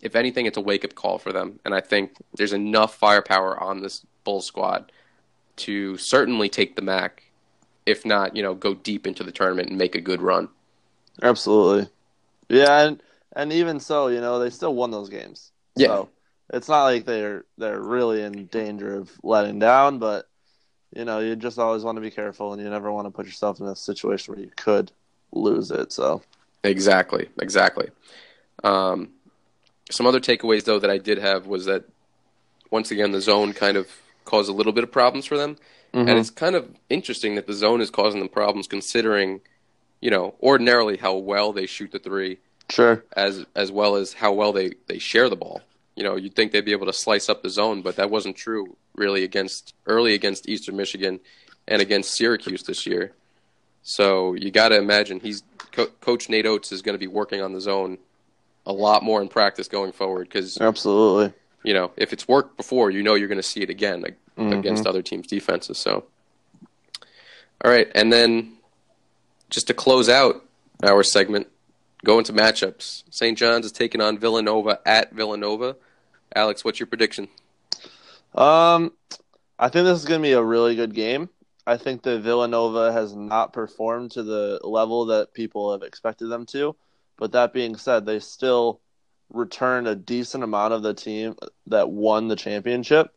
if 0.00 0.14
anything, 0.14 0.46
it's 0.46 0.56
a 0.56 0.60
wake 0.60 0.84
up 0.84 0.94
call 0.94 1.18
for 1.18 1.32
them, 1.32 1.58
and 1.64 1.74
I 1.74 1.80
think 1.80 2.16
there's 2.36 2.52
enough 2.52 2.94
firepower 2.94 3.60
on 3.62 3.82
this 3.82 4.04
Bull 4.24 4.40
squad 4.40 4.92
to 5.56 5.96
certainly 5.96 6.48
take 6.48 6.76
the 6.76 6.82
MAC, 6.82 7.22
if 7.86 8.04
not, 8.04 8.36
you 8.36 8.42
know, 8.42 8.54
go 8.54 8.74
deep 8.74 9.06
into 9.06 9.22
the 9.22 9.32
tournament 9.32 9.68
and 9.68 9.78
make 9.78 9.94
a 9.94 10.00
good 10.00 10.20
run. 10.20 10.48
Absolutely. 11.22 11.88
Yeah, 12.48 12.86
and 12.86 13.02
and 13.34 13.52
even 13.52 13.80
so, 13.80 14.08
you 14.08 14.20
know, 14.20 14.38
they 14.38 14.50
still 14.50 14.74
won 14.74 14.90
those 14.90 15.08
games. 15.08 15.52
Yeah. 15.76 15.88
So 15.88 16.08
it's 16.52 16.68
not 16.68 16.84
like 16.84 17.04
they're 17.04 17.44
they're 17.58 17.80
really 17.80 18.22
in 18.22 18.46
danger 18.46 18.96
of 18.96 19.10
letting 19.22 19.58
down, 19.58 19.98
but 19.98 20.28
you 20.94 21.04
know, 21.04 21.20
you 21.20 21.36
just 21.36 21.58
always 21.58 21.82
want 21.82 21.96
to 21.96 22.02
be 22.02 22.10
careful 22.10 22.52
and 22.52 22.62
you 22.62 22.68
never 22.68 22.90
want 22.92 23.06
to 23.06 23.10
put 23.10 23.26
yourself 23.26 23.60
in 23.60 23.66
a 23.66 23.76
situation 23.76 24.34
where 24.34 24.42
you 24.42 24.50
could 24.56 24.92
lose 25.32 25.70
it. 25.70 25.92
So 25.92 26.22
Exactly, 26.64 27.28
exactly. 27.40 27.90
Um, 28.64 29.10
some 29.90 30.06
other 30.06 30.20
takeaways 30.20 30.64
though 30.64 30.78
that 30.78 30.90
I 30.90 30.98
did 30.98 31.18
have 31.18 31.46
was 31.46 31.66
that 31.66 31.84
once 32.70 32.90
again 32.90 33.12
the 33.12 33.20
zone 33.20 33.52
kind 33.52 33.76
of 33.76 33.88
caused 34.24 34.48
a 34.50 34.52
little 34.52 34.72
bit 34.72 34.84
of 34.84 34.90
problems 34.90 35.26
for 35.26 35.36
them, 35.36 35.56
and 35.92 36.08
Mhm. 36.08 36.18
it's 36.20 36.30
kind 36.30 36.56
of 36.56 36.68
interesting 36.90 37.36
that 37.36 37.46
the 37.46 37.52
zone 37.54 37.80
is 37.80 37.90
causing 37.90 38.18
them 38.20 38.28
problems 38.28 38.66
considering, 38.66 39.40
you 40.00 40.10
know, 40.10 40.34
ordinarily 40.42 40.96
how 40.96 41.14
well 41.16 41.52
they 41.52 41.66
shoot 41.66 41.92
the 41.92 41.98
three, 42.00 42.38
sure. 42.68 43.04
as 43.16 43.46
as 43.54 43.70
well 43.70 43.94
as 43.96 44.14
how 44.14 44.32
well 44.32 44.52
they 44.52 44.72
they 44.88 44.98
share 44.98 45.28
the 45.28 45.36
ball. 45.36 45.62
You 45.94 46.02
know, 46.04 46.16
you'd 46.16 46.34
think 46.34 46.52
they'd 46.52 46.64
be 46.64 46.72
able 46.72 46.86
to 46.86 46.92
slice 46.92 47.28
up 47.28 47.42
the 47.42 47.48
zone, 47.50 47.80
but 47.82 47.96
that 47.96 48.10
wasn't 48.10 48.36
true 48.36 48.76
really 48.96 49.22
against 49.24 49.74
early 49.86 50.12
against 50.14 50.48
Eastern 50.48 50.76
Michigan 50.76 51.20
and 51.68 51.80
against 51.80 52.14
Syracuse 52.16 52.64
this 52.64 52.86
year. 52.86 53.12
So 53.82 54.34
you 54.34 54.50
got 54.50 54.68
to 54.70 54.76
imagine 54.76 55.20
he's 55.20 55.42
Co- 55.72 55.86
Coach 56.00 56.28
Nate 56.28 56.46
Oats 56.46 56.72
is 56.72 56.82
going 56.82 56.94
to 56.94 56.98
be 56.98 57.06
working 57.06 57.40
on 57.40 57.52
the 57.52 57.60
zone 57.60 57.98
a 58.66 58.72
lot 58.72 59.02
more 59.02 59.22
in 59.22 59.28
practice 59.28 59.68
going 59.68 59.92
forward 59.92 60.28
because 60.28 60.58
Absolutely. 60.60 61.32
you 61.62 61.72
know 61.72 61.92
if 61.96 62.12
it's 62.12 62.26
worked 62.28 62.56
before, 62.56 62.90
you 62.90 63.02
know 63.02 63.14
you're 63.14 63.28
going 63.28 63.38
to 63.38 63.42
see 63.42 63.62
it 63.62 63.70
again 63.70 64.00
like, 64.02 64.16
Mhm. 64.36 64.58
against 64.58 64.86
other 64.86 65.00
teams' 65.02 65.26
defenses. 65.26 65.78
So, 65.78 66.04
all 67.64 67.70
right, 67.70 67.90
and 67.94 68.12
then 68.12 68.58
just 69.48 69.66
to 69.68 69.74
close 69.74 70.08
out 70.08 70.44
our 70.82 71.02
segment, 71.02 71.46
go 72.04 72.18
into 72.18 72.32
matchups. 72.32 73.04
St. 73.10 73.38
John's 73.38 73.64
is 73.66 73.72
taking 73.72 74.00
on 74.02 74.18
Villanova 74.18 74.80
at 74.84 75.12
Villanova. 75.12 75.76
Alex, 76.34 76.64
what's 76.64 76.78
your 76.80 76.86
prediction? 76.86 77.28
Um, 78.34 78.92
I 79.58 79.68
think 79.70 79.84
this 79.86 79.98
is 79.98 80.04
going 80.04 80.20
to 80.20 80.26
be 80.26 80.32
a 80.32 80.42
really 80.42 80.74
good 80.76 80.94
game. 80.94 81.30
I 81.66 81.78
think 81.78 82.02
that 82.02 82.20
Villanova 82.20 82.92
has 82.92 83.14
not 83.14 83.52
performed 83.52 84.10
to 84.12 84.22
the 84.22 84.60
level 84.62 85.06
that 85.06 85.32
people 85.32 85.72
have 85.72 85.82
expected 85.82 86.26
them 86.26 86.44
to. 86.46 86.76
But 87.18 87.32
that 87.32 87.52
being 87.52 87.76
said, 87.76 88.04
they 88.04 88.20
still 88.20 88.80
return 89.32 89.86
a 89.86 89.94
decent 89.94 90.44
amount 90.44 90.72
of 90.72 90.82
the 90.82 90.94
team 90.94 91.36
that 91.66 91.90
won 91.90 92.28
the 92.28 92.36
championship, 92.36 93.14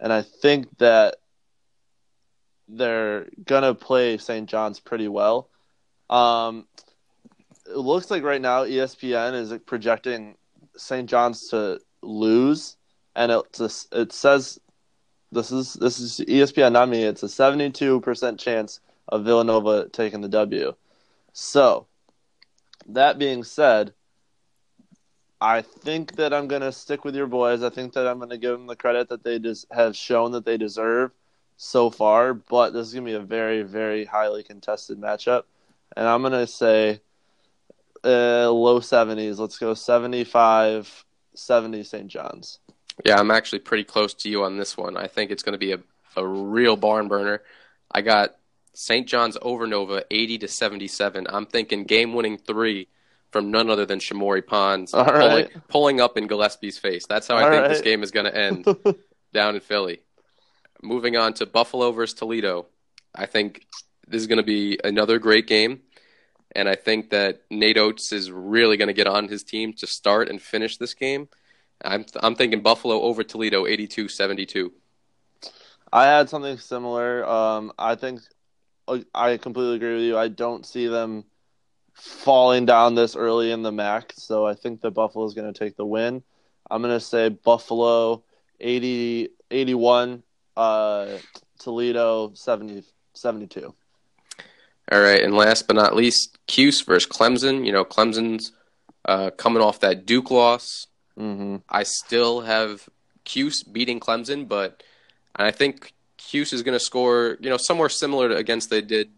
and 0.00 0.12
I 0.12 0.22
think 0.22 0.78
that 0.78 1.16
they're 2.68 3.28
gonna 3.44 3.74
play 3.74 4.18
St. 4.18 4.48
John's 4.48 4.80
pretty 4.80 5.08
well. 5.08 5.48
Um, 6.10 6.66
it 7.66 7.76
looks 7.76 8.10
like 8.10 8.22
right 8.22 8.40
now 8.40 8.64
ESPN 8.64 9.34
is 9.34 9.52
projecting 9.66 10.36
St. 10.76 11.08
John's 11.08 11.48
to 11.48 11.80
lose, 12.02 12.76
and 13.14 13.32
it 13.32 13.60
it 13.92 14.12
says 14.12 14.58
this 15.32 15.52
is 15.52 15.74
this 15.74 16.00
is 16.00 16.20
ESPN, 16.26 16.72
not 16.72 16.88
me. 16.88 17.04
It's 17.04 17.22
a 17.22 17.28
seventy-two 17.28 18.00
percent 18.00 18.40
chance 18.40 18.80
of 19.08 19.24
Villanova 19.24 19.88
taking 19.90 20.20
the 20.20 20.28
W. 20.28 20.74
So, 21.32 21.86
that 22.88 23.18
being 23.18 23.44
said, 23.44 23.92
I 25.40 25.62
think 25.62 26.16
that 26.16 26.34
I'm 26.34 26.48
going 26.48 26.62
to 26.62 26.72
stick 26.72 27.04
with 27.04 27.14
your 27.14 27.26
boys. 27.26 27.62
I 27.62 27.70
think 27.70 27.92
that 27.92 28.06
I'm 28.06 28.18
going 28.18 28.30
to 28.30 28.38
give 28.38 28.52
them 28.52 28.66
the 28.66 28.76
credit 28.76 29.08
that 29.10 29.22
they 29.22 29.38
just 29.38 29.66
have 29.70 29.94
shown 29.94 30.32
that 30.32 30.44
they 30.44 30.56
deserve 30.56 31.12
so 31.56 31.90
far. 31.90 32.34
But 32.34 32.70
this 32.70 32.88
is 32.88 32.94
going 32.94 33.04
to 33.06 33.10
be 33.10 33.16
a 33.16 33.20
very, 33.20 33.62
very 33.62 34.04
highly 34.04 34.42
contested 34.42 34.98
matchup, 35.00 35.44
and 35.96 36.06
I'm 36.06 36.22
going 36.22 36.32
to 36.32 36.46
say 36.46 37.00
uh, 38.04 38.50
low 38.50 38.80
70s. 38.80 39.38
Let's 39.38 39.58
go 39.58 39.74
75, 39.74 41.04
70 41.34 41.82
St. 41.84 42.08
John's. 42.08 42.58
Yeah, 43.04 43.16
I'm 43.18 43.30
actually 43.30 43.60
pretty 43.60 43.84
close 43.84 44.14
to 44.14 44.28
you 44.28 44.42
on 44.42 44.56
this 44.56 44.76
one. 44.76 44.96
I 44.96 45.06
think 45.06 45.30
it's 45.30 45.44
going 45.44 45.52
to 45.52 45.58
be 45.58 45.72
a, 45.72 45.78
a 46.16 46.26
real 46.26 46.76
barn 46.76 47.06
burner. 47.06 47.42
I 47.92 48.02
got 48.02 48.37
St. 48.78 49.08
John's 49.08 49.36
over 49.42 49.66
Nova 49.66 50.04
80 50.08 50.38
to 50.38 50.48
77. 50.48 51.26
I'm 51.28 51.46
thinking 51.46 51.82
game 51.82 52.14
winning 52.14 52.38
three 52.38 52.86
from 53.32 53.50
none 53.50 53.70
other 53.70 53.84
than 53.84 53.98
Shamorie 53.98 54.46
Ponds 54.46 54.94
All 54.94 55.04
pulling, 55.04 55.20
right. 55.20 55.68
pulling 55.68 56.00
up 56.00 56.16
in 56.16 56.28
Gillespie's 56.28 56.78
face. 56.78 57.04
That's 57.04 57.26
how 57.26 57.34
I 57.34 57.42
All 57.42 57.50
think 57.50 57.66
this 57.66 57.80
game 57.80 58.04
is 58.04 58.12
going 58.12 58.26
to 58.26 58.36
end 58.36 58.64
down 59.34 59.56
in 59.56 59.60
Philly. 59.60 60.02
Moving 60.80 61.16
on 61.16 61.34
to 61.34 61.44
Buffalo 61.44 61.90
versus 61.90 62.14
Toledo. 62.14 62.66
I 63.12 63.26
think 63.26 63.66
this 64.06 64.20
is 64.20 64.28
going 64.28 64.36
to 64.36 64.44
be 64.44 64.78
another 64.84 65.18
great 65.18 65.48
game. 65.48 65.80
And 66.54 66.68
I 66.68 66.76
think 66.76 67.10
that 67.10 67.42
Nate 67.50 67.78
Oats 67.78 68.12
is 68.12 68.30
really 68.30 68.76
going 68.76 68.86
to 68.86 68.94
get 68.94 69.08
on 69.08 69.26
his 69.26 69.42
team 69.42 69.72
to 69.78 69.88
start 69.88 70.28
and 70.28 70.40
finish 70.40 70.76
this 70.76 70.94
game. 70.94 71.28
I'm 71.84 72.06
I'm 72.20 72.36
thinking 72.36 72.62
Buffalo 72.62 73.00
over 73.02 73.24
Toledo 73.24 73.64
82-72. 73.64 74.70
I 75.92 76.04
had 76.04 76.28
something 76.28 76.58
similar. 76.58 77.28
Um, 77.28 77.72
I 77.76 77.96
think 77.96 78.20
I 79.14 79.36
completely 79.36 79.76
agree 79.76 79.94
with 79.94 80.04
you. 80.04 80.18
I 80.18 80.28
don't 80.28 80.64
see 80.64 80.86
them 80.86 81.24
falling 81.94 82.66
down 82.66 82.94
this 82.94 83.16
early 83.16 83.50
in 83.50 83.62
the 83.62 83.72
MAC, 83.72 84.12
so 84.16 84.46
I 84.46 84.54
think 84.54 84.80
that 84.80 84.92
Buffalo 84.92 85.24
is 85.26 85.34
going 85.34 85.52
to 85.52 85.58
take 85.58 85.76
the 85.76 85.84
win. 85.84 86.22
I'm 86.70 86.82
going 86.82 86.94
to 86.94 87.04
say 87.04 87.28
Buffalo 87.28 88.22
80, 88.60 89.30
81, 89.50 90.22
uh, 90.56 91.06
Toledo 91.58 92.32
70, 92.34 92.84
72. 93.14 93.74
All 94.90 95.00
right, 95.00 95.22
and 95.22 95.34
last 95.34 95.66
but 95.66 95.76
not 95.76 95.94
least, 95.94 96.38
Cuse 96.46 96.82
versus 96.82 97.10
Clemson. 97.10 97.66
You 97.66 97.72
know, 97.72 97.84
Clemson's 97.84 98.52
uh, 99.04 99.30
coming 99.30 99.62
off 99.62 99.80
that 99.80 100.06
Duke 100.06 100.30
loss. 100.30 100.86
Mm-hmm. 101.18 101.56
I 101.68 101.82
still 101.82 102.42
have 102.42 102.88
Cuse 103.24 103.62
beating 103.62 104.00
Clemson, 104.00 104.48
but 104.48 104.82
I 105.36 105.50
think 105.50 105.92
Cuse 106.28 106.52
is 106.52 106.62
going 106.62 106.74
to 106.74 106.84
score, 106.84 107.38
you 107.40 107.48
know, 107.48 107.56
somewhere 107.56 107.88
similar 107.88 108.28
to 108.28 108.36
against 108.36 108.68
they 108.68 108.82
did 108.82 109.10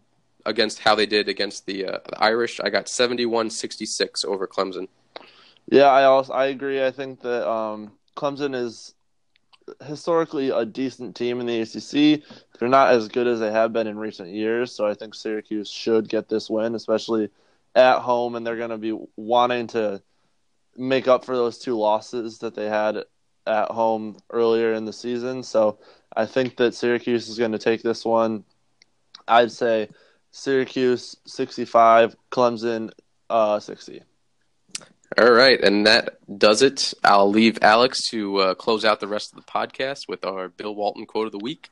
against 0.45 0.79
how 0.79 0.95
they 0.95 1.05
did 1.05 1.27
against 1.27 1.65
the, 1.65 1.85
uh, 1.85 1.99
the 2.09 2.23
Irish. 2.23 2.59
I 2.59 2.69
got 2.69 2.85
71-66 2.85 4.25
over 4.25 4.47
Clemson. 4.47 4.87
Yeah, 5.67 5.87
I 5.87 6.05
also 6.05 6.33
I 6.33 6.45
agree. 6.47 6.83
I 6.83 6.91
think 6.91 7.21
that 7.21 7.49
um, 7.49 7.91
Clemson 8.15 8.55
is 8.55 8.93
historically 9.85 10.49
a 10.49 10.65
decent 10.65 11.15
team 11.15 11.39
in 11.39 11.45
the 11.45 11.61
ACC. 11.61 12.23
They're 12.57 12.69
not 12.69 12.93
as 12.93 13.09
good 13.09 13.27
as 13.27 13.39
they 13.39 13.51
have 13.51 13.73
been 13.73 13.87
in 13.87 13.97
recent 13.97 14.29
years, 14.29 14.73
so 14.73 14.87
I 14.87 14.93
think 14.93 15.13
Syracuse 15.13 15.69
should 15.69 16.09
get 16.09 16.29
this 16.29 16.49
win, 16.49 16.75
especially 16.75 17.29
at 17.75 17.99
home, 17.99 18.35
and 18.35 18.47
they're 18.47 18.57
going 18.57 18.71
to 18.71 18.77
be 18.77 18.97
wanting 19.17 19.67
to 19.67 20.01
make 20.77 21.07
up 21.07 21.25
for 21.25 21.35
those 21.35 21.57
two 21.57 21.77
losses 21.77 22.39
that 22.39 22.55
they 22.55 22.67
had 22.67 23.03
at 23.45 23.71
home 23.71 24.17
earlier 24.29 24.73
in 24.73 24.85
the 24.85 24.93
season. 24.93 25.43
So 25.43 25.79
I 26.15 26.25
think 26.25 26.57
that 26.57 26.75
Syracuse 26.75 27.29
is 27.29 27.37
going 27.37 27.53
to 27.53 27.59
take 27.59 27.81
this 27.81 28.03
one. 28.03 28.43
I'd 29.27 29.51
say 29.51 29.89
Syracuse 30.31 31.15
65, 31.25 32.15
Clemson 32.31 32.91
uh, 33.29 33.59
60. 33.59 34.01
All 35.17 35.31
right, 35.31 35.59
and 35.61 35.85
that 35.87 36.19
does 36.37 36.61
it. 36.61 36.93
I'll 37.03 37.29
leave 37.29 37.59
Alex 37.61 38.09
to 38.09 38.37
uh, 38.37 38.53
close 38.55 38.85
out 38.85 39.01
the 39.01 39.07
rest 39.07 39.33
of 39.33 39.37
the 39.37 39.51
podcast 39.51 40.07
with 40.07 40.25
our 40.25 40.47
Bill 40.47 40.73
Walton 40.73 41.05
quote 41.05 41.25
of 41.25 41.33
the 41.33 41.39
week. 41.39 41.69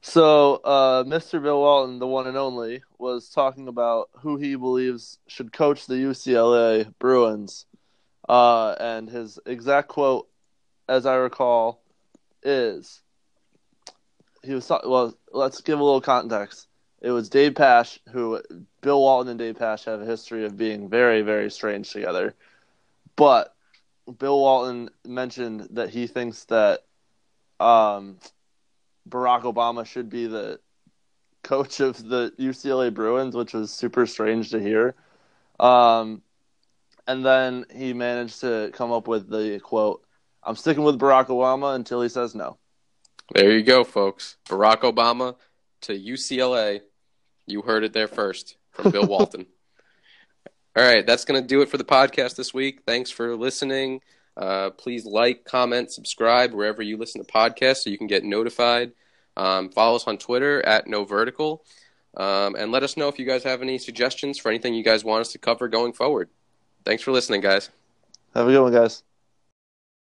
So, 0.00 0.56
uh, 0.56 1.04
Mr. 1.04 1.42
Bill 1.42 1.60
Walton, 1.60 1.98
the 1.98 2.06
one 2.06 2.26
and 2.26 2.36
only, 2.36 2.82
was 2.98 3.28
talking 3.28 3.68
about 3.68 4.10
who 4.18 4.36
he 4.36 4.54
believes 4.56 5.18
should 5.26 5.52
coach 5.52 5.86
the 5.86 5.94
UCLA 5.94 6.92
Bruins. 6.98 7.66
Uh, 8.28 8.74
and 8.78 9.08
his 9.08 9.38
exact 9.46 9.88
quote, 9.88 10.28
as 10.88 11.06
I 11.06 11.16
recall, 11.16 11.82
is 12.42 13.00
he 14.42 14.54
was 14.54 14.68
well. 14.68 15.14
Let's 15.32 15.60
give 15.60 15.78
a 15.78 15.84
little 15.84 16.00
context. 16.00 16.68
It 17.00 17.10
was 17.10 17.28
Dave 17.28 17.54
Pasch, 17.54 17.98
who 18.10 18.40
Bill 18.80 19.00
Walton 19.00 19.30
and 19.30 19.38
Dave 19.38 19.58
Pasch 19.58 19.84
have 19.86 20.00
a 20.00 20.06
history 20.06 20.44
of 20.44 20.56
being 20.56 20.88
very, 20.88 21.22
very 21.22 21.50
strange 21.50 21.90
together. 21.90 22.34
But 23.16 23.54
Bill 24.18 24.38
Walton 24.38 24.90
mentioned 25.06 25.68
that 25.72 25.90
he 25.90 26.06
thinks 26.06 26.44
that 26.44 26.84
um, 27.58 28.18
Barack 29.08 29.42
Obama 29.42 29.84
should 29.84 30.08
be 30.08 30.26
the 30.26 30.60
coach 31.42 31.80
of 31.80 32.08
the 32.08 32.32
UCLA 32.38 32.92
Bruins, 32.94 33.34
which 33.34 33.52
was 33.52 33.72
super 33.72 34.06
strange 34.06 34.50
to 34.50 34.60
hear. 34.60 34.94
Um, 35.58 36.22
and 37.06 37.24
then 37.24 37.66
he 37.74 37.92
managed 37.92 38.40
to 38.40 38.70
come 38.72 38.92
up 38.92 39.08
with 39.08 39.28
the 39.28 39.60
quote, 39.60 40.04
I'm 40.44 40.56
sticking 40.56 40.84
with 40.84 40.98
Barack 40.98 41.26
Obama 41.26 41.74
until 41.74 42.00
he 42.00 42.08
says 42.08 42.34
no. 42.34 42.58
There 43.34 43.52
you 43.52 43.62
go, 43.62 43.84
folks. 43.84 44.36
Barack 44.48 44.80
Obama 44.80 45.36
to 45.82 45.98
UCLA. 45.98 46.80
You 47.46 47.62
heard 47.62 47.84
it 47.84 47.92
there 47.92 48.08
first 48.08 48.56
from 48.70 48.90
Bill 48.90 49.06
Walton. 49.08 49.46
All 50.76 50.84
right, 50.84 51.06
that's 51.06 51.24
going 51.24 51.40
to 51.40 51.46
do 51.46 51.60
it 51.60 51.68
for 51.68 51.76
the 51.76 51.84
podcast 51.84 52.36
this 52.36 52.54
week. 52.54 52.82
Thanks 52.86 53.10
for 53.10 53.36
listening. 53.36 54.00
Uh, 54.36 54.70
please 54.70 55.04
like, 55.04 55.44
comment, 55.44 55.90
subscribe 55.90 56.52
wherever 56.52 56.82
you 56.82 56.96
listen 56.96 57.22
to 57.22 57.30
podcasts 57.30 57.84
so 57.84 57.90
you 57.90 57.98
can 57.98 58.06
get 58.06 58.24
notified. 58.24 58.92
Um, 59.36 59.70
follow 59.70 59.96
us 59.96 60.06
on 60.06 60.18
Twitter 60.18 60.64
at 60.64 60.86
No 60.86 61.04
Vertical. 61.04 61.64
Um, 62.16 62.54
and 62.56 62.72
let 62.72 62.82
us 62.82 62.96
know 62.96 63.08
if 63.08 63.18
you 63.18 63.26
guys 63.26 63.42
have 63.44 63.62
any 63.62 63.78
suggestions 63.78 64.38
for 64.38 64.50
anything 64.50 64.74
you 64.74 64.84
guys 64.84 65.04
want 65.04 65.22
us 65.22 65.32
to 65.32 65.38
cover 65.38 65.68
going 65.68 65.92
forward. 65.92 66.28
Thanks 66.84 67.02
for 67.02 67.12
listening, 67.12 67.40
guys. 67.40 67.70
Have 68.34 68.48
a 68.48 68.50
good 68.50 68.62
one, 68.62 68.72
guys. 68.72 69.02